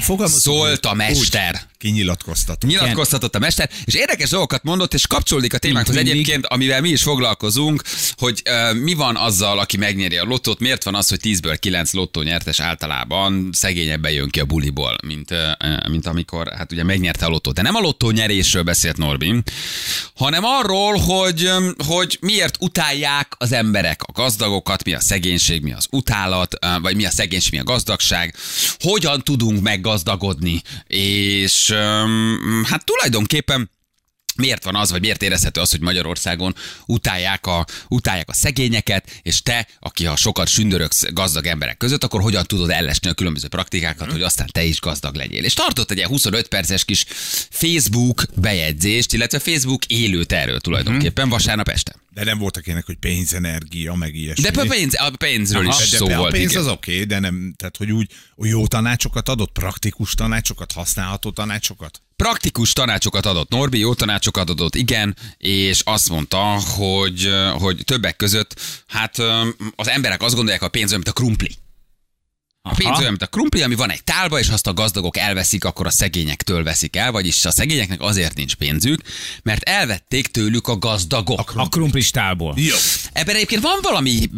Fogalmazunk 0.00 0.42
szólt 0.42 0.86
a 0.86 0.92
úgy, 0.92 1.66
mester. 1.76 1.92
Kinyilatkoztatunk. 1.92 2.72
Nyilatkoztatott 2.72 3.34
a 3.34 3.38
mester, 3.38 3.70
és 3.84 3.94
érdekes 3.94 4.30
dolgokat 4.30 4.62
mondott, 4.62 4.94
és 4.94 5.06
kapcsolódik 5.06 5.54
a 5.54 5.58
témákhoz 5.58 5.96
egyébként, 5.96 6.46
amivel 6.46 6.80
mi 6.80 6.88
is 6.88 7.02
foglalkozunk, 7.02 7.82
hogy 8.16 8.42
uh, 8.50 8.78
mi 8.78 8.94
van 8.94 9.16
azzal, 9.16 9.58
aki 9.58 9.76
megnyeri 9.76 10.16
a 10.16 10.24
lottót, 10.24 10.58
miért 10.58 10.84
van 10.84 10.94
az, 10.94 11.08
hogy 11.08 11.20
10-ből 11.22 11.56
9 11.60 11.92
lottó 11.92 12.22
nyertes 12.22 12.60
általában 12.60 13.50
szegényebben 13.52 14.12
jön 14.12 14.28
ki 14.28 14.40
a 14.40 14.44
buliból, 14.44 14.96
mint, 15.06 15.30
uh, 15.30 15.88
mint 15.88 16.06
amikor 16.06 16.52
hát 16.56 16.72
ugye 16.72 16.84
megnyerte 16.84 17.26
a 17.26 17.28
lottót. 17.28 17.54
De 17.54 17.62
nem 17.62 17.74
a 17.74 17.80
lottó 17.80 18.10
nyerésről 18.10 18.62
beszélt 18.62 18.96
Norbi, 18.96 19.42
hanem 20.14 20.44
arról, 20.44 20.96
hogy, 20.96 21.50
hogy 21.86 22.18
miért 22.20 22.56
utálják 22.60 23.34
az 23.38 23.52
emberek 23.52 24.02
a 24.02 24.12
gazdagokat, 24.12 24.84
mi 24.84 24.94
a 24.94 25.00
szegénység, 25.00 25.62
mi 25.62 25.72
az 25.72 25.86
utálat, 25.90 26.58
vagy 26.82 26.96
mi 26.96 27.04
a 27.04 27.10
szegénység, 27.10 27.52
mi 27.52 27.58
a 27.58 27.64
gazdagság, 27.64 28.34
hogyan 28.78 29.22
tudunk 29.22 29.62
meggazdagodni, 29.62 30.62
és 30.86 31.74
um, 31.76 32.64
hát 32.64 32.84
tulajdonképpen 32.84 33.70
Miért 34.36 34.64
van 34.64 34.76
az, 34.76 34.90
vagy 34.90 35.00
miért 35.00 35.22
érezhető 35.22 35.60
az, 35.60 35.70
hogy 35.70 35.80
Magyarországon 35.80 36.54
utálják 36.86 37.46
a, 37.46 37.66
utálják 37.88 38.28
a 38.28 38.32
szegényeket, 38.32 39.10
és 39.22 39.42
te, 39.42 39.66
aki 39.80 40.04
ha 40.04 40.16
sokat 40.16 40.48
sündörögsz 40.48 41.12
gazdag 41.12 41.46
emberek 41.46 41.76
között, 41.76 42.04
akkor 42.04 42.20
hogyan 42.20 42.44
tudod 42.44 42.70
ellesni 42.70 43.08
a 43.08 43.14
különböző 43.14 43.48
praktikákat, 43.48 44.12
hogy 44.12 44.22
aztán 44.22 44.46
te 44.52 44.64
is 44.64 44.80
gazdag 44.80 45.14
legyél. 45.14 45.44
És 45.44 45.54
tartott 45.54 45.90
egy 45.90 45.96
ilyen 45.96 46.08
25 46.08 46.48
perces 46.48 46.84
kis 46.84 47.04
Facebook 47.50 48.22
bejegyzést, 48.34 49.12
illetve 49.12 49.38
Facebook 49.38 49.84
élőt 49.86 50.32
erről 50.32 50.60
tulajdonképpen 50.60 51.28
vasárnap 51.28 51.68
este. 51.68 51.94
De 52.16 52.24
nem 52.24 52.38
voltak 52.38 52.66
ilyenek, 52.66 52.86
hogy 52.86 52.96
pénzenergia, 52.96 53.94
meg 53.94 54.14
ilyesmi. 54.14 54.50
De 54.50 54.60
a, 54.60 54.66
pénz, 54.68 54.94
a 54.94 55.10
pénzről 55.18 55.68
Aha, 55.68 55.82
is 55.82 55.90
de 55.90 55.96
szó 55.96 56.08
a 56.08 56.16
volt. 56.16 56.32
pénz 56.32 56.50
igen. 56.50 56.62
az 56.62 56.68
oké, 56.68 56.92
okay, 56.92 57.04
de 57.04 57.18
nem, 57.18 57.54
tehát 57.56 57.76
hogy 57.76 57.92
úgy 57.92 58.10
jó 58.36 58.66
tanácsokat 58.66 59.28
adott, 59.28 59.52
praktikus 59.52 60.14
tanácsokat, 60.14 60.72
használható 60.72 61.30
tanácsokat? 61.30 62.00
praktikus 62.16 62.72
tanácsokat 62.72 63.26
adott 63.26 63.48
Norbi, 63.48 63.78
jó 63.78 63.94
tanácsokat 63.94 64.50
adott, 64.50 64.74
igen, 64.74 65.16
és 65.38 65.80
azt 65.84 66.08
mondta, 66.08 66.38
hogy, 66.76 67.30
hogy 67.58 67.82
többek 67.84 68.16
között, 68.16 68.60
hát 68.86 69.18
az 69.76 69.88
emberek 69.88 70.22
azt 70.22 70.34
gondolják, 70.34 70.62
a 70.62 70.68
pénz 70.68 70.88
olyan, 70.88 71.02
mint 71.04 71.18
a 71.18 71.20
krumpli. 71.20 71.56
A 72.68 72.74
pénz 72.74 72.90
Aha. 72.90 72.98
olyan, 72.98 73.10
mint 73.10 73.22
a 73.22 73.26
krumpli, 73.26 73.62
ami 73.62 73.74
van 73.74 73.90
egy 73.90 74.04
tálba, 74.04 74.38
és 74.38 74.48
azt 74.48 74.66
a 74.66 74.72
gazdagok 74.72 75.16
elveszik, 75.16 75.64
akkor 75.64 75.86
a 75.86 75.90
szegényektől 75.90 76.62
veszik 76.62 76.96
el, 76.96 77.12
vagyis 77.12 77.44
a 77.44 77.50
szegényeknek 77.50 78.00
azért 78.00 78.36
nincs 78.36 78.54
pénzük, 78.54 79.00
mert 79.42 79.62
elvették 79.62 80.26
tőlük 80.26 80.68
a 80.68 80.78
gazdagok. 80.78 81.52
A 81.54 81.68
krumplistálból. 81.68 82.54
Jó. 82.56 82.74
Ebben 83.12 83.34
egyébként 83.34 83.62
van 83.62 83.78
valami 83.82 84.30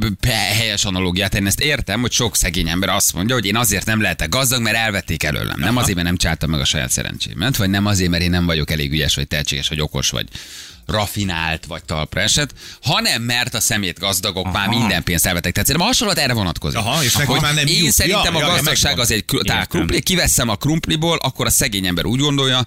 helyes 0.59 0.85
analógiát, 0.85 1.35
én 1.35 1.47
ezt 1.47 1.61
értem, 1.61 2.01
hogy 2.01 2.13
sok 2.13 2.37
szegény 2.37 2.69
ember 2.69 2.89
azt 2.89 3.13
mondja, 3.15 3.35
hogy 3.35 3.47
én 3.47 3.57
azért 3.57 3.87
nem 3.87 4.01
lehetek 4.01 4.29
gazdag, 4.29 4.63
mert 4.63 4.77
elvették 4.77 5.23
előlem. 5.23 5.61
Nem 5.61 5.77
azért, 5.77 5.95
mert 5.95 6.07
nem 6.07 6.17
csináltam 6.17 6.51
meg 6.51 6.61
a 6.61 6.65
saját 6.65 6.91
szerencsémet, 6.91 7.57
vagy 7.57 7.71
nem 7.71 7.87
azért, 7.87 8.11
mert 8.11 8.23
én 8.23 8.31
nem 8.31 8.47
vagyok 8.47 8.71
elég 8.71 8.93
ügyes, 8.93 9.15
vagy 9.15 9.29
tehetséges, 9.29 9.69
vagy 9.69 9.81
okos, 9.81 10.11
vagy 10.11 10.29
rafinált, 10.89 11.67
vagy 11.67 11.85
talpra 11.85 12.21
esett, 12.21 12.55
hanem 12.83 13.23
mert 13.23 13.55
a 13.55 13.61
szemét 13.61 13.99
gazdagok 13.99 14.47
Aha. 14.47 14.59
már 14.59 14.69
minden 14.69 15.03
pénzt 15.03 15.27
elvettek. 15.27 15.53
Tehát 15.53 15.67
szerintem 15.69 15.91
a 15.91 15.93
hasonlat 15.93 16.19
erre 16.19 16.33
vonatkozik. 16.33 16.79
Aha, 16.79 17.05
és 17.05 17.15
Hogy 17.15 17.41
már 17.41 17.55
nem 17.55 17.67
Én 17.67 17.85
jut. 17.85 17.93
szerintem 17.93 18.33
Ja, 18.35 18.39
a 18.39 18.43
ja, 18.43 18.47
gazdagság 18.55 18.97
megvan. 18.97 19.05
az 19.05 19.11
egy 19.11 19.25
tehát 19.43 19.69
krumpli, 19.69 20.01
kiveszem 20.03 20.49
a 20.49 20.57
krumpliból, 20.57 21.19
akkor 21.23 21.47
a 21.47 21.51
szegény 21.51 21.87
ember 21.87 22.05
úgy 22.05 22.21
gondolja, 22.21 22.67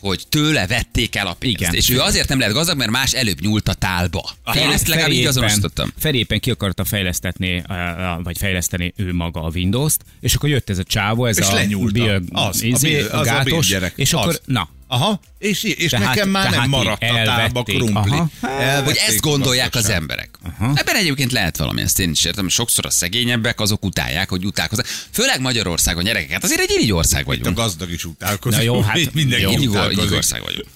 hogy 0.00 0.24
tőle 0.28 0.66
vették 0.66 1.16
el 1.16 1.26
a 1.26 1.32
pénzt. 1.32 1.60
Igen. 1.60 1.74
És 1.74 1.90
ő 1.90 2.00
azért 2.00 2.28
nem 2.28 2.38
lehet 2.38 2.54
gazdag, 2.54 2.76
mert 2.76 2.90
más 2.90 3.12
előbb 3.12 3.40
nyúlt 3.40 3.68
a 3.68 3.74
tálba. 3.74 4.30
Én 4.54 4.70
ezt 4.70 4.88
legalább 4.88 5.10
így 5.10 5.26
azonosítottam. 5.26 5.92
Feri 5.98 6.18
éppen 6.18 6.40
ki 6.40 6.50
akarta 6.50 6.84
fejlesztetni, 6.84 7.56
uh, 7.68 8.22
vagy 8.22 8.38
fejleszteni 8.38 8.92
ő 8.96 9.12
maga 9.12 9.42
a 9.42 9.50
Windows-t, 9.54 10.00
és 10.20 10.34
akkor 10.34 10.48
jött 10.48 10.70
ez 10.70 10.78
a 10.78 10.82
csávó, 10.82 11.26
ez 11.26 11.38
És 11.38 11.46
a 11.46 11.52
lenyúlta. 11.54 11.92
Bill, 11.92 12.22
Az, 12.32 12.62
a 12.62 12.64
izé, 12.66 12.88
Bill- 12.90 13.06
az 13.08 13.20
a 13.20 13.24
gátos, 13.30 13.68
Bill 13.68 13.78
gyerek. 13.78 13.92
és 13.96 14.12
akkor, 14.12 14.28
Az. 14.28 14.40
na, 14.44 14.68
Aha, 14.92 15.20
és, 15.38 15.62
és 15.62 15.90
Tehát- 15.90 16.06
nekem 16.06 16.28
már 16.28 16.50
nem 16.50 16.68
maradt 16.68 17.02
a 17.02 17.06
tálba 17.06 17.30
elvették. 17.30 17.76
krumpli. 17.76 18.10
Aha. 18.10 18.30
Elvették 18.42 18.84
Hogy 18.84 18.96
ezt 19.06 19.20
gondolják 19.20 19.74
az 19.74 19.88
emberek. 19.88 20.38
Ebben 20.74 20.96
egyébként 20.96 21.32
lehet 21.32 21.56
valami, 21.56 21.80
ezt 21.82 21.98
én 21.98 22.10
is 22.10 22.24
értem, 22.24 22.48
sokszor 22.48 22.86
a 22.86 22.90
szegényebbek 22.90 23.60
azok 23.60 23.84
utálják, 23.84 24.28
hogy 24.28 24.44
utálkoznak. 24.44 24.86
Főleg 25.10 25.40
Magyarországon 25.40 26.04
gyerekeket, 26.04 26.44
azért 26.44 26.60
egy 26.60 26.70
irigy 26.70 26.92
ország 26.92 27.20
Itt 27.20 27.26
a 27.26 27.28
vagyunk. 27.28 27.56
gazdag 27.56 27.90
is 27.90 28.04
utálkozik. 28.04 28.58
Na 28.58 28.64
jó, 28.64 28.80
hát 28.80 29.12
mindenki 29.14 29.62
jó, 29.62 29.70
utálkozik. 29.70 30.12
ország 30.16 30.42
vagyunk. 30.42 30.66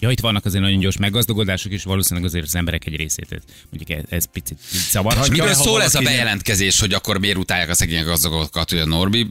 Ja, 0.00 0.10
itt 0.10 0.20
vannak 0.20 0.44
azért 0.44 0.62
nagyon 0.62 0.78
gyors 0.78 0.96
meggazdagodások, 0.96 1.72
és 1.72 1.82
valószínűleg 1.82 2.28
azért 2.28 2.44
az 2.44 2.54
emberek 2.54 2.86
egy 2.86 2.96
részét, 2.96 3.42
mondjuk 3.70 3.98
ez, 3.98 4.04
ez 4.08 4.24
picit 4.32 4.58
zavarhatja. 4.90 5.32
Miről 5.32 5.54
szól 5.54 5.82
ez 5.82 5.94
a 5.94 6.00
nem- 6.00 6.12
bejelentkezés, 6.12 6.80
hogy 6.80 6.92
akkor 6.92 7.18
miért 7.18 7.36
utálják 7.36 7.68
a 7.68 7.74
szegények 7.74 8.04
gazdagokat, 8.04 8.70
hogy 8.70 8.78
a 8.78 8.86
Norbi 8.86 9.26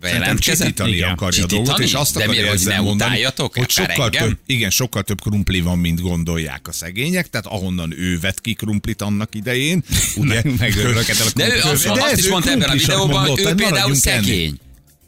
bejelentkezett? 0.00 0.66
csitítani 0.66 0.90
Igen. 0.92 1.08
akarja 1.10 1.26
a 1.44 1.46
Csitítani? 1.46 1.64
dolgot, 1.66 1.84
és 1.84 1.92
azt 1.94 2.14
De 2.14 2.22
akarja 2.22 2.40
miért, 2.40 2.48
hogy 2.56 2.58
ezzel 2.66 2.76
ne 2.76 2.80
mondani, 2.80 3.10
utáljatok? 3.10 3.54
hogy 3.56 3.70
sokkal 3.70 4.04
engem? 4.04 4.28
több, 4.28 4.38
igen, 4.46 4.70
sokkal 4.70 5.02
több 5.02 5.20
krumpli 5.20 5.60
van, 5.60 5.78
mint 5.78 6.00
gondolják 6.00 6.68
a 6.68 6.72
szegények, 6.72 7.28
tehát 7.28 7.46
ahonnan 7.46 7.94
ő 7.98 8.18
vett 8.20 8.40
ki 8.40 8.54
krumplit 8.54 9.02
annak 9.02 9.34
idején, 9.34 9.82
ugye? 10.16 10.34
Meg- 10.44 10.58
megörülök 10.58 11.08
ettől 11.08 11.26
a 11.26 11.30
De 11.34 11.56
ő 11.56 11.60
azt, 11.60 11.84
De 11.84 11.90
azt 11.90 12.12
ez 12.12 12.18
is 12.18 12.28
mondta 12.28 12.50
ebben 12.50 12.68
a 12.68 12.72
videóban, 12.72 13.26
hogy 13.28 13.40
ő 13.40 13.42
hogy 13.42 13.54
például 13.54 13.94
szegény. 13.94 14.58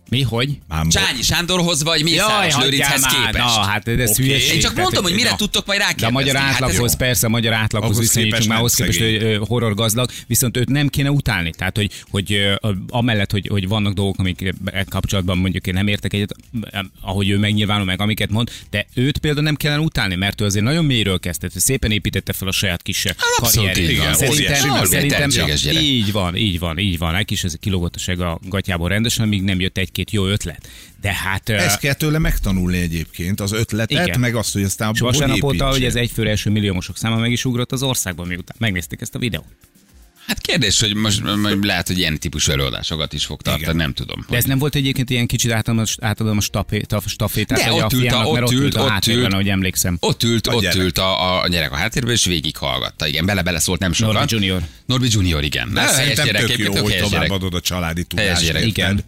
Mi, 0.09 0.23
hogy? 0.23 0.59
Mámból. 0.69 0.91
Csányi 0.91 1.23
Sándorhoz 1.23 1.83
vagy 1.83 1.99
Jaj, 2.01 2.11
Mészáros 2.11 2.55
hagyjál 2.55 2.61
Lőrinchez 2.71 3.03
képest. 3.07 3.45
na, 3.45 3.61
hát 3.63 3.89
ez 3.89 4.11
Oké. 4.11 4.23
hülyeség. 4.23 4.55
Én 4.55 4.61
csak 4.61 4.75
mondom, 4.75 5.03
hogy 5.03 5.15
mire 5.15 5.31
na. 5.31 5.37
tudtok 5.37 5.67
majd 5.67 5.79
De 5.79 5.85
a 5.85 5.89
rákérdezni. 5.89 6.15
magyar 6.15 6.37
Hát 6.43 6.53
átlaghoz, 6.55 6.91
jó. 6.91 6.97
persze, 6.99 7.27
a 7.27 7.29
magyar 7.29 7.53
átlaghoz 7.53 8.11
képest 8.11 8.49
már 8.49 8.59
ahhoz 8.59 8.75
képest, 8.75 9.01
hogy 9.01 9.39
horror 9.49 9.75
gazdag, 9.75 10.11
viszont 10.27 10.57
őt 10.57 10.69
nem 10.69 10.89
kéne 10.89 11.11
utálni. 11.11 11.51
Tehát, 11.51 11.77
hogy, 11.77 11.91
hogy 12.11 12.59
amellett, 12.89 13.31
hogy, 13.31 13.47
hogy 13.47 13.69
vannak 13.69 13.93
dolgok, 13.93 14.19
amik 14.19 14.55
kapcsolatban 14.89 15.39
mondjuk 15.39 15.67
én 15.67 15.75
nem 15.75 15.87
értek 15.87 16.13
egyet, 16.13 16.35
ahogy 17.01 17.29
ő 17.29 17.39
megnyilvánul 17.39 17.85
meg, 17.85 18.01
amiket 18.01 18.31
mond, 18.31 18.51
de 18.71 18.87
őt 18.95 19.19
például 19.19 19.45
nem 19.45 19.55
kellene 19.57 19.81
utálni, 19.83 20.15
mert 20.15 20.41
ő 20.41 20.45
azért 20.45 20.65
nagyon 20.65 20.85
mélyről 20.85 21.19
kezdett, 21.21 21.53
szépen 21.59 21.91
építette 21.91 22.33
fel 22.33 22.49
a 22.49 22.53
saját 22.53 22.83
kis 22.83 23.05
karrierét. 23.37 23.91
így 23.91 23.99
van. 23.99 24.15
Szerintem, 24.15 24.85
szerintem 24.85 25.31
így 25.83 26.13
van, 26.13 26.37
így 26.37 26.59
van, 26.59 26.79
így 26.79 26.99
van. 26.99 27.15
Egy 27.15 27.25
kis 27.25 27.45
ez 27.45 27.55
kilógott 27.61 27.95
a 28.07 28.39
gatyából 28.49 28.89
rendesen, 28.89 29.29
míg 29.29 29.43
nem 29.43 29.61
jött 29.61 29.79
egy-két 29.99 30.11
jó 30.11 30.27
ötlet. 30.27 30.69
De 31.01 31.13
hát... 31.15 31.49
Ezt 31.49 31.79
kell 31.79 31.95
tőle 31.95 32.19
megtanulni 32.19 32.79
egyébként, 32.79 33.41
az 33.41 33.53
ötletet, 33.53 34.07
Igen. 34.07 34.21
meg 34.21 34.35
azt, 34.35 34.53
hogy 34.53 34.63
aztán 34.63 34.91
és 34.95 35.01
vasárnap 35.01 35.43
óta, 35.43 35.69
hogy 35.69 35.85
ez 35.85 35.95
egyfőre 35.95 36.31
első 36.31 36.51
milliómosok 36.51 36.97
száma 36.97 37.17
meg 37.17 37.33
is 37.33 37.45
ugrott 37.45 37.73
az 37.73 37.83
országban, 37.83 38.27
miután 38.27 38.57
megnézték 38.59 39.01
ezt 39.01 39.15
a 39.15 39.19
videót. 39.19 39.45
Hát 40.27 40.41
kérdés, 40.41 40.81
hogy 40.81 40.95
most 40.95 41.23
lehet, 41.61 41.87
hogy 41.87 41.99
ilyen 41.99 42.19
típusú 42.19 42.53
előadásokat 42.53 43.13
is 43.13 43.25
fog 43.25 43.43
tartani, 43.43 43.65
Igen. 43.65 43.77
nem 43.77 43.93
tudom. 43.93 44.25
De 44.29 44.37
ez 44.37 44.45
nem 44.45 44.59
volt 44.59 44.75
egyébként 44.75 45.11
ilyen 45.11 45.27
kicsit 45.27 45.53
átadom, 45.53 45.85
átadom 46.01 46.37
a 46.37 46.41
stafé- 46.41 46.87
taf- 46.87 47.09
stafétát, 47.09 47.59
De 47.59 47.73
ott 47.73 47.93
a 47.93 47.97
ült 47.97 48.13
a- 48.13 48.25
ott 48.25 48.33
mert 48.33 48.47
ott 48.47 48.53
ült, 48.53 48.63
ült 48.63 48.75
a 48.75 48.81
ott 48.85 49.07
ült. 49.07 49.33
ahogy 49.33 49.49
emlékszem. 49.49 49.97
Ott 50.01 50.23
ült, 50.23 50.47
A 50.47 50.55
ott 50.55 50.63
gyerek. 50.63 50.79
ült 50.79 50.99
a, 50.99 51.43
a 51.43 51.49
gyerek 51.49 51.73
a 51.73 51.77
háttérben, 51.77 52.13
és 52.13 52.25
végig 52.25 52.57
hallgatta. 52.57 53.07
Igen, 53.07 53.27
bele-bele 53.27 53.59
szólt 53.59 53.81
nem 53.81 53.93
sokat. 53.93 54.15
Norbi 54.15 54.35
Junior. 54.35 54.63
Norbi 54.87 55.09
Junior, 55.11 55.45
igen. 55.45 55.73
De 55.75 55.81
helyes 55.81 55.95
szerintem 56.17 56.47
tök 56.47 56.59
jó, 56.59 56.73
hogy 56.77 56.93
helyes 56.93 57.09
továbbadod 57.09 57.55
a 57.55 57.61
családi 57.61 58.07
Helyes 58.17 58.39
tudást. 58.39 58.53
gyerek. 58.53 58.67
Igen. 58.69 59.01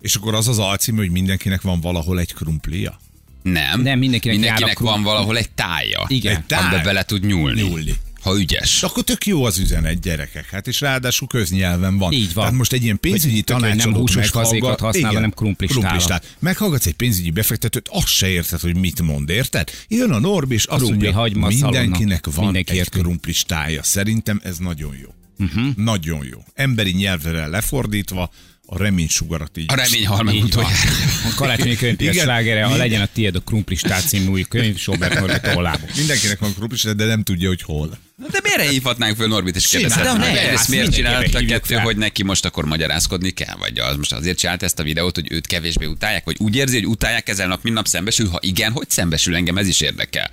És 0.00 0.14
akkor 0.14 0.34
az 0.34 0.48
az 0.48 0.58
alcím, 0.58 0.96
hogy 0.96 1.10
mindenkinek 1.10 1.60
van 1.60 1.80
valahol 1.80 2.20
egy 2.20 2.34
krumplia. 2.34 3.00
Nem. 3.42 3.80
Nem, 3.82 3.98
mindenkinek 3.98 4.38
mindenkinek 4.38 4.78
van 4.78 5.02
valahol 5.02 5.36
egy 5.38 5.50
tája. 5.50 6.04
Igen. 6.08 6.36
Egy 6.36 6.44
táj. 6.44 6.60
Amiben 6.60 6.82
bele 6.84 7.02
tud 7.02 7.26
nyúlni. 7.26 7.62
Nyúlni. 7.62 7.94
Ha 8.20 8.38
ügyes. 8.38 8.82
Akkor 8.82 9.04
tök 9.04 9.26
jó 9.26 9.44
az 9.44 9.58
üzenet, 9.58 10.00
gyerekek. 10.00 10.50
Hát 10.50 10.66
és 10.66 10.80
ráadásul 10.80 11.28
köznyelven 11.28 11.98
van. 11.98 12.12
Így 12.12 12.24
van. 12.32 12.44
Tehát 12.44 12.52
most 12.52 12.72
egy 12.72 12.82
ilyen 12.84 13.00
pénzügyi 13.00 13.42
talán 13.42 13.60
nem 13.60 13.70
tanácsadót 13.78 14.00
húsos 14.10 14.28
fazékat 14.28 14.80
használ, 14.80 15.12
hanem 15.12 15.30
krumplistával. 15.30 15.82
krumplistát. 15.88 16.36
Meghallgatsz 16.38 16.86
egy 16.86 16.94
pénzügyi 16.94 17.30
befektetőt, 17.30 17.88
azt 17.90 18.06
se 18.06 18.28
érted, 18.28 18.60
hogy 18.60 18.76
mit 18.76 19.02
mond, 19.02 19.28
érted? 19.28 19.70
Jön 19.88 20.10
a 20.10 20.18
Norbi, 20.18 20.54
és 20.54 20.64
azt 20.64 20.84
Krumpli, 20.84 21.10
mondja, 21.12 21.46
mindenkinek 21.46 22.20
szalonna. 22.24 22.34
van 22.34 22.44
Mindenki 22.44 22.72
egy 22.72 22.78
érti. 22.78 22.98
krumplistája. 22.98 23.82
Szerintem 23.82 24.40
ez 24.44 24.58
nagyon 24.58 24.94
jó. 25.02 25.08
Uh-huh. 25.38 25.76
Nagyon 25.76 26.24
jó. 26.30 26.44
Emberi 26.54 26.90
nyelvre 26.92 27.46
lefordítva, 27.46 28.30
a 28.66 28.78
reménysugarat 28.78 29.56
így. 29.56 29.64
A 29.68 29.74
remény 29.74 30.06
hal 30.06 30.22
meg 30.22 30.34
Így 30.34 30.40
van. 30.40 30.48
utoljára. 30.48 30.90
A 31.30 31.34
karácsonyi 31.36 31.76
Igen. 31.80 32.12
slágere, 32.12 32.64
a 32.64 32.76
legyen 32.76 33.00
a 33.00 33.06
tiéd 33.12 33.34
a 33.34 33.40
krumplistát 33.40 34.08
című 34.08 34.26
új 34.26 34.42
könyv, 34.48 34.76
Sobert 34.76 35.20
Norbi 35.20 35.40
tollából. 35.40 35.88
Mindenkinek 35.96 36.38
van 36.38 36.54
krumplistá, 36.54 36.92
de 36.92 37.04
nem 37.04 37.22
tudja, 37.22 37.48
hogy 37.48 37.62
hol. 37.62 37.98
De 38.18 38.40
miért 38.42 38.70
hívhatnánk 38.70 39.16
föl 39.16 39.28
Norbit 39.28 39.56
és 39.56 39.64
Simán. 39.64 39.88
kérdezhetnénk, 39.88 40.34
De 40.34 40.42
ne, 40.42 40.50
ezt 40.50 40.68
miért 40.68 40.92
csinálta 40.94 41.38
kettő, 41.44 41.74
fel. 41.74 41.82
hogy 41.84 41.96
neki 41.96 42.22
most 42.22 42.44
akkor 42.44 42.64
magyarázkodni 42.64 43.30
kell, 43.30 43.56
vagy 43.58 43.78
az 43.78 43.96
most 43.96 44.12
azért 44.12 44.38
csinált 44.38 44.62
ezt 44.62 44.78
a 44.78 44.82
videót, 44.82 45.14
hogy 45.14 45.32
őt 45.32 45.46
kevésbé 45.46 45.84
utálják, 45.84 46.24
vagy 46.24 46.36
úgy 46.38 46.56
érzi, 46.56 46.74
hogy 46.74 46.86
utálják 46.86 47.28
ezzel 47.28 47.46
nap, 47.46 47.62
mint 47.62 47.74
nap 47.74 47.86
szembesül, 47.86 48.28
ha 48.28 48.38
igen, 48.40 48.72
hogy 48.72 48.90
szembesül 48.90 49.34
engem, 49.34 49.58
ez 49.58 49.68
is 49.68 49.80
érdekel. 49.80 50.30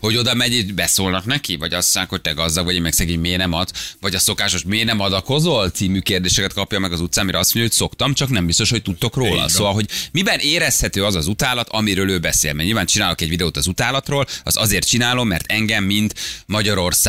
Hogy 0.00 0.16
oda 0.16 0.34
megy, 0.34 0.52
így 0.52 0.74
beszólnak 0.74 1.24
neki, 1.24 1.56
vagy 1.56 1.72
azt 1.72 1.94
mondják, 1.94 2.08
hogy 2.08 2.20
te 2.20 2.42
gazdag 2.42 2.64
vagy, 2.64 2.74
én 2.74 2.82
meg 2.82 2.92
szegény 2.92 3.20
miért 3.20 3.38
nem 3.38 3.52
ad, 3.52 3.70
vagy 4.00 4.14
a 4.14 4.18
szokásos 4.18 4.62
miért 4.62 4.86
nem 4.86 5.00
adakozol 5.00 5.70
című 5.70 5.98
kérdéseket 5.98 6.52
kapja 6.52 6.78
meg 6.78 6.92
az 6.92 7.00
utcán, 7.00 7.24
mire 7.24 7.38
azt 7.38 7.54
mondja, 7.54 7.70
hogy 7.72 7.80
szoktam, 7.80 8.14
csak 8.14 8.28
nem 8.28 8.46
biztos, 8.46 8.70
hogy 8.70 8.82
tudtok 8.82 9.16
róla. 9.16 9.34
van. 9.34 9.48
Szóval, 9.48 9.72
hogy 9.72 9.88
miben 10.12 10.38
érezhető 10.38 11.04
az 11.04 11.14
az 11.14 11.26
utálat, 11.26 11.68
amiről 11.68 12.10
ő 12.10 12.18
beszél. 12.18 12.52
Mert 12.52 12.66
nyilván 12.66 12.86
csinálok 12.86 13.20
egy 13.20 13.28
videót 13.28 13.56
az 13.56 13.66
utálatról, 13.66 14.26
az 14.42 14.56
azért 14.56 14.86
csinálom, 14.88 15.28
mert 15.28 15.44
engem, 15.52 15.84
mint 15.84 16.14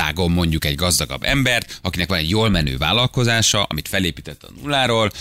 Magyarországon 0.10 0.32
mondjuk 0.32 0.66
egy 0.66 0.76
gazdagabb 0.76 1.24
embert, 1.24 1.80
akinek 1.82 2.10
van 2.10 2.18
egy 2.18 2.30
jól 2.30 2.50
menő 2.50 2.78
vállalkozása, 2.78 3.64
amit 3.64 3.88
felépített 3.88 4.44
a 4.44 4.52
nulláról, 4.62 5.12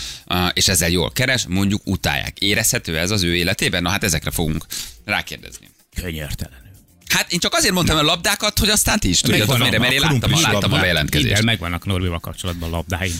és 0.53 0.67
ezzel 0.67 0.89
jól 0.89 1.11
keres, 1.11 1.45
mondjuk 1.47 1.81
utálják. 1.85 2.39
Érezhető 2.39 2.97
ez 2.97 3.11
az 3.11 3.23
ő 3.23 3.35
életében? 3.35 3.81
Na 3.81 3.89
hát 3.89 4.03
ezekre 4.03 4.31
fogunk 4.31 4.65
rákérdezni. 5.05 5.69
Könyörtelenül. 5.95 6.58
Hát 7.09 7.31
én 7.31 7.39
csak 7.39 7.53
azért 7.53 7.73
mondtam 7.73 7.97
a 7.97 8.01
labdákat, 8.01 8.59
hogy 8.59 8.69
aztán 8.69 8.99
ti 8.99 9.09
is 9.09 9.21
Megvannak 9.21 9.63
mire, 9.65 9.79
mert 9.79 9.91
én 9.91 9.99
a 9.99 10.01
láttam, 10.01 10.15
a- 10.17 10.19
krumplis 10.19 10.41
láttam 10.41 10.57
a 10.57 10.61
labdák. 10.61 10.81
bejelentkezést. 10.81 11.29
Igen, 11.31 11.43
megvannak 11.43 11.85
Norbival 11.85 12.19
kapcsolatban 12.19 12.69
labdáim. 12.69 13.13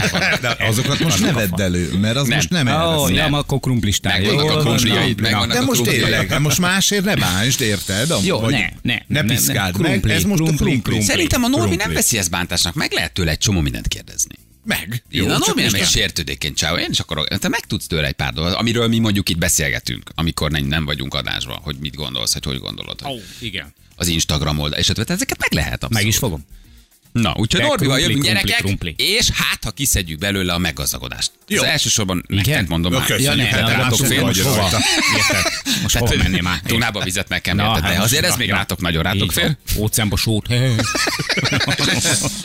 De 0.40 0.56
azokat 0.58 0.98
most 0.98 1.20
ne 1.20 1.32
vedd 1.32 1.60
elő, 1.60 1.92
mert 2.00 2.16
az 2.16 2.26
Nem. 2.26 2.36
most 2.36 2.50
nem 2.50 2.66
Ó, 2.66 2.96
szól. 3.06 3.10
ja, 3.12 3.24
akkor 3.26 3.60
krumplistán. 3.60 4.20
Megvannak 4.20 4.50
a 4.50 4.60
krumpliaid, 4.60 5.20
De 5.20 5.60
most 5.60 5.82
tényleg, 5.82 6.28
de 6.28 6.38
most 6.38 6.58
másért 6.58 7.04
ne 7.04 7.14
bánsd, 7.16 7.60
érted? 7.60 8.12
Jó, 8.22 8.40
ne, 8.40 8.48
ne, 8.50 8.58
Ne 8.82 8.94
nem, 9.06 9.26
nem, 9.26 9.26
piszkáld 9.26 9.80
nem. 9.80 9.90
meg, 9.90 10.10
ez 10.10 10.22
most 10.22 10.42
a 10.42 10.52
krumpli. 10.56 11.00
Szerintem 11.02 11.44
a 11.44 11.48
Norbi 11.48 11.76
nem 11.76 11.92
veszi 11.92 12.18
ezt 12.18 12.30
bántásnak, 12.30 12.74
meg 12.74 12.92
lehet 12.92 13.12
tőle 13.12 13.30
egy 13.30 13.38
csomó 13.38 13.60
mindent 13.60 13.88
kérdezni. 13.88 14.34
Meg. 14.64 15.02
Én 15.10 15.30
a 15.30 15.38
csak 15.38 15.46
Norbi 15.46 15.54
nem 15.54 15.62
most 15.62 15.74
egy 15.74 15.80
nem. 15.80 15.90
sértődékeny 15.90 16.54
csáó, 16.54 16.76
én 16.76 16.90
is 16.90 17.00
akarok, 17.00 17.28
te 17.28 17.48
meg 17.48 17.60
tudsz 17.66 17.86
tőle 17.86 18.06
egy 18.06 18.12
pár 18.14 18.32
dolgot, 18.32 18.54
amiről 18.54 18.88
mi 18.88 18.98
mondjuk 18.98 19.28
itt 19.28 19.38
beszélgetünk, 19.38 20.10
amikor 20.14 20.50
nem, 20.50 20.64
nem 20.64 20.84
vagyunk 20.84 21.14
adásban, 21.14 21.58
hogy 21.62 21.76
mit 21.80 21.94
gondolsz, 21.94 22.32
hogy 22.32 22.44
hogy 22.44 22.58
gondolod. 22.58 23.00
Hogy 23.00 23.12
Ó, 23.12 23.20
igen. 23.40 23.72
az 23.96 24.06
Instagram 24.06 24.58
oldal, 24.58 24.78
és 24.78 24.88
ötvet, 24.88 25.10
ezeket 25.10 25.38
meg 25.38 25.52
lehet 25.52 25.72
abszolút. 25.72 25.94
Meg 25.94 26.06
is 26.06 26.16
fogom. 26.16 26.44
Na, 27.22 27.34
úgyhogy 27.36 27.60
De 27.60 27.66
Norbival 27.66 27.96
krumpli, 27.96 28.02
jövünk 28.02 28.24
krumpli, 28.24 28.42
gyerekek, 28.50 28.64
krumpli. 28.64 28.94
és 28.96 29.30
hát, 29.30 29.64
ha 29.64 29.70
kiszedjük 29.70 30.18
belőle 30.18 30.52
a 30.52 30.58
meggazdagodást. 30.58 31.30
Jó. 31.48 31.62
Az 31.62 31.68
elsősorban 31.68 32.24
nektek 32.28 32.68
mondom 32.68 32.92
Na, 32.92 32.98
már. 32.98 33.06
köszönjük, 33.06 33.30
Ja, 33.30 33.42
ne, 33.42 33.48
hát 33.48 33.66
ne, 33.66 33.82
rátok 33.82 34.06
fél, 34.06 34.20
most 34.20 34.40
hogy 34.40 34.52
hova? 34.56 34.78
Most 35.82 35.96
hova 35.96 36.14
mennél 36.16 36.42
már? 36.42 36.60
Dunába 36.66 37.00
vizet 37.02 37.28
meg 37.28 37.40
kell 37.40 37.54
mérted, 37.54 37.82
de 37.82 37.88
hát 37.88 38.02
azért 38.04 38.24
ez 38.24 38.36
még 38.36 38.50
rátok 38.50 38.80
nagyon 38.80 39.02
rátok 39.02 39.32
fél. 39.32 39.58
Óceánba 39.76 40.16
sót. 40.16 40.46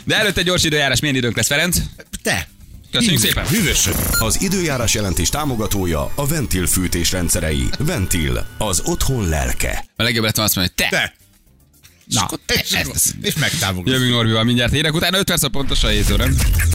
De 0.04 0.16
előtte 0.16 0.42
gyors 0.42 0.64
időjárás, 0.64 1.00
milyen 1.00 1.16
időnk 1.16 1.36
lesz, 1.36 1.48
Ferenc? 1.48 1.78
Te. 2.24 2.48
Köszönjük 2.92 3.20
szépen. 3.22 3.48
Hűvösön. 3.48 3.96
Az 4.20 4.42
időjárás 4.42 4.94
jelentés 4.94 5.30
támogatója 5.30 6.12
a 6.16 6.28
Ventil 6.28 6.68
fűtés 6.68 7.12
rendszerei. 7.12 7.64
Ventil, 7.80 8.48
az 8.58 8.82
otthon 8.86 9.30
lelke. 9.30 9.86
A 9.96 10.04
legjobb 10.04 10.24
lett 10.24 10.36
volna 10.36 10.52
azt 10.52 10.56
mondani, 10.56 10.76
hogy 10.78 10.90
te. 10.90 10.98
Te. 10.98 11.14
És 12.10 12.16
akkor 12.16 12.40
És, 13.22 13.36
megtámogatod. 13.36 13.94
Jövünk 13.94 14.12
Norbival 14.14 14.44
mindjárt 14.44 14.72
hírek 14.72 14.94
után, 14.94 15.14
5 15.14 15.24
perc 15.24 15.44
a 15.44 15.50
pontosan 15.50 15.92
7 15.92 16.12
óra. 16.12 16.26